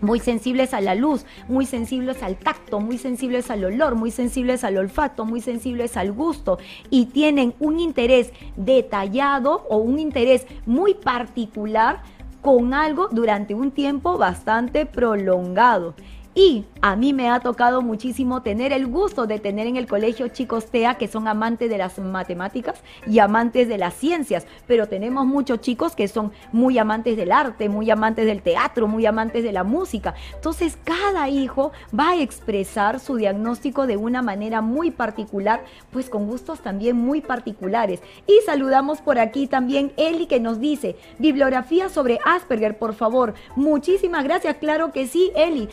muy 0.02 0.20
sensibles 0.20 0.74
a 0.74 0.82
la 0.82 0.96
luz, 0.96 1.26
muy 1.48 1.66
sensibles 1.66 2.22
al 2.24 2.38
tacto, 2.38 2.80
muy 2.80 2.98
sensibles 2.98 3.50
al 3.50 3.64
olor, 3.64 3.96
muy 3.96 4.12
sensibles 4.12 4.64
al 4.64 4.78
olfato, 4.78 5.26
muy 5.26 5.42
sensibles 5.42 5.98
al 5.98 6.12
gusto 6.12 6.58
y 6.90 7.06
tienen 7.06 7.54
un 7.60 7.80
interés 7.80 8.32
detallado 8.56 9.66
o 9.70 9.78
un 9.78 10.00
interés 10.00 10.46
muy 10.66 10.94
particular 10.94 12.02
con 12.42 12.74
algo 12.74 13.08
durante 13.12 13.54
un 13.54 13.72
tiempo 13.72 14.18
bastante 14.18 14.86
prolongado. 14.86 15.94
Y 16.34 16.64
a 16.82 16.96
mí 16.96 17.12
me 17.12 17.30
ha 17.30 17.42
tocado 17.42 17.82
muchísimo 17.82 18.42
tener 18.42 18.72
el 18.72 18.88
gusto 18.88 19.28
de 19.28 19.40
tener 19.40 19.68
en 19.68 19.76
el 19.76 19.86
colegio 19.86 20.30
chicos 20.30 20.68
TEA 20.68 20.96
que 20.96 21.10
son 21.10 21.28
amantes 21.28 21.70
de 21.70 21.78
las 21.78 22.00
matemáticas 22.00 22.82
y 23.06 23.20
amantes 23.20 23.68
de 23.68 23.78
las 23.78 23.94
ciencias, 23.96 24.48
pero 24.66 24.88
tenemos 24.88 25.26
muchos 25.26 25.60
chicos 25.60 25.94
que 25.94 26.08
son 26.08 26.32
muy 26.54 26.78
amantes 26.78 27.18
del 27.18 27.34
arte, 27.34 27.68
muy 27.68 27.92
amantes 27.92 28.26
del 28.26 28.42
teatro, 28.42 28.88
muy 28.88 29.06
amantes 29.06 29.44
de 29.44 29.52
la 29.52 29.66
música. 29.66 30.16
Entonces 30.34 30.78
cada 30.84 31.28
hijo 31.28 31.74
va 31.98 32.12
a 32.12 32.22
expresar 32.22 33.02
su 33.02 33.18
diagnóstico 33.18 33.86
de 33.86 33.98
una 33.98 34.22
manera 34.22 34.62
muy 34.62 34.90
particular, 34.90 35.66
pues 35.92 36.10
con 36.10 36.28
gustos 36.28 36.62
también 36.62 36.96
muy 36.96 37.20
particulares. 37.20 38.02
Y 38.26 38.40
saludamos 38.46 39.02
por 39.02 39.20
aquí 39.20 39.48
también 39.48 39.92
Eli 39.98 40.28
que 40.28 40.40
nos 40.40 40.62
dice, 40.62 40.96
bibliografía 41.20 41.90
sobre 41.90 42.20
Asperger, 42.24 42.78
por 42.78 42.94
favor. 42.94 43.34
Muchísimas 43.58 44.24
gracias, 44.24 44.56
claro 44.56 44.94
que 44.94 45.08
sí, 45.08 45.32
Eli. 45.36 45.68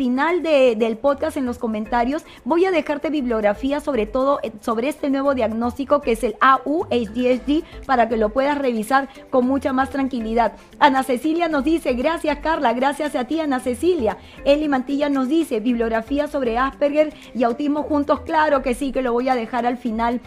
Final 0.00 0.42
del 0.42 0.96
podcast 0.96 1.36
en 1.36 1.44
los 1.44 1.58
comentarios 1.58 2.24
voy 2.46 2.64
a 2.64 2.70
dejarte 2.70 3.10
bibliografía 3.10 3.80
sobre 3.80 4.06
todo 4.06 4.40
eh, 4.42 4.50
sobre 4.62 4.88
este 4.88 5.10
nuevo 5.10 5.34
diagnóstico 5.34 6.00
que 6.00 6.12
es 6.12 6.24
el 6.24 6.36
AU-HDSD 6.40 7.64
para 7.84 8.08
que 8.08 8.16
lo 8.16 8.30
puedas 8.30 8.56
revisar 8.56 9.10
con 9.28 9.46
mucha 9.46 9.74
más 9.74 9.90
tranquilidad. 9.90 10.54
Ana 10.78 11.02
Cecilia 11.02 11.48
nos 11.48 11.64
dice, 11.64 11.92
gracias 11.92 12.38
Carla, 12.38 12.72
gracias 12.72 13.14
a 13.14 13.26
ti 13.26 13.40
Ana 13.40 13.60
Cecilia. 13.60 14.16
Eli 14.46 14.70
Mantilla 14.70 15.10
nos 15.10 15.28
dice, 15.28 15.60
bibliografía 15.60 16.28
sobre 16.28 16.56
Asperger 16.56 17.12
y 17.34 17.42
autismo 17.42 17.82
juntos, 17.82 18.20
claro 18.20 18.62
que 18.62 18.74
sí, 18.74 18.92
que 18.92 19.02
lo 19.02 19.12
voy 19.12 19.28
a 19.28 19.34
dejar 19.34 19.66
al 19.66 19.76
final 19.76 20.22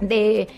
de, 0.00 0.48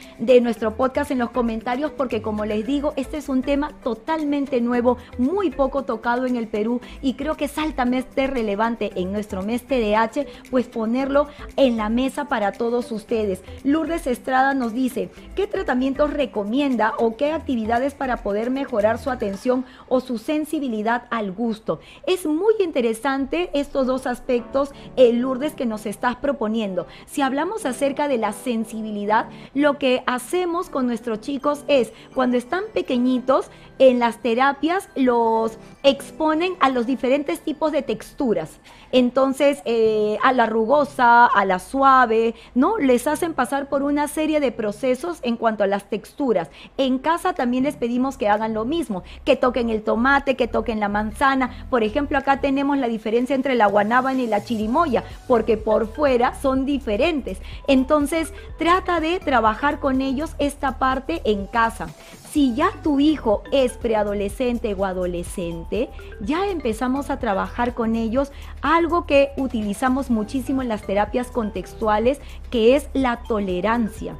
nuestro 0.42 0.76
podcast 0.76 1.10
en 1.10 1.18
los 1.18 1.30
comentarios 1.30 1.92
porque 1.92 2.22
como 2.22 2.44
les 2.44 2.66
digo, 2.66 2.94
este 2.96 3.18
es 3.18 3.28
un 3.28 3.42
tema 3.42 3.70
totalmente 3.82 4.60
nuevo, 4.60 4.96
muy 5.18 5.50
poco 5.50 5.82
tocado 5.82 6.26
en 6.26 6.36
el 6.36 6.48
Perú 6.48 6.80
y 7.00 7.14
creo 7.14 7.36
que 7.36 7.44
es 7.44 7.58
altamente 7.58 8.26
relevante 8.26 8.90
en 8.96 9.12
nuestro 9.12 9.42
mes 9.42 9.62
TDH, 9.62 10.26
pues 10.50 10.66
ponerlo 10.66 11.28
en 11.56 11.76
la 11.76 11.88
mesa 11.88 12.26
para 12.26 12.52
todos 12.52 12.90
ustedes. 12.92 13.42
Lourdes 13.62 14.06
Estrada 14.06 14.54
nos 14.54 14.72
dice, 14.72 15.10
¿qué 15.36 15.46
tratamientos 15.46 16.12
recomienda 16.12 16.94
o 16.98 17.16
qué 17.16 17.32
actividades 17.32 17.94
para 17.94 18.18
poder 18.18 18.50
mejorar 18.50 18.98
su 18.98 19.10
atención 19.10 19.64
o 19.88 20.00
su 20.00 20.18
sensibilidad 20.18 21.04
al 21.10 21.32
gusto? 21.32 21.80
Es 22.06 22.26
muy 22.26 22.54
interesante 22.60 23.50
estos 23.52 23.86
dos 23.86 24.06
aspectos, 24.06 24.72
eh, 24.96 25.12
Lourdes, 25.12 25.54
que 25.54 25.66
nos 25.66 25.86
estás 25.86 26.16
proponiendo. 26.16 26.86
Si 27.06 27.22
hablamos 27.22 27.66
acerca 27.66 28.08
de 28.08 28.18
la 28.18 28.32
sensibilidad, 28.32 29.26
lo 29.54 29.78
que 29.78 30.02
hacemos 30.06 30.68
con 30.68 30.86
nuestros 30.86 31.20
chicos 31.20 31.64
es, 31.68 31.92
cuando 32.14 32.36
están 32.36 32.64
pequeñitos, 32.72 33.50
en 33.78 33.98
las 33.98 34.18
terapias 34.18 34.88
los 34.94 35.58
exponen 35.82 36.54
a 36.60 36.70
los 36.70 36.86
diferentes 36.86 37.40
tipos 37.40 37.72
de 37.72 37.82
texturas. 37.82 38.60
Entonces, 38.92 39.62
eh, 39.64 40.18
a 40.22 40.32
la 40.32 40.46
rugosa, 40.46 41.26
a 41.26 41.44
la 41.46 41.58
suave, 41.58 42.34
¿no? 42.54 42.76
Les 42.78 43.06
hacen 43.06 43.32
pasar 43.32 43.68
por 43.68 43.82
una 43.82 44.06
serie 44.06 44.38
de 44.38 44.52
procesos 44.52 45.18
en 45.22 45.36
cuanto 45.36 45.64
a 45.64 45.66
las 45.66 45.88
texturas. 45.88 46.50
En 46.76 46.98
casa 46.98 47.32
también 47.32 47.64
les 47.64 47.76
pedimos 47.76 48.18
que 48.18 48.28
hagan 48.28 48.52
lo 48.52 48.66
mismo, 48.66 49.02
que 49.24 49.34
toquen 49.34 49.70
el 49.70 49.82
tomate, 49.82 50.36
que 50.36 50.46
toquen 50.46 50.78
la 50.78 50.88
manzana. 50.88 51.66
Por 51.70 51.82
ejemplo, 51.82 52.18
acá 52.18 52.40
tenemos 52.40 52.76
la 52.76 52.88
diferencia 52.88 53.34
entre 53.34 53.54
la 53.54 53.66
guanábana 53.66 54.20
y 54.20 54.26
la 54.26 54.44
chirimoya, 54.44 55.04
porque 55.26 55.56
por 55.56 55.86
fuera 55.88 56.34
son 56.40 56.66
diferentes. 56.66 57.38
Entonces, 57.66 58.32
trata 58.58 59.00
de 59.00 59.20
trabajar 59.20 59.80
con 59.80 60.02
ellos 60.02 60.36
esta 60.38 60.78
parte 60.78 61.22
en 61.24 61.46
casa. 61.46 61.88
Si 62.32 62.54
ya 62.54 62.70
tu 62.82 62.98
hijo 62.98 63.42
es 63.52 63.74
preadolescente 63.74 64.72
o 64.72 64.86
adolescente, 64.86 65.90
ya 66.22 66.46
empezamos 66.46 67.10
a 67.10 67.18
trabajar 67.18 67.74
con 67.74 67.94
ellos 67.94 68.32
algo 68.62 69.04
que 69.04 69.32
utilizamos 69.36 70.08
muchísimo 70.08 70.62
en 70.62 70.68
las 70.68 70.80
terapias 70.80 71.26
contextuales, 71.26 72.22
que 72.50 72.74
es 72.74 72.88
la 72.94 73.22
tolerancia. 73.24 74.16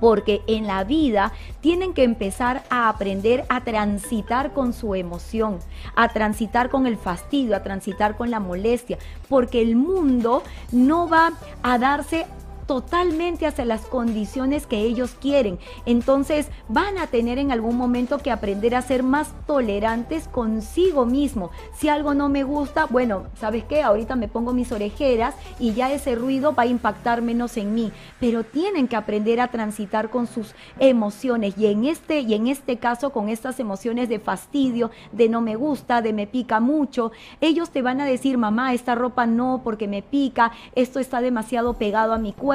Porque 0.00 0.42
en 0.46 0.68
la 0.68 0.84
vida 0.84 1.32
tienen 1.60 1.94
que 1.94 2.04
empezar 2.04 2.62
a 2.70 2.88
aprender 2.88 3.44
a 3.48 3.64
transitar 3.64 4.52
con 4.52 4.72
su 4.72 4.94
emoción, 4.94 5.58
a 5.96 6.10
transitar 6.10 6.70
con 6.70 6.86
el 6.86 6.96
fastidio, 6.96 7.56
a 7.56 7.64
transitar 7.64 8.16
con 8.16 8.30
la 8.30 8.38
molestia, 8.38 8.98
porque 9.28 9.62
el 9.62 9.74
mundo 9.74 10.44
no 10.70 11.08
va 11.08 11.32
a 11.64 11.78
darse 11.78 12.24
totalmente 12.66 13.46
hacia 13.46 13.64
las 13.64 13.82
condiciones 13.82 14.66
que 14.66 14.78
ellos 14.78 15.16
quieren. 15.20 15.58
Entonces 15.86 16.48
van 16.68 16.98
a 16.98 17.06
tener 17.06 17.38
en 17.38 17.52
algún 17.52 17.76
momento 17.76 18.18
que 18.18 18.30
aprender 18.30 18.74
a 18.74 18.82
ser 18.82 19.02
más 19.02 19.32
tolerantes 19.46 20.28
consigo 20.28 21.04
mismo. 21.04 21.50
Si 21.74 21.88
algo 21.88 22.14
no 22.14 22.28
me 22.28 22.44
gusta, 22.44 22.86
bueno, 22.86 23.24
¿sabes 23.34 23.64
qué? 23.64 23.82
Ahorita 23.82 24.16
me 24.16 24.28
pongo 24.28 24.52
mis 24.52 24.72
orejeras 24.72 25.34
y 25.58 25.72
ya 25.74 25.92
ese 25.92 26.14
ruido 26.14 26.54
va 26.54 26.64
a 26.64 26.66
impactar 26.66 27.22
menos 27.22 27.56
en 27.56 27.74
mí. 27.74 27.92
Pero 28.20 28.44
tienen 28.44 28.88
que 28.88 28.96
aprender 28.96 29.40
a 29.40 29.48
transitar 29.48 30.10
con 30.10 30.26
sus 30.26 30.54
emociones 30.78 31.54
y 31.58 31.66
en 31.66 31.84
este, 31.84 32.20
y 32.20 32.34
en 32.34 32.46
este 32.46 32.76
caso 32.76 33.10
con 33.10 33.28
estas 33.28 33.58
emociones 33.60 34.08
de 34.08 34.18
fastidio, 34.18 34.90
de 35.12 35.28
no 35.28 35.40
me 35.40 35.56
gusta, 35.56 36.02
de 36.02 36.12
me 36.12 36.26
pica 36.26 36.60
mucho. 36.60 37.12
Ellos 37.40 37.70
te 37.70 37.82
van 37.82 38.00
a 38.00 38.06
decir, 38.06 38.38
mamá, 38.38 38.72
esta 38.74 38.94
ropa 38.94 39.26
no 39.26 39.62
porque 39.64 39.88
me 39.88 40.02
pica, 40.02 40.52
esto 40.74 41.00
está 41.00 41.20
demasiado 41.20 41.74
pegado 41.74 42.12
a 42.12 42.18
mi 42.18 42.32
cuerpo 42.32 42.51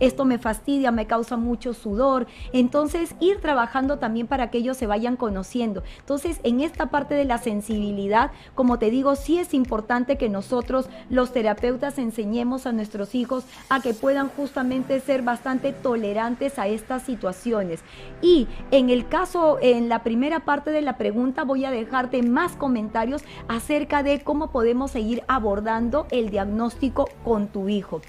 esto 0.00 0.24
me 0.24 0.38
fastidia, 0.38 0.90
me 0.90 1.06
causa 1.06 1.36
mucho 1.36 1.74
sudor. 1.74 2.26
Entonces, 2.52 3.14
ir 3.20 3.40
trabajando 3.40 3.98
también 3.98 4.26
para 4.26 4.50
que 4.50 4.58
ellos 4.58 4.76
se 4.76 4.86
vayan 4.86 5.16
conociendo. 5.16 5.82
Entonces, 6.00 6.40
en 6.42 6.60
esta 6.60 6.86
parte 6.86 7.14
de 7.14 7.24
la 7.24 7.38
sensibilidad, 7.38 8.30
como 8.54 8.78
te 8.78 8.90
digo, 8.90 9.16
sí 9.16 9.38
es 9.38 9.54
importante 9.54 10.16
que 10.16 10.28
nosotros, 10.28 10.88
los 11.10 11.32
terapeutas, 11.32 11.98
enseñemos 11.98 12.66
a 12.66 12.72
nuestros 12.72 13.14
hijos 13.14 13.44
a 13.68 13.80
que 13.80 13.94
puedan 13.94 14.28
justamente 14.28 15.00
ser 15.00 15.22
bastante 15.22 15.72
tolerantes 15.72 16.58
a 16.58 16.66
estas 16.66 17.02
situaciones. 17.02 17.80
Y 18.22 18.48
en 18.70 18.90
el 18.90 19.08
caso, 19.08 19.58
en 19.60 19.88
la 19.88 20.02
primera 20.02 20.40
parte 20.40 20.70
de 20.70 20.82
la 20.82 20.96
pregunta, 20.96 21.44
voy 21.44 21.64
a 21.64 21.70
dejarte 21.70 22.22
más 22.22 22.56
comentarios 22.56 23.22
acerca 23.48 24.02
de 24.02 24.20
cómo 24.20 24.50
podemos 24.50 24.90
seguir 24.90 25.22
abordando 25.28 26.06
el 26.10 26.30
diagnóstico 26.30 27.08
con 27.24 27.48
tu 27.48 27.68
hijo. 27.68 28.00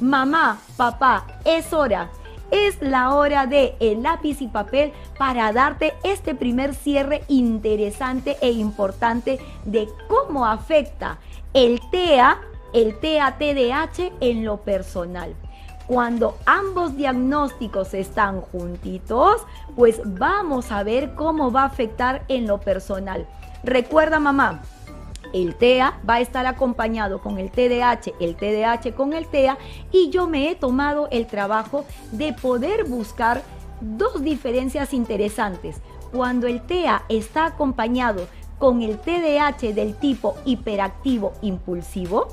Mamá, 0.00 0.58
papá, 0.76 1.26
es 1.44 1.72
hora. 1.72 2.10
Es 2.50 2.82
la 2.82 3.14
hora 3.14 3.46
de 3.46 3.76
el 3.80 4.02
lápiz 4.02 4.42
y 4.42 4.48
papel 4.48 4.92
para 5.16 5.52
darte 5.52 5.94
este 6.02 6.34
primer 6.34 6.74
cierre 6.74 7.24
interesante 7.28 8.36
e 8.42 8.50
importante 8.50 9.38
de 9.64 9.88
cómo 10.08 10.44
afecta 10.44 11.18
el 11.54 11.80
TEA, 11.90 12.38
el 12.74 13.00
TEA-TDH 13.00 14.12
en 14.20 14.44
lo 14.44 14.58
personal. 14.58 15.34
Cuando 15.86 16.36
ambos 16.46 16.96
diagnósticos 16.96 17.94
están 17.94 18.40
juntitos, 18.40 19.42
pues 19.74 20.00
vamos 20.04 20.70
a 20.72 20.82
ver 20.82 21.14
cómo 21.14 21.52
va 21.52 21.62
a 21.62 21.66
afectar 21.66 22.24
en 22.28 22.46
lo 22.46 22.58
personal. 22.58 23.26
Recuerda 23.64 24.20
mamá, 24.20 24.62
el 25.32 25.54
TEA 25.54 26.00
va 26.08 26.14
a 26.14 26.20
estar 26.20 26.46
acompañado 26.46 27.20
con 27.20 27.38
el 27.38 27.50
TDH, 27.50 28.14
el 28.20 28.36
TDH 28.36 28.94
con 28.94 29.12
el 29.12 29.26
TEA 29.26 29.58
y 29.90 30.10
yo 30.10 30.26
me 30.26 30.50
he 30.50 30.54
tomado 30.54 31.08
el 31.10 31.26
trabajo 31.26 31.84
de 32.10 32.32
poder 32.32 32.84
buscar 32.84 33.42
dos 33.80 34.22
diferencias 34.22 34.92
interesantes. 34.92 35.80
Cuando 36.12 36.46
el 36.46 36.62
TEA 36.62 37.04
está 37.08 37.46
acompañado 37.46 38.26
con 38.58 38.82
el 38.82 38.98
TDH 38.98 39.74
del 39.74 39.96
tipo 39.96 40.36
hiperactivo 40.44 41.32
impulsivo, 41.42 42.28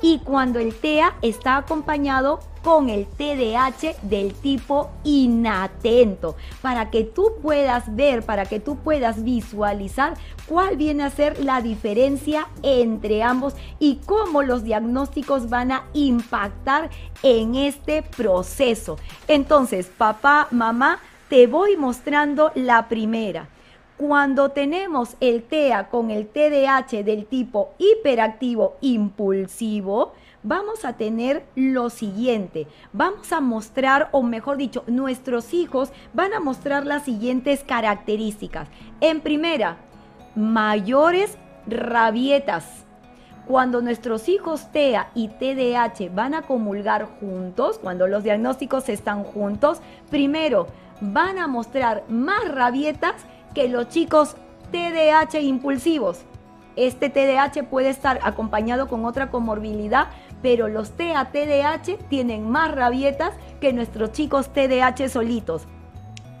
y 0.00 0.18
cuando 0.18 0.58
el 0.58 0.74
TEA 0.74 1.16
está 1.22 1.56
acompañado 1.56 2.40
con 2.64 2.88
el 2.88 3.06
TDAH 3.06 3.96
del 4.02 4.32
tipo 4.32 4.90
inatento, 5.04 6.34
para 6.62 6.90
que 6.90 7.04
tú 7.04 7.34
puedas 7.42 7.94
ver, 7.94 8.24
para 8.24 8.46
que 8.46 8.58
tú 8.58 8.76
puedas 8.76 9.22
visualizar 9.22 10.14
cuál 10.48 10.78
viene 10.78 11.04
a 11.04 11.10
ser 11.10 11.44
la 11.44 11.60
diferencia 11.60 12.48
entre 12.62 13.22
ambos 13.22 13.54
y 13.78 13.96
cómo 14.06 14.42
los 14.42 14.64
diagnósticos 14.64 15.50
van 15.50 15.72
a 15.72 15.84
impactar 15.92 16.88
en 17.22 17.54
este 17.54 18.02
proceso. 18.02 18.96
Entonces, 19.28 19.90
papá, 19.96 20.48
mamá, 20.50 21.00
te 21.28 21.46
voy 21.46 21.76
mostrando 21.76 22.50
la 22.54 22.88
primera. 22.88 23.48
Cuando 23.98 24.48
tenemos 24.48 25.16
el 25.20 25.42
TEA 25.42 25.88
con 25.88 26.10
el 26.10 26.26
TDAH 26.28 27.04
del 27.04 27.26
tipo 27.26 27.74
hiperactivo 27.78 28.76
impulsivo, 28.80 30.14
vamos 30.44 30.84
a 30.84 30.92
tener 30.92 31.44
lo 31.56 31.90
siguiente. 31.90 32.68
Vamos 32.92 33.32
a 33.32 33.40
mostrar, 33.40 34.08
o 34.12 34.22
mejor 34.22 34.58
dicho, 34.58 34.84
nuestros 34.86 35.52
hijos 35.52 35.90
van 36.12 36.32
a 36.32 36.40
mostrar 36.40 36.86
las 36.86 37.02
siguientes 37.04 37.64
características. 37.64 38.68
En 39.00 39.20
primera, 39.20 39.78
mayores 40.36 41.36
rabietas. 41.66 42.84
Cuando 43.46 43.82
nuestros 43.82 44.28
hijos 44.28 44.70
TEA 44.72 45.10
y 45.14 45.28
TDAH 45.28 46.14
van 46.14 46.34
a 46.34 46.42
comulgar 46.42 47.06
juntos, 47.20 47.78
cuando 47.78 48.06
los 48.06 48.22
diagnósticos 48.22 48.88
están 48.88 49.24
juntos, 49.24 49.80
primero 50.10 50.66
van 51.00 51.38
a 51.38 51.46
mostrar 51.46 52.04
más 52.08 52.48
rabietas 52.48 53.14
que 53.54 53.68
los 53.68 53.88
chicos 53.88 54.36
TDAH 54.70 55.40
impulsivos. 55.40 56.24
Este 56.76 57.08
TDAH 57.08 57.68
puede 57.70 57.88
estar 57.88 58.18
acompañado 58.22 58.88
con 58.88 59.04
otra 59.04 59.30
comorbilidad, 59.30 60.08
pero 60.44 60.68
los 60.68 60.90
TEA-TDAH 60.90 61.96
tienen 62.10 62.50
más 62.50 62.70
rabietas 62.74 63.32
que 63.62 63.72
nuestros 63.72 64.12
chicos 64.12 64.52
TDAH 64.52 65.08
solitos. 65.08 65.66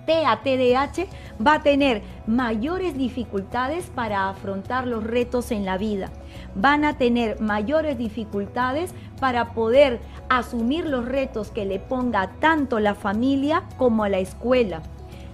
TEA-TDAH 0.04 1.06
va 1.44 1.54
a 1.54 1.62
tener 1.62 2.02
mayores 2.26 2.98
dificultades 2.98 3.86
para 3.86 4.28
afrontar 4.28 4.86
los 4.86 5.04
retos 5.04 5.50
en 5.52 5.64
la 5.64 5.78
vida. 5.78 6.10
Van 6.54 6.84
a 6.84 6.98
tener 6.98 7.40
mayores 7.40 7.96
dificultades 7.96 8.92
para 9.20 9.54
poder 9.54 10.00
asumir 10.28 10.84
los 10.86 11.06
retos 11.06 11.50
que 11.50 11.64
le 11.64 11.78
ponga 11.78 12.30
tanto 12.40 12.80
la 12.80 12.94
familia 12.94 13.62
como 13.78 14.06
la 14.06 14.18
escuela. 14.18 14.82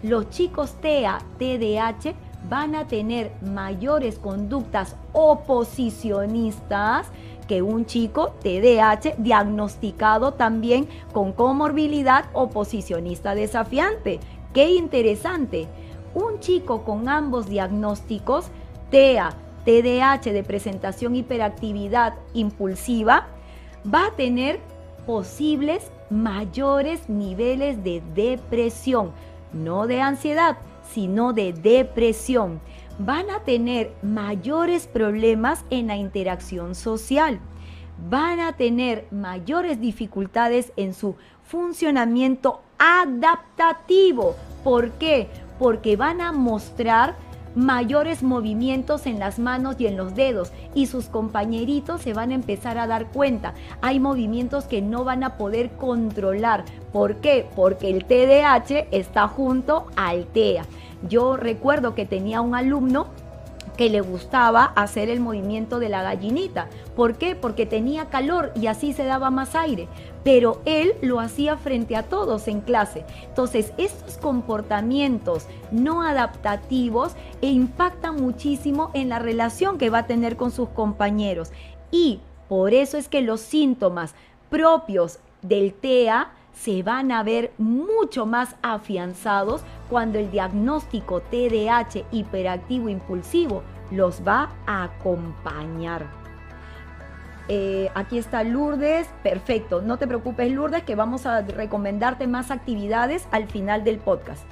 Los 0.05 0.31
chicos 0.31 0.77
TEA-TDAH 0.81 2.15
van 2.49 2.77
a 2.77 2.87
tener 2.87 3.33
mayores 3.43 4.21
conductas 4.21 4.95
oposicionistas 5.13 7.09
que 7.51 7.63
un 7.63 7.85
chico 7.85 8.33
TDAH 8.45 9.17
diagnosticado 9.19 10.35
también 10.35 10.87
con 11.13 11.33
comorbilidad 11.33 12.27
oposicionista 12.33 13.35
desafiante. 13.35 14.21
Qué 14.55 14.71
interesante. 14.71 15.67
Un 16.15 16.39
chico 16.39 16.85
con 16.85 17.09
ambos 17.09 17.49
diagnósticos, 17.49 18.53
TEA, 18.93 19.35
TDAH 19.65 20.33
de 20.33 20.45
presentación 20.45 21.17
hiperactividad 21.17 22.15
impulsiva, 22.35 23.27
va 23.85 24.07
a 24.07 24.13
tener 24.13 24.61
posibles 25.05 25.91
mayores 26.09 27.09
niveles 27.09 27.83
de 27.83 28.01
depresión, 28.15 29.11
no 29.53 29.89
de 29.89 30.01
ansiedad, 30.01 30.57
sino 30.93 31.33
de 31.33 31.53
depresión 31.53 32.61
van 33.01 33.31
a 33.31 33.41
tener 33.41 33.95
mayores 34.03 34.87
problemas 34.87 35.65
en 35.71 35.87
la 35.87 35.97
interacción 35.97 36.75
social, 36.75 37.41
van 38.11 38.41
a 38.41 38.53
tener 38.53 39.07
mayores 39.11 39.81
dificultades 39.81 40.73
en 40.77 40.93
su 40.93 41.17
funcionamiento 41.43 42.61
adaptativo. 42.79 44.37
¿Por 44.63 44.91
qué? 44.93 45.29
Porque 45.59 45.97
van 45.97 46.21
a 46.21 46.33
mostrar 46.33 47.17
mayores 47.55 48.23
movimientos 48.23 49.07
en 49.07 49.19
las 49.19 49.39
manos 49.39 49.77
y 49.79 49.87
en 49.87 49.97
los 49.97 50.15
dedos 50.15 50.53
y 50.75 50.87
sus 50.87 51.07
compañeritos 51.07 52.03
se 52.03 52.13
van 52.13 52.31
a 52.31 52.35
empezar 52.35 52.79
a 52.79 52.87
dar 52.87 53.07
cuenta. 53.07 53.55
Hay 53.81 54.01
movimientos 54.01 54.65
que 54.65 54.83
no 54.83 55.05
van 55.05 55.25
a 55.25 55.37
poder 55.37 55.71
controlar. 55.71 56.65
¿Por 56.93 57.17
qué? 57.17 57.47
Porque 57.57 57.91
el 57.91 58.05
TDAH 58.05 58.89
está 58.91 59.29
junto 59.29 59.87
al 59.97 60.27
TEA. 60.27 60.65
Yo 61.09 61.37
recuerdo 61.37 61.95
que 61.95 62.05
tenía 62.05 62.41
un 62.41 62.55
alumno 62.55 63.07
que 63.81 63.89
le 63.89 64.03
gustaba 64.03 64.65
hacer 64.77 65.09
el 65.09 65.21
movimiento 65.21 65.79
de 65.79 65.89
la 65.89 66.03
gallinita. 66.03 66.69
¿Por 66.95 67.17
qué? 67.17 67.35
Porque 67.35 67.65
tenía 67.65 68.11
calor 68.11 68.53
y 68.55 68.67
así 68.67 68.93
se 68.93 69.05
daba 69.05 69.31
más 69.31 69.55
aire. 69.55 69.89
Pero 70.23 70.61
él 70.67 70.93
lo 71.01 71.19
hacía 71.19 71.57
frente 71.57 71.97
a 71.97 72.03
todos 72.03 72.47
en 72.47 72.61
clase. 72.61 73.07
Entonces, 73.23 73.73
estos 73.79 74.19
comportamientos 74.19 75.47
no 75.71 76.03
adaptativos 76.03 77.15
impactan 77.41 78.17
muchísimo 78.17 78.91
en 78.93 79.09
la 79.09 79.19
relación 79.19 79.79
que 79.79 79.89
va 79.89 80.01
a 80.01 80.07
tener 80.07 80.37
con 80.37 80.51
sus 80.51 80.69
compañeros. 80.69 81.51
Y 81.91 82.21
por 82.51 82.75
eso 82.75 82.99
es 82.99 83.09
que 83.09 83.23
los 83.23 83.41
síntomas 83.41 84.15
propios 84.51 85.21
del 85.41 85.73
TEA 85.73 86.33
se 86.63 86.83
van 86.83 87.11
a 87.11 87.23
ver 87.23 87.53
mucho 87.57 88.27
más 88.27 88.55
afianzados 88.61 89.63
cuando 89.89 90.19
el 90.19 90.31
diagnóstico 90.31 91.23
TDAH 91.23 92.05
hiperactivo 92.11 92.91
impulsivo 92.91 93.63
los 93.91 94.23
va 94.27 94.51
a 94.67 94.85
acompañar. 94.85 96.07
Eh, 97.49 97.91
aquí 97.95 98.19
está 98.19 98.45
Lourdes, 98.45 99.09
perfecto. 99.23 99.81
No 99.81 99.97
te 99.97 100.07
preocupes 100.07 100.53
Lourdes, 100.53 100.85
que 100.85 100.95
vamos 100.95 101.25
a 101.25 101.41
recomendarte 101.41 102.27
más 102.27 102.51
actividades 102.51 103.27
al 103.33 103.49
final 103.49 103.83
del 103.83 103.99
podcast. 103.99 104.45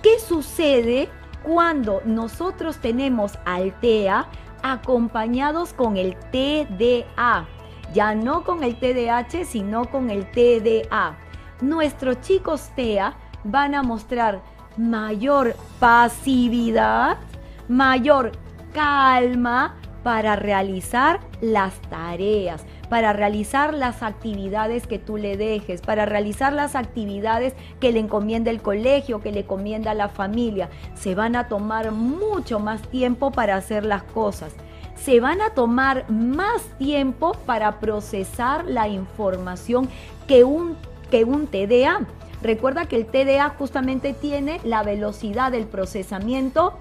¿Qué 0.00 0.20
sucede 0.20 1.08
cuando 1.42 2.02
nosotros 2.04 2.78
tenemos 2.78 3.36
al 3.44 3.78
TEA 3.80 4.28
acompañados 4.62 5.72
con 5.72 5.96
el 5.96 6.16
TDA? 6.30 7.48
Ya 7.94 8.14
no 8.14 8.44
con 8.44 8.62
el 8.64 8.76
TDAH, 8.76 9.46
sino 9.46 9.86
con 9.86 10.10
el 10.10 10.30
TDA. 10.30 11.16
Nuestros 11.62 12.20
chicos 12.20 12.70
TEA 12.74 13.14
van 13.44 13.74
a 13.74 13.82
mostrar 13.82 14.42
mayor 14.76 15.54
pasividad, 15.78 17.16
mayor 17.68 18.32
calma 18.74 19.76
para 20.02 20.36
realizar 20.36 21.20
las 21.40 21.80
tareas, 21.82 22.66
para 22.90 23.12
realizar 23.12 23.72
las 23.72 24.02
actividades 24.02 24.86
que 24.86 24.98
tú 24.98 25.16
le 25.16 25.36
dejes, 25.36 25.80
para 25.80 26.04
realizar 26.04 26.52
las 26.52 26.74
actividades 26.74 27.54
que 27.80 27.92
le 27.92 28.00
encomienda 28.00 28.50
el 28.50 28.60
colegio, 28.60 29.20
que 29.20 29.32
le 29.32 29.40
encomienda 29.40 29.94
la 29.94 30.08
familia. 30.08 30.68
Se 30.94 31.14
van 31.14 31.36
a 31.36 31.48
tomar 31.48 31.92
mucho 31.92 32.58
más 32.58 32.82
tiempo 32.88 33.30
para 33.30 33.56
hacer 33.56 33.86
las 33.86 34.02
cosas 34.02 34.54
se 34.96 35.20
van 35.20 35.40
a 35.40 35.50
tomar 35.50 36.10
más 36.10 36.62
tiempo 36.78 37.32
para 37.46 37.80
procesar 37.80 38.64
la 38.66 38.88
información 38.88 39.88
que 40.26 40.44
un, 40.44 40.76
que 41.10 41.24
un 41.24 41.46
TDA. 41.46 42.06
Recuerda 42.42 42.86
que 42.86 42.96
el 42.96 43.06
TDA 43.06 43.50
justamente 43.50 44.12
tiene 44.12 44.60
la 44.64 44.82
velocidad 44.82 45.52
del 45.52 45.64
procesamiento 45.64 46.74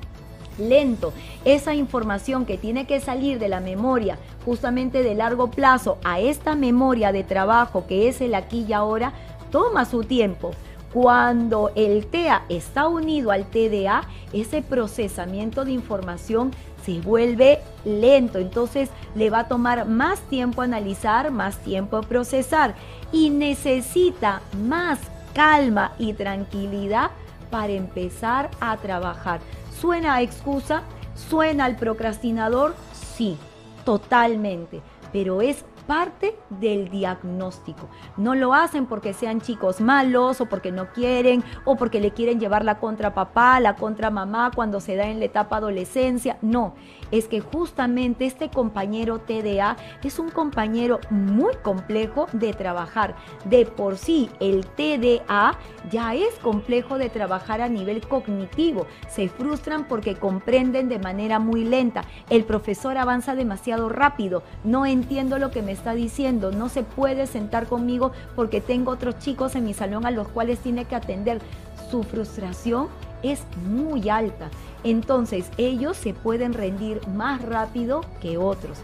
lento. 0.57 1.13
Esa 1.45 1.73
información 1.73 2.45
que 2.45 2.57
tiene 2.57 2.85
que 2.85 2.99
salir 2.99 3.39
de 3.39 3.49
la 3.49 3.59
memoria 3.59 4.17
justamente 4.45 5.03
de 5.03 5.15
largo 5.15 5.49
plazo 5.49 5.97
a 6.03 6.19
esta 6.19 6.55
memoria 6.55 7.11
de 7.11 7.23
trabajo 7.23 7.85
que 7.87 8.07
es 8.07 8.21
el 8.21 8.35
aquí 8.35 8.65
y 8.67 8.73
ahora, 8.73 9.13
toma 9.51 9.85
su 9.85 10.03
tiempo. 10.03 10.51
Cuando 10.91 11.71
el 11.75 12.05
TEA 12.05 12.43
está 12.49 12.87
unido 12.87 13.31
al 13.31 13.45
TDA, 13.45 14.03
ese 14.31 14.61
procesamiento 14.61 15.65
de 15.65 15.71
información 15.71 16.51
se 16.85 16.99
vuelve 16.99 17.59
lento, 17.85 18.39
entonces 18.39 18.89
le 19.15 19.29
va 19.29 19.39
a 19.39 19.47
tomar 19.47 19.87
más 19.87 20.19
tiempo 20.21 20.61
analizar, 20.61 21.31
más 21.31 21.57
tiempo 21.57 22.01
procesar 22.01 22.75
y 23.11 23.29
necesita 23.29 24.41
más 24.65 24.99
calma 25.33 25.93
y 25.97 26.13
tranquilidad 26.13 27.11
para 27.49 27.73
empezar 27.73 28.49
a 28.59 28.77
trabajar. 28.77 29.39
¿Suena 29.79 30.15
a 30.15 30.21
excusa? 30.21 30.83
¿Suena 31.15 31.65
al 31.65 31.75
procrastinador? 31.75 32.75
Sí, 33.15 33.37
totalmente, 33.85 34.81
pero 35.11 35.41
es 35.41 35.65
parte 35.85 36.37
del 36.49 36.89
diagnóstico. 36.89 37.89
No 38.17 38.35
lo 38.35 38.53
hacen 38.53 38.85
porque 38.85 39.13
sean 39.13 39.41
chicos 39.41 39.81
malos 39.81 40.41
o 40.41 40.45
porque 40.47 40.71
no 40.71 40.91
quieren 40.93 41.43
o 41.65 41.75
porque 41.75 41.99
le 41.99 42.11
quieren 42.11 42.39
llevar 42.39 42.65
la 42.65 42.79
contra 42.79 43.13
papá, 43.13 43.59
la 43.59 43.75
contra 43.75 44.09
mamá 44.09 44.51
cuando 44.53 44.79
se 44.79 44.95
da 44.95 45.07
en 45.07 45.19
la 45.19 45.25
etapa 45.25 45.57
adolescencia. 45.57 46.37
No, 46.41 46.75
es 47.13 47.27
que 47.27 47.41
justamente 47.41 48.25
este 48.25 48.49
compañero 48.49 49.19
TDA 49.19 49.77
es 50.03 50.17
un 50.17 50.31
compañero 50.31 50.99
muy 51.11 51.53
complejo 51.61 52.25
de 52.33 52.53
trabajar. 52.53 53.15
De 53.45 53.67
por 53.67 53.99
sí, 53.99 54.31
el 54.39 54.65
TDA 54.65 55.59
ya 55.91 56.15
es 56.15 56.33
complejo 56.41 56.97
de 56.97 57.09
trabajar 57.09 57.61
a 57.61 57.69
nivel 57.69 58.01
cognitivo. 58.07 58.87
Se 59.09 59.29
frustran 59.29 59.87
porque 59.87 60.15
comprenden 60.15 60.89
de 60.89 60.97
manera 60.97 61.37
muy 61.37 61.63
lenta. 61.63 62.03
El 62.31 62.45
profesor 62.45 62.97
avanza 62.97 63.35
demasiado 63.35 63.89
rápido. 63.89 64.41
No 64.63 64.87
entiendo 64.87 65.37
lo 65.37 65.51
que 65.51 65.61
me 65.61 65.71
está 65.71 65.93
diciendo. 65.93 66.51
No 66.51 66.67
se 66.67 66.81
puede 66.81 67.27
sentar 67.27 67.67
conmigo 67.67 68.11
porque 68.35 68.59
tengo 68.59 68.91
otros 68.91 69.19
chicos 69.19 69.55
en 69.55 69.65
mi 69.65 69.75
salón 69.75 70.07
a 70.07 70.11
los 70.11 70.27
cuales 70.29 70.57
tiene 70.59 70.85
que 70.85 70.95
atender. 70.95 71.39
Su 71.91 72.01
frustración 72.01 72.87
es 73.21 73.43
muy 73.67 74.09
alta. 74.09 74.49
Entonces 74.83 75.49
ellos 75.57 75.97
se 75.97 76.13
pueden 76.13 76.53
rendir 76.53 77.05
más 77.07 77.41
rápido 77.41 78.01
que 78.21 78.37
otros. 78.37 78.79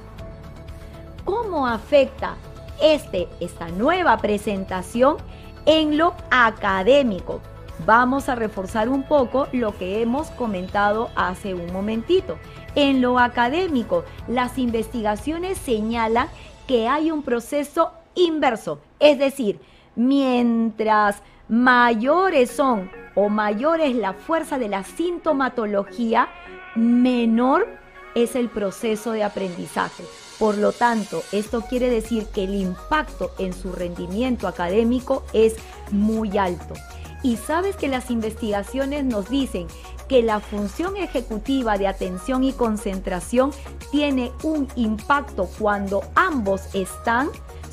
¿Cómo 1.25 1.67
afecta 1.67 2.35
este, 2.81 3.27
esta 3.39 3.67
nueva 3.69 4.17
presentación 4.17 5.17
en 5.65 5.97
lo 5.97 6.15
académico? 6.31 7.41
Vamos 7.85 8.27
a 8.27 8.35
reforzar 8.35 8.89
un 8.89 9.03
poco 9.03 9.47
lo 9.51 9.77
que 9.77 10.01
hemos 10.01 10.31
comentado 10.31 11.09
hace 11.15 11.53
un 11.53 11.71
momentito. 11.71 12.37
En 12.75 13.01
lo 13.01 13.19
académico, 13.19 14.03
las 14.27 14.57
investigaciones 14.57 15.57
señalan 15.57 16.27
que 16.67 16.87
hay 16.87 17.09
un 17.09 17.23
proceso 17.23 17.91
inverso, 18.15 18.79
es 18.99 19.17
decir, 19.17 19.59
mientras 19.95 21.21
mayores 21.47 22.51
son 22.51 22.91
o 23.19 23.27
mayor 23.27 23.81
es 23.81 23.97
la 23.97 24.13
fuerza 24.13 24.57
de 24.57 24.69
la 24.69 24.85
sintomatología, 24.85 26.29
menor 26.75 27.67
es 28.15 28.35
el 28.35 28.47
proceso 28.47 29.11
de 29.11 29.23
aprendizaje. 29.23 30.05
Por 30.39 30.57
lo 30.57 30.71
tanto, 30.71 31.21
esto 31.33 31.61
quiere 31.61 31.89
decir 31.89 32.27
que 32.27 32.45
el 32.45 32.55
impacto 32.55 33.31
en 33.37 33.51
su 33.51 33.73
rendimiento 33.73 34.47
académico 34.47 35.25
es 35.33 35.57
muy 35.91 36.37
alto. 36.37 36.75
Y 37.21 37.35
sabes 37.35 37.75
que 37.75 37.89
las 37.89 38.09
investigaciones 38.09 39.03
nos 39.03 39.29
dicen 39.29 39.67
que 40.07 40.23
la 40.23 40.39
función 40.39 40.95
ejecutiva 40.95 41.77
de 41.77 41.87
atención 41.87 42.45
y 42.45 42.53
concentración 42.53 43.51
tiene 43.91 44.31
un 44.43 44.69
impacto 44.77 45.49
cuando 45.59 46.03
ambos 46.15 46.73
están, 46.73 47.27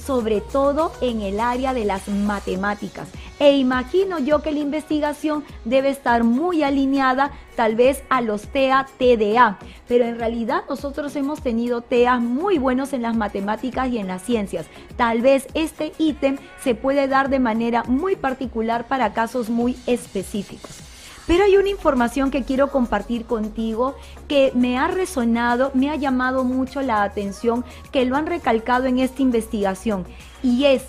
sobre 0.04 0.40
todo 0.40 0.90
en 1.00 1.20
el 1.20 1.38
área 1.38 1.72
de 1.72 1.84
las 1.84 2.08
matemáticas. 2.08 3.08
E 3.38 3.56
imagino 3.58 4.18
yo 4.18 4.40
que 4.40 4.50
la 4.50 4.60
investigación 4.60 5.44
debe 5.64 5.90
estar 5.90 6.24
muy 6.24 6.62
alineada 6.62 7.32
tal 7.54 7.76
vez 7.76 8.02
a 8.08 8.22
los 8.22 8.42
TEA 8.48 8.86
TDA, 8.98 9.58
pero 9.86 10.04
en 10.04 10.18
realidad 10.18 10.62
nosotros 10.68 11.14
hemos 11.16 11.42
tenido 11.42 11.82
TEA 11.82 12.18
muy 12.18 12.58
buenos 12.58 12.94
en 12.94 13.02
las 13.02 13.14
matemáticas 13.14 13.90
y 13.90 13.98
en 13.98 14.06
las 14.06 14.22
ciencias. 14.22 14.66
Tal 14.96 15.20
vez 15.20 15.46
este 15.52 15.92
ítem 15.98 16.38
se 16.62 16.74
puede 16.74 17.08
dar 17.08 17.28
de 17.28 17.38
manera 17.38 17.84
muy 17.84 18.16
particular 18.16 18.88
para 18.88 19.12
casos 19.12 19.50
muy 19.50 19.76
específicos. 19.86 20.80
Pero 21.26 21.44
hay 21.44 21.56
una 21.56 21.68
información 21.68 22.30
que 22.30 22.44
quiero 22.44 22.70
compartir 22.70 23.26
contigo 23.26 23.96
que 24.28 24.52
me 24.54 24.78
ha 24.78 24.86
resonado, 24.86 25.72
me 25.74 25.90
ha 25.90 25.96
llamado 25.96 26.44
mucho 26.44 26.82
la 26.82 27.02
atención, 27.02 27.64
que 27.90 28.04
lo 28.04 28.16
han 28.16 28.26
recalcado 28.26 28.86
en 28.86 29.00
esta 29.00 29.22
investigación, 29.22 30.06
y 30.42 30.66
es 30.66 30.84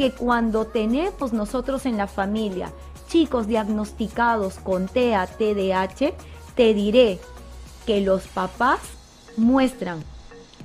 que 0.00 0.12
cuando 0.12 0.64
tenemos 0.64 1.34
nosotros 1.34 1.84
en 1.84 1.98
la 1.98 2.06
familia 2.06 2.72
chicos 3.10 3.46
diagnosticados 3.46 4.54
con 4.54 4.88
TEA, 4.88 5.26
TDAH, 5.26 6.14
te 6.54 6.72
diré 6.72 7.18
que 7.84 8.00
los 8.00 8.26
papás 8.26 8.80
muestran 9.36 10.02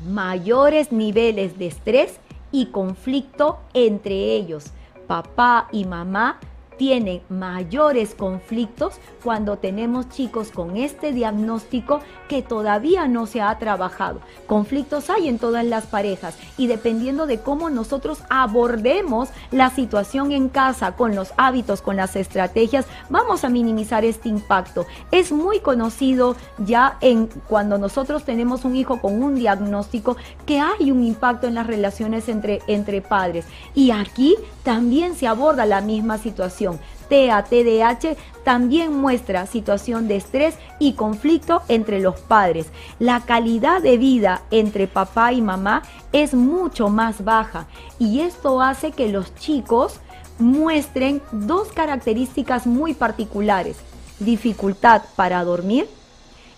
mayores 0.08 0.94
niveles 0.94 1.60
de 1.60 1.68
estrés 1.68 2.14
y 2.54 2.68
conflicto 2.68 3.60
entre 3.74 4.36
ellos. 4.36 4.68
Papá 5.06 5.68
y 5.74 5.84
mamá 5.84 6.40
tienen 6.78 7.22
mayores 7.30 8.16
conflictos 8.16 8.96
cuando 9.24 9.58
tenemos 9.58 10.10
chicos 10.10 10.52
con 10.52 10.78
este 10.78 11.12
diagnóstico 11.12 12.02
que 12.28 12.42
todavía 12.42 13.08
no 13.08 13.26
se 13.26 13.42
ha 13.42 13.58
trabajado. 13.58 14.20
Conflictos 14.48 15.10
hay 15.10 15.28
en 15.28 15.40
todas 15.40 15.66
las 15.66 15.86
parejas 15.86 16.38
y 16.58 16.68
dependiendo 16.68 17.28
de 17.28 17.40
cómo 17.40 17.70
nosotros 17.70 18.20
abordemos 18.30 19.30
la 19.52 19.70
situación 19.70 20.32
en 20.32 20.50
casa 20.50 20.94
con 20.94 21.16
los 21.16 21.34
hábitos, 21.38 21.82
con 21.82 21.96
las 21.96 22.16
estrategias, 22.16 22.86
vamos 23.10 23.44
a 23.44 23.50
minimizar 23.50 24.06
este 24.06 24.30
impacto. 24.30 24.86
Es 25.12 25.32
muy 25.32 25.60
conocido 25.60 26.36
ya 26.58 26.98
en 27.02 27.28
cuando 27.48 27.78
nosotros 27.78 28.24
tenemos 28.24 28.66
un 28.66 28.76
hijo 28.76 29.00
con 29.02 29.22
un 29.22 29.36
diagnóstico 29.36 30.18
que 30.46 30.60
hay 30.60 30.92
un 30.92 31.04
impacto 31.04 31.48
en 31.48 31.56
las 31.56 31.68
relaciones 31.68 32.30
entre, 32.30 32.62
entre 32.68 33.02
padres. 33.02 33.46
Y 33.74 33.92
aquí 33.92 34.36
también 34.64 35.16
se 35.16 35.28
aborda 35.28 35.66
la 35.66 35.82
misma 35.82 36.18
situación. 36.18 36.64
TDAH 37.09 38.16
también 38.43 38.93
muestra 38.93 39.45
situación 39.45 40.07
de 40.07 40.18
estrés 40.18 40.55
y 40.80 40.93
conflicto 40.93 41.61
entre 41.68 41.99
los 41.99 42.20
padres. 42.20 42.68
La 42.99 43.22
calidad 43.22 43.82
de 43.82 43.97
vida 43.97 44.41
entre 44.51 44.88
papá 44.88 45.34
y 45.34 45.41
mamá 45.41 45.84
es 46.11 46.34
mucho 46.34 46.89
más 46.89 47.24
baja 47.24 47.68
y 47.99 48.22
esto 48.22 48.61
hace 48.61 48.91
que 48.91 49.09
los 49.09 49.36
chicos 49.36 49.99
muestren 50.39 51.22
dos 51.32 51.70
características 51.72 52.68
muy 52.68 52.93
particulares. 52.93 53.78
Dificultad 54.20 55.03
para 55.16 55.43
dormir 55.43 55.88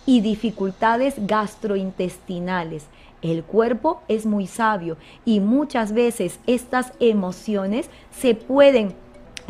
y 0.05 0.21
dificultades 0.21 1.15
gastrointestinales. 1.17 2.85
El 3.21 3.43
cuerpo 3.43 4.01
es 4.07 4.25
muy 4.25 4.45
sabio 4.47 4.97
y 5.25 5.39
muchas 5.39 5.91
veces 5.91 6.39
estas 6.45 6.93
emociones 6.99 7.89
se 8.11 8.35
pueden 8.35 8.93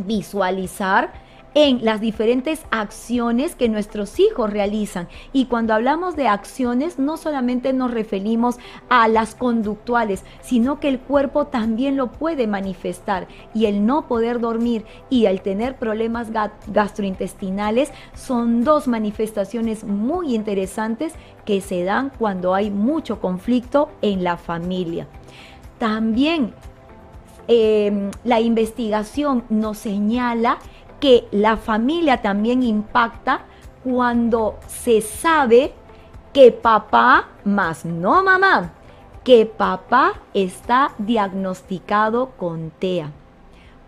visualizar 0.06 1.12
en 1.60 1.84
las 1.84 2.00
diferentes 2.00 2.62
acciones 2.70 3.56
que 3.56 3.68
nuestros 3.68 4.20
hijos 4.20 4.52
realizan. 4.52 5.08
Y 5.34 5.46
cuando 5.46 5.74
hablamos 5.74 6.16
de 6.16 6.28
acciones, 6.28 7.00
no 7.00 7.18
solamente 7.18 7.74
nos 7.74 7.90
referimos 7.90 8.58
a 8.90 9.08
las 9.08 9.34
conductuales, 9.34 10.24
sino 10.42 10.80
que 10.80 10.88
el 10.88 11.00
cuerpo 11.00 11.48
también 11.48 11.98
lo 11.98 12.12
puede 12.12 12.46
manifestar. 12.46 13.28
Y 13.56 13.66
el 13.66 13.88
no 13.88 14.08
poder 14.08 14.40
dormir 14.40 14.86
y 15.10 15.26
el 15.26 15.42
tener 15.42 15.78
problemas 15.78 16.28
gastrointestinales 16.68 17.92
son 18.14 18.64
dos 18.64 18.88
manifestaciones 18.88 19.84
muy 19.84 20.36
interesantes 20.36 21.14
que 21.44 21.62
se 21.62 21.84
dan 21.84 22.12
cuando 22.20 22.54
hay 22.54 22.70
mucho 22.70 23.20
conflicto 23.20 23.90
en 24.04 24.24
la 24.24 24.38
familia. 24.38 25.08
También 25.80 26.54
em, 27.48 28.12
la 28.24 28.40
investigación 28.40 29.44
nos 29.50 29.78
señala 29.78 30.58
que 31.00 31.28
la 31.32 31.58
familia 31.58 32.22
también 32.22 32.64
impacta 32.64 33.42
cuando 33.84 34.58
se 34.68 35.02
sabe 35.02 35.74
que 36.34 36.52
papá, 36.52 37.30
más 37.46 37.86
no 37.86 38.24
mamá, 38.24 38.74
que 39.24 39.46
papá 39.46 40.22
está 40.34 40.92
diagnosticado 40.98 42.32
con 42.38 42.72
TEA. 42.72 43.12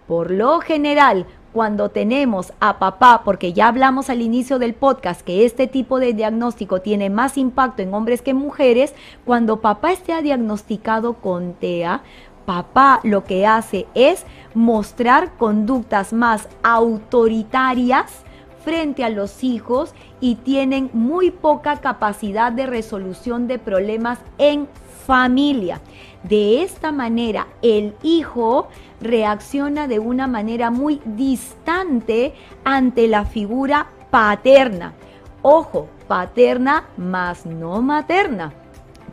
Por 0.08 0.32
lo 0.32 0.60
general, 0.60 1.28
cuando 1.54 1.90
tenemos 1.90 2.54
a 2.60 2.78
papá, 2.78 3.22
porque 3.24 3.54
ya 3.54 3.68
hablamos 3.68 4.10
al 4.10 4.22
inicio 4.22 4.60
del 4.60 4.74
podcast 4.74 5.22
que 5.22 5.46
este 5.46 5.68
tipo 5.68 6.00
de 6.00 6.14
diagnóstico 6.14 6.82
tiene 6.82 7.10
más 7.10 7.38
impacto 7.38 7.82
en 7.82 7.94
hombres 7.94 8.22
que 8.22 8.32
en 8.32 8.38
mujeres, 8.38 8.94
cuando 9.26 9.62
papá 9.62 9.92
esté 9.92 10.22
diagnosticado 10.22 11.14
con 11.14 11.54
TEA, 11.54 12.02
papá 12.50 13.00
lo 13.04 13.26
que 13.26 13.46
hace 13.46 13.86
es 13.94 14.26
mostrar 14.56 15.34
conductas 15.38 16.14
más 16.14 16.50
autoritarias 16.64 18.24
frente 18.66 19.04
a 19.04 19.12
los 19.12 19.44
hijos 19.44 19.94
y 20.20 20.34
tienen 20.34 20.90
muy 20.94 21.30
poca 21.30 21.78
capacidad 21.78 22.52
de 22.52 22.66
resolución 22.66 23.46
de 23.48 23.60
problemas 23.60 24.18
en 24.40 24.68
familia. 25.06 25.80
De 26.24 26.64
esta 26.64 26.92
manera, 26.92 27.46
el 27.62 27.94
hijo 28.02 28.70
reacciona 29.00 29.88
de 29.88 30.00
una 30.00 30.26
manera 30.26 30.72
muy 30.72 31.02
distante 31.06 32.34
ante 32.64 33.08
la 33.08 33.26
figura 33.26 33.90
paterna. 34.10 34.96
Ojo, 35.44 35.88
paterna 36.08 36.86
más 36.98 37.46
no 37.46 37.80
materna. 37.84 38.54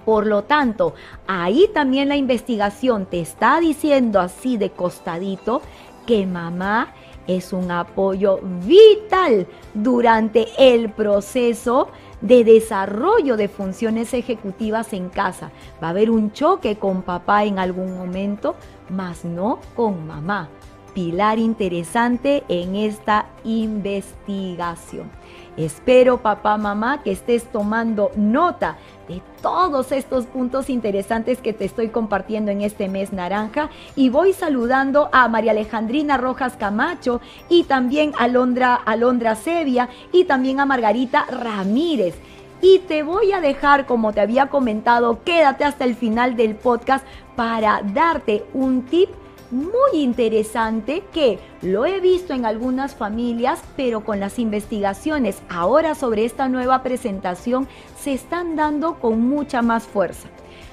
Por 0.06 0.26
lo 0.26 0.44
tanto, 0.44 0.94
ahí 1.26 1.68
también 1.74 2.08
la 2.08 2.16
investigación 2.16 3.06
te 3.06 3.20
está 3.20 3.58
diciendo 3.60 4.20
así 4.20 4.56
de 4.56 4.70
costadito 4.70 5.60
que 6.06 6.26
mamá 6.26 6.94
es 7.26 7.52
un 7.52 7.72
apoyo 7.72 8.38
vital 8.64 9.48
durante 9.74 10.46
el 10.58 10.90
proceso 10.90 11.88
de 12.20 12.44
desarrollo 12.44 13.36
de 13.36 13.48
funciones 13.48 14.14
ejecutivas 14.14 14.92
en 14.92 15.08
casa. 15.08 15.50
Va 15.82 15.88
a 15.88 15.90
haber 15.90 16.10
un 16.10 16.32
choque 16.32 16.76
con 16.76 17.02
papá 17.02 17.44
en 17.44 17.58
algún 17.58 17.96
momento, 17.96 18.54
mas 18.88 19.24
no 19.24 19.58
con 19.74 20.06
mamá. 20.06 20.48
Pilar 20.96 21.38
interesante 21.38 22.42
en 22.48 22.74
esta 22.74 23.26
investigación. 23.44 25.10
Espero, 25.58 26.22
papá, 26.22 26.56
mamá, 26.56 27.02
que 27.02 27.12
estés 27.12 27.44
tomando 27.52 28.10
nota 28.16 28.78
de 29.06 29.20
todos 29.42 29.92
estos 29.92 30.24
puntos 30.24 30.70
interesantes 30.70 31.42
que 31.42 31.52
te 31.52 31.66
estoy 31.66 31.90
compartiendo 31.90 32.50
en 32.50 32.62
este 32.62 32.88
mes 32.88 33.12
naranja. 33.12 33.68
Y 33.94 34.08
voy 34.08 34.32
saludando 34.32 35.10
a 35.12 35.28
María 35.28 35.50
Alejandrina 35.50 36.16
Rojas 36.16 36.56
Camacho 36.56 37.20
y 37.50 37.64
también 37.64 38.14
a 38.16 38.24
Alondra, 38.24 38.74
Alondra 38.74 39.36
Sevia 39.36 39.90
y 40.12 40.24
también 40.24 40.60
a 40.60 40.64
Margarita 40.64 41.26
Ramírez. 41.26 42.14
Y 42.62 42.78
te 42.78 43.02
voy 43.02 43.32
a 43.32 43.42
dejar, 43.42 43.84
como 43.84 44.14
te 44.14 44.22
había 44.22 44.46
comentado, 44.46 45.22
quédate 45.24 45.64
hasta 45.64 45.84
el 45.84 45.94
final 45.94 46.36
del 46.36 46.54
podcast 46.54 47.04
para 47.36 47.82
darte 47.82 48.46
un 48.54 48.86
tip 48.86 49.10
muy 49.56 50.00
interesante 50.00 51.02
que 51.12 51.38
lo 51.62 51.86
he 51.86 52.00
visto 52.00 52.34
en 52.34 52.44
algunas 52.44 52.94
familias, 52.94 53.60
pero 53.76 54.04
con 54.04 54.20
las 54.20 54.38
investigaciones 54.38 55.40
ahora 55.48 55.94
sobre 55.94 56.24
esta 56.24 56.48
nueva 56.48 56.82
presentación 56.82 57.66
se 57.98 58.12
están 58.12 58.56
dando 58.56 58.98
con 59.00 59.20
mucha 59.20 59.62
más 59.62 59.84
fuerza. 59.84 60.28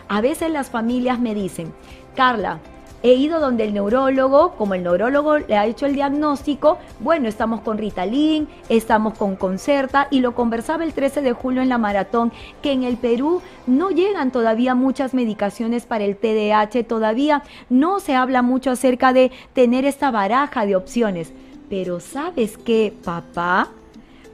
A 0.09 0.21
veces 0.21 0.51
las 0.51 0.69
familias 0.69 1.19
me 1.19 1.33
dicen, 1.33 1.73
Carla, 2.15 2.59
He 3.05 3.15
ido 3.15 3.41
donde 3.41 3.65
el 3.65 3.73
neurólogo, 3.73 4.51
como 4.51 4.75
el 4.75 4.83
neurólogo 4.83 5.37
le 5.39 5.57
ha 5.57 5.65
hecho 5.65 5.85
el 5.85 5.93
diagnóstico, 5.93 6.77
bueno, 7.01 7.27
estamos 7.27 7.59
con 7.59 7.77
Ritalin, 7.77 8.47
estamos 8.69 9.17
con 9.17 9.35
Concerta 9.35 10.07
y 10.09 10.21
lo 10.21 10.33
conversaba 10.35 10.85
el 10.85 10.93
13 10.93 11.21
de 11.21 11.33
julio 11.33 11.61
en 11.61 11.67
la 11.67 11.77
maratón, 11.77 12.31
que 12.61 12.71
en 12.71 12.83
el 12.83 12.95
Perú 12.95 13.41
no 13.67 13.89
llegan 13.89 14.31
todavía 14.31 14.73
muchas 14.73 15.13
medicaciones 15.13 15.85
para 15.85 16.05
el 16.05 16.15
TDAH, 16.15 16.85
todavía 16.87 17.43
no 17.69 17.99
se 17.99 18.15
habla 18.15 18.41
mucho 18.41 18.71
acerca 18.71 19.11
de 19.11 19.33
tener 19.51 19.83
esta 19.83 20.09
baraja 20.09 20.65
de 20.65 20.77
opciones. 20.77 21.33
Pero 21.69 21.99
¿sabes 21.99 22.57
qué, 22.57 22.93
papá? 23.03 23.67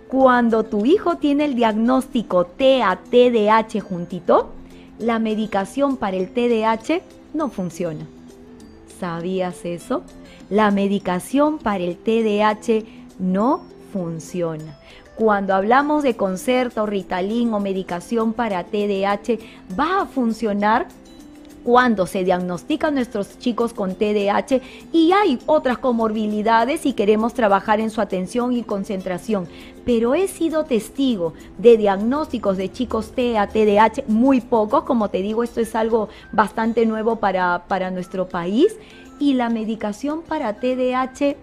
Cuando 0.09 0.63
tu 0.63 0.85
hijo 0.85 1.17
tiene 1.17 1.45
el 1.45 1.55
diagnóstico 1.55 2.45
TDAH 2.45 3.81
juntito, 3.81 4.51
la 4.99 5.17
medicación 5.17 5.97
para 5.97 6.17
el 6.17 6.29
TDAH 6.29 7.01
no 7.33 7.49
funciona. 7.49 8.05
¿Sabías 8.99 9.63
eso? 9.63 10.03
La 10.49 10.71
medicación 10.71 11.57
para 11.57 11.83
el 11.83 11.97
TDAH 11.97 12.83
no 13.19 13.63
funciona. 13.93 14.77
Cuando 15.15 15.53
hablamos 15.53 16.03
de 16.03 16.15
concerto, 16.15 16.85
Ritalin 16.85 17.53
o 17.53 17.59
medicación 17.59 18.33
para 18.33 18.63
TDAH, 18.63 19.37
va 19.79 20.01
a 20.01 20.05
funcionar 20.05 20.87
cuando 21.63 22.07
se 22.07 22.23
diagnostican 22.23 22.95
nuestros 22.95 23.37
chicos 23.39 23.73
con 23.73 23.95
TDAH 23.95 24.61
y 24.91 25.11
hay 25.11 25.39
otras 25.45 25.77
comorbilidades 25.77 26.85
y 26.85 26.93
queremos 26.93 27.33
trabajar 27.33 27.79
en 27.79 27.89
su 27.89 28.01
atención 28.01 28.53
y 28.53 28.63
concentración. 28.63 29.47
Pero 29.85 30.15
he 30.15 30.27
sido 30.27 30.65
testigo 30.65 31.33
de 31.57 31.77
diagnósticos 31.77 32.57
de 32.57 32.71
chicos 32.71 33.11
TEA, 33.11 33.47
TDAH, 33.47 34.03
muy 34.07 34.41
pocos, 34.41 34.83
como 34.83 35.09
te 35.09 35.21
digo, 35.21 35.43
esto 35.43 35.61
es 35.61 35.75
algo 35.75 36.09
bastante 36.31 36.85
nuevo 36.85 37.17
para, 37.17 37.65
para 37.67 37.91
nuestro 37.91 38.27
país 38.27 38.75
y 39.19 39.33
la 39.33 39.49
medicación 39.49 40.21
para 40.21 40.53
TDAH 40.53 41.35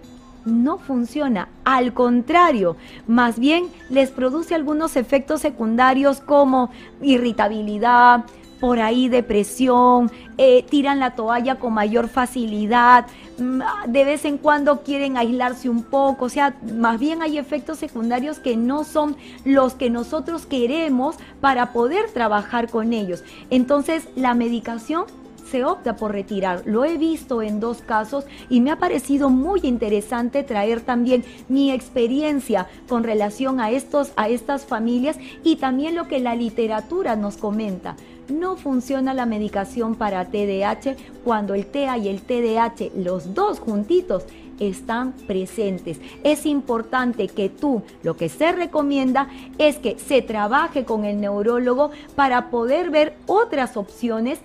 no 0.45 0.77
funciona. 0.77 1.49
Al 1.63 1.93
contrario, 1.93 2.77
más 3.05 3.37
bien 3.37 3.67
les 3.89 4.09
produce 4.09 4.55
algunos 4.55 4.95
efectos 4.95 5.41
secundarios 5.41 6.21
como 6.21 6.71
irritabilidad, 7.01 8.25
por 8.59 8.79
ahí 8.79 9.09
depresión, 9.09 10.11
eh, 10.37 10.63
tiran 10.69 10.99
la 10.99 11.15
toalla 11.15 11.55
con 11.55 11.73
mayor 11.73 12.09
facilidad, 12.09 13.05
mm, 13.37 13.61
de 13.87 14.03
vez 14.03 14.25
en 14.25 14.37
cuando 14.37 14.81
quieren 14.83 15.17
aislarse 15.17 15.69
un 15.69 15.83
poco, 15.83 16.25
o 16.25 16.29
sea, 16.29 16.55
más 16.75 16.99
bien 16.99 17.21
hay 17.21 17.37
efectos 17.37 17.77
secundarios 17.77 18.39
que 18.39 18.57
no 18.57 18.83
son 18.83 19.15
los 19.45 19.73
que 19.75 19.89
nosotros 19.89 20.45
queremos 20.45 21.15
para 21.41 21.73
poder 21.73 22.11
trabajar 22.11 22.69
con 22.69 22.93
ellos. 22.93 23.23
Entonces, 23.49 24.07
la 24.15 24.33
medicación 24.33 25.05
se 25.49 25.63
opta 25.63 25.95
por 25.95 26.11
retirar. 26.11 26.63
Lo 26.65 26.85
he 26.85 26.97
visto 26.97 27.41
en 27.41 27.59
dos 27.59 27.81
casos 27.81 28.25
y 28.49 28.61
me 28.61 28.71
ha 28.71 28.79
parecido 28.79 29.29
muy 29.29 29.61
interesante 29.63 30.43
traer 30.43 30.81
también 30.81 31.23
mi 31.47 31.71
experiencia 31.71 32.67
con 32.87 33.03
relación 33.03 33.59
a 33.59 33.71
estos 33.71 34.11
a 34.15 34.27
estas 34.29 34.65
familias 34.65 35.17
y 35.43 35.55
también 35.55 35.95
lo 35.95 36.07
que 36.07 36.19
la 36.19 36.35
literatura 36.35 37.15
nos 37.15 37.37
comenta. 37.37 37.95
No 38.29 38.57
funciona 38.57 39.13
la 39.13 39.25
medicación 39.25 39.95
para 39.95 40.25
TDAH 40.25 40.95
cuando 41.23 41.53
el 41.53 41.65
TEA 41.65 41.97
y 41.97 42.09
el 42.09 42.21
TDAH, 42.21 42.91
los 42.95 43.33
dos 43.33 43.59
juntitos, 43.59 44.25
están 44.59 45.13
presentes. 45.13 45.99
Es 46.23 46.45
importante 46.45 47.27
que 47.27 47.49
tú, 47.49 47.83
lo 48.03 48.17
que 48.17 48.29
se 48.29 48.51
recomienda 48.51 49.29
es 49.57 49.77
que 49.77 49.97
se 49.99 50.21
trabaje 50.21 50.83
con 50.83 51.05
el 51.05 51.21
neurólogo 51.21 51.91
para 52.15 52.49
poder 52.49 52.89
ver 52.89 53.15
otras 53.27 53.77
opciones 53.77 54.39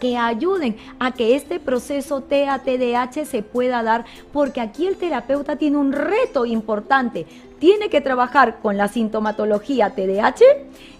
que 0.00 0.16
ayuden 0.16 0.76
a 0.98 1.12
que 1.12 1.36
este 1.36 1.60
proceso 1.60 2.20
TATDH 2.20 3.24
se 3.24 3.42
pueda 3.42 3.82
dar, 3.82 4.04
porque 4.32 4.60
aquí 4.60 4.86
el 4.86 4.96
terapeuta 4.96 5.56
tiene 5.56 5.76
un 5.76 5.92
reto 5.92 6.44
importante. 6.44 7.26
Tiene 7.64 7.88
que 7.88 8.02
trabajar 8.02 8.58
con 8.60 8.76
la 8.76 8.88
sintomatología 8.88 9.94
TDAH 9.94 10.44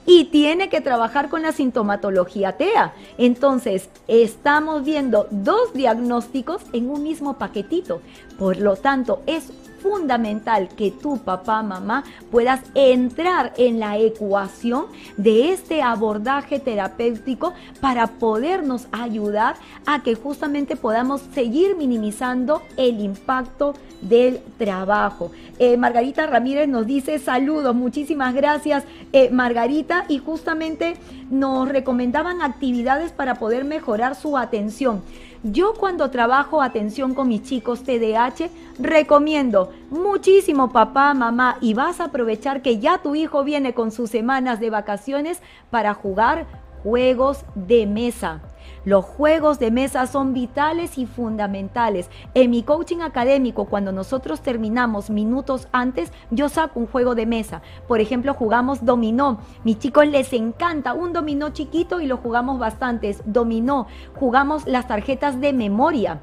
y 0.07 0.25
tiene 0.25 0.71
que 0.71 0.81
trabajar 0.81 1.29
con 1.29 1.43
la 1.43 1.53
sintomatología 1.53 2.53
TEA. 2.53 2.95
Entonces, 3.19 3.91
estamos 4.09 4.83
viendo 4.83 5.27
dos 5.31 5.75
diagnósticos 5.75 6.63
en 6.73 6.89
un 6.89 7.03
mismo 7.03 7.35
paquetito. 7.35 8.01
Por 8.39 8.57
lo 8.57 8.77
tanto, 8.77 9.21
es 9.27 9.53
fundamental 9.85 10.69
que 10.69 10.91
tu 10.91 11.19
papá, 11.19 11.63
mamá 11.63 12.05
puedas 12.31 12.63
entrar 12.75 13.53
en 13.59 13.79
la 13.79 13.99
ecuación 13.99 14.87
de 15.19 15.53
este 15.53 15.83
abordaje 15.83 16.59
terapéutico 16.59 17.53
para 17.83 18.07
podernos 18.07 18.87
ayudar 18.93 19.57
a 19.85 20.03
que 20.03 20.15
justamente 20.15 20.75
podamos 20.75 21.21
seguir 21.35 21.77
minimizando 21.77 22.63
el 22.79 22.99
impacto 22.99 23.75
del 24.01 24.41
trabajo. 24.57 25.31
Eh, 25.59 25.77
Margarita 25.77 26.27
Ramírez 26.27 26.67
nos 26.67 26.87
dice 26.87 27.19
saludos, 27.19 27.75
muchísimas 27.75 28.35
gracias 28.35 28.85
eh, 29.13 29.29
Margarita 29.31 30.07
y 30.09 30.17
justamente 30.17 30.97
nos 31.31 31.69
recomendaban 31.69 32.41
actividades 32.41 33.13
para 33.13 33.35
poder 33.35 33.65
mejorar 33.65 34.15
su 34.15 34.39
atención. 34.39 35.03
Yo 35.47 35.75
cuando 35.75 36.11
trabajo 36.11 36.63
atención 36.63 37.13
con 37.13 37.29
mis 37.29 37.43
chicos 37.43 37.83
TDAH, 37.83 38.49
recomiendo 38.79 39.71
muchísimo 39.91 40.73
papá, 40.73 41.13
mamá, 41.13 41.59
y 41.61 41.75
vas 41.75 42.01
a 42.01 42.05
aprovechar 42.05 42.63
que 42.63 42.79
ya 42.79 42.97
tu 43.03 43.15
hijo 43.15 43.45
viene 43.45 43.75
con 43.75 43.93
sus 43.93 44.09
semanas 44.09 44.59
de 44.59 44.71
vacaciones 44.71 45.43
para 45.71 45.93
jugar 45.93 46.47
juegos 46.83 47.45
de 47.55 47.87
mesa. 47.87 48.41
Los 48.85 49.05
juegos 49.05 49.59
de 49.59 49.71
mesa 49.71 50.07
son 50.07 50.35
vitales 50.35 50.99
y 50.99 51.07
fundamentales. 51.07 52.11
En 52.35 52.51
mi 52.51 52.63
coaching 52.63 53.01
académico, 53.01 53.65
cuando 53.65 53.93
nosotros 53.93 54.43
terminamos 54.43 55.09
minutos 55.09 55.69
antes, 55.73 56.13
yo 56.31 56.51
saco 56.51 56.81
un 56.81 56.87
juego 56.87 57.15
de 57.15 57.25
mesa. 57.25 57.63
Por 57.89 58.01
ejemplo, 58.01 58.35
jugamos 58.35 58.85
dominó. 58.85 59.39
Mis 59.65 59.79
chicos 59.79 60.07
les 60.07 60.33
encanta 60.35 60.93
un 60.93 61.15
dominó 61.15 61.51
chiquito 61.51 62.01
y 62.01 62.07
lo 62.07 62.19
jugamos 62.19 62.59
bastantes. 62.59 63.23
Dominó. 63.25 63.87
Jugamos 64.17 64.67
las 64.67 64.87
tarjetas 64.87 65.41
de 65.41 65.53
memoria 65.55 66.21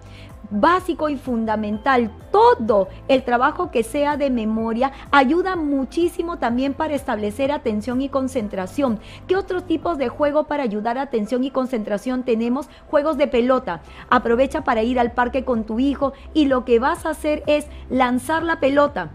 básico 0.52 1.10
y 1.10 1.18
fundamental. 1.18 2.12
Todo 2.32 2.88
el 3.08 3.24
trabajo 3.24 3.72
que 3.72 3.84
sea 3.84 4.18
de 4.18 4.30
memoria 4.30 4.91
ayuda 5.12 5.56
muchísimo 5.56 6.38
también 6.38 6.74
para 6.74 6.93
establecer 6.93 7.52
atención 7.52 8.02
y 8.02 8.10
concentración. 8.10 8.99
¿Qué 9.28 9.36
otros 9.36 9.66
tipos 9.66 9.97
de 9.97 10.10
juego 10.10 10.43
para 10.43 10.64
ayudar 10.64 10.97
a 10.97 11.04
atención 11.04 11.43
y 11.43 11.52
concentración 11.52 12.24
tenemos? 12.24 12.70
Juegos 12.89 13.18
de 13.18 13.28
pelota. 13.28 13.82
Aprovecha 14.10 14.64
para 14.64 14.84
ir 14.84 14.99
al 14.99 15.14
parque 15.14 15.43
con 15.43 15.64
tu 15.64 15.80
hijo 15.80 16.14
y 16.34 16.45
lo 16.45 16.66
que 16.66 16.80
vas 16.80 17.06
a 17.06 17.12
hacer 17.12 17.43
es 17.47 17.68
lanzar 17.89 18.43
la 18.43 18.60
pelota 18.60 19.12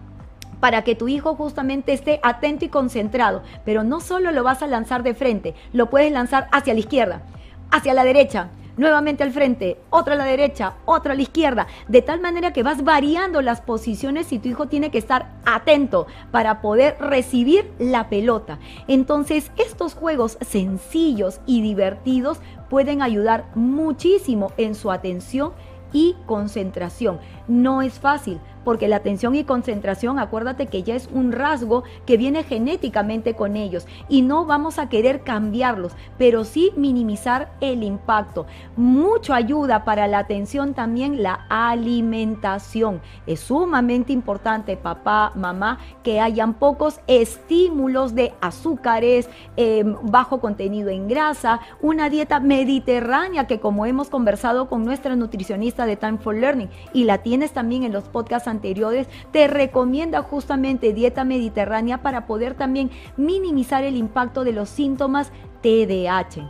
para 0.60 0.82
que 0.82 0.94
tu 0.94 1.08
hijo 1.08 1.34
justamente 1.34 1.92
esté 1.92 2.20
atento 2.22 2.64
y 2.64 2.68
concentrado. 2.68 3.42
Pero 3.64 3.84
no 3.84 4.00
solo 4.00 4.32
lo 4.32 4.42
vas 4.42 4.62
a 4.62 4.66
lanzar 4.66 5.02
de 5.02 5.14
frente, 5.14 5.54
lo 5.72 5.90
puedes 5.90 6.12
lanzar 6.12 6.48
hacia 6.52 6.74
la 6.74 6.80
izquierda, 6.80 7.22
hacia 7.70 7.94
la 7.94 8.04
derecha, 8.04 8.48
nuevamente 8.76 9.22
al 9.22 9.32
frente, 9.32 9.78
otra 9.90 10.14
a 10.14 10.16
la 10.16 10.24
derecha, 10.24 10.74
otra 10.84 11.12
a 11.12 11.16
la 11.16 11.22
izquierda, 11.22 11.66
de 11.88 12.02
tal 12.02 12.20
manera 12.20 12.52
que 12.52 12.62
vas 12.62 12.84
variando 12.84 13.42
las 13.42 13.60
posiciones 13.60 14.32
y 14.32 14.38
tu 14.38 14.48
hijo 14.48 14.66
tiene 14.66 14.90
que 14.90 14.98
estar 14.98 15.32
atento 15.44 16.06
para 16.30 16.60
poder 16.60 16.96
recibir 17.00 17.70
la 17.78 18.08
pelota. 18.08 18.58
Entonces, 18.88 19.50
estos 19.56 19.94
juegos 19.94 20.38
sencillos 20.40 21.40
y 21.46 21.62
divertidos 21.62 22.38
pueden 22.68 23.02
ayudar 23.02 23.46
muchísimo 23.54 24.52
en 24.56 24.74
su 24.74 24.90
atención 24.90 25.52
y 25.92 26.16
concentración. 26.26 27.18
No 27.48 27.82
es 27.82 27.98
fácil 27.98 28.40
porque 28.66 28.88
la 28.88 28.96
atención 28.96 29.36
y 29.36 29.44
concentración, 29.44 30.18
acuérdate 30.18 30.66
que 30.66 30.82
ya 30.82 30.96
es 30.96 31.08
un 31.12 31.30
rasgo 31.30 31.84
que 32.04 32.16
viene 32.16 32.42
genéticamente 32.42 33.34
con 33.34 33.56
ellos 33.56 33.86
y 34.08 34.22
no 34.22 34.44
vamos 34.44 34.80
a 34.80 34.88
querer 34.88 35.20
cambiarlos, 35.20 35.92
pero 36.18 36.42
sí 36.42 36.72
minimizar 36.74 37.52
el 37.60 37.84
impacto. 37.84 38.44
Mucho 38.76 39.34
ayuda 39.34 39.84
para 39.84 40.08
la 40.08 40.18
atención 40.18 40.74
también 40.74 41.22
la 41.22 41.46
alimentación. 41.48 43.00
Es 43.28 43.38
sumamente 43.38 44.12
importante, 44.12 44.76
papá, 44.76 45.30
mamá, 45.36 45.78
que 46.02 46.18
hayan 46.18 46.54
pocos 46.54 46.98
estímulos 47.06 48.16
de 48.16 48.34
azúcares, 48.40 49.30
em, 49.56 49.94
bajo 50.02 50.40
contenido 50.40 50.90
en 50.90 51.06
grasa, 51.06 51.60
una 51.80 52.10
dieta 52.10 52.40
mediterránea 52.40 53.46
que 53.46 53.60
como 53.60 53.86
hemos 53.86 54.10
conversado 54.10 54.68
con 54.68 54.84
nuestra 54.84 55.14
nutricionista 55.14 55.86
de 55.86 55.94
Time 55.94 56.18
for 56.18 56.34
Learning 56.34 56.68
y 56.92 57.04
la 57.04 57.18
tienes 57.18 57.52
también 57.52 57.84
en 57.84 57.92
los 57.92 58.08
podcasts 58.08 58.48
anteriores, 58.48 58.55
te 58.60 59.48
recomienda 59.48 60.22
justamente 60.22 60.92
dieta 60.92 61.24
mediterránea 61.24 62.02
para 62.02 62.26
poder 62.26 62.54
también 62.54 62.90
minimizar 63.16 63.84
el 63.84 63.96
impacto 63.96 64.44
de 64.44 64.52
los 64.52 64.68
síntomas 64.68 65.32
TDAH. 65.62 66.48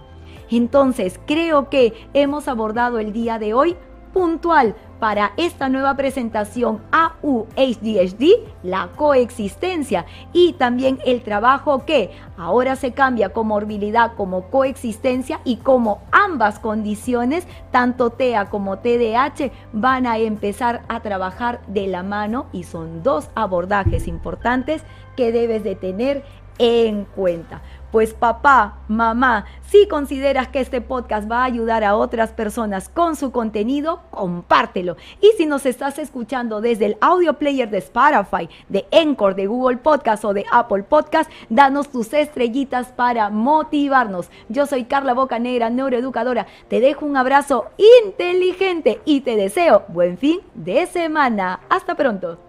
Entonces, 0.50 1.20
creo 1.26 1.68
que 1.70 1.92
hemos 2.14 2.48
abordado 2.48 2.98
el 2.98 3.12
día 3.12 3.38
de 3.38 3.54
hoy 3.54 3.76
puntual 4.16 4.74
para 4.98 5.32
esta 5.36 5.68
nueva 5.68 5.94
presentación 5.94 6.80
AUHDHD, 6.90 8.46
la 8.62 8.88
coexistencia 8.96 10.06
y 10.32 10.54
también 10.54 10.98
el 11.04 11.20
trabajo 11.20 11.84
que 11.84 12.12
ahora 12.38 12.76
se 12.76 12.92
cambia 12.92 13.34
comorbilidad 13.34 14.14
como 14.14 14.48
coexistencia 14.48 15.40
y 15.44 15.56
como 15.56 16.00
ambas 16.12 16.58
condiciones, 16.58 17.46
tanto 17.72 18.08
TEA 18.08 18.46
como 18.46 18.78
TDAH, 18.78 19.50
van 19.74 20.06
a 20.06 20.16
empezar 20.16 20.84
a 20.88 21.00
trabajar 21.00 21.60
de 21.66 21.86
la 21.86 22.02
mano 22.02 22.46
y 22.52 22.62
son 22.62 23.02
dos 23.02 23.28
abordajes 23.34 24.08
importantes 24.08 24.82
que 25.14 25.30
debes 25.30 25.62
de 25.62 25.74
tener 25.74 26.24
en 26.58 27.04
cuenta. 27.04 27.60
Pues 27.96 28.12
papá, 28.12 28.80
mamá, 28.88 29.46
si 29.70 29.88
consideras 29.88 30.48
que 30.48 30.60
este 30.60 30.82
podcast 30.82 31.32
va 31.32 31.38
a 31.38 31.44
ayudar 31.44 31.82
a 31.82 31.96
otras 31.96 32.30
personas 32.30 32.90
con 32.90 33.16
su 33.16 33.32
contenido, 33.32 34.02
compártelo. 34.10 34.98
Y 35.22 35.30
si 35.38 35.46
nos 35.46 35.64
estás 35.64 35.98
escuchando 35.98 36.60
desde 36.60 36.84
el 36.84 36.98
audio 37.00 37.38
player 37.38 37.70
de 37.70 37.78
Spotify, 37.78 38.50
de 38.68 38.86
Encore, 38.90 39.34
de 39.34 39.46
Google 39.46 39.78
Podcast 39.78 40.26
o 40.26 40.34
de 40.34 40.44
Apple 40.52 40.82
Podcast, 40.82 41.30
danos 41.48 41.88
tus 41.88 42.12
estrellitas 42.12 42.88
para 42.88 43.30
motivarnos. 43.30 44.28
Yo 44.50 44.66
soy 44.66 44.84
Carla 44.84 45.14
Bocanegra, 45.14 45.70
neuroeducadora. 45.70 46.46
Te 46.68 46.80
dejo 46.80 47.06
un 47.06 47.16
abrazo 47.16 47.64
inteligente 48.04 49.00
y 49.06 49.22
te 49.22 49.36
deseo 49.36 49.84
buen 49.88 50.18
fin 50.18 50.40
de 50.54 50.84
semana. 50.84 51.60
Hasta 51.70 51.94
pronto. 51.94 52.45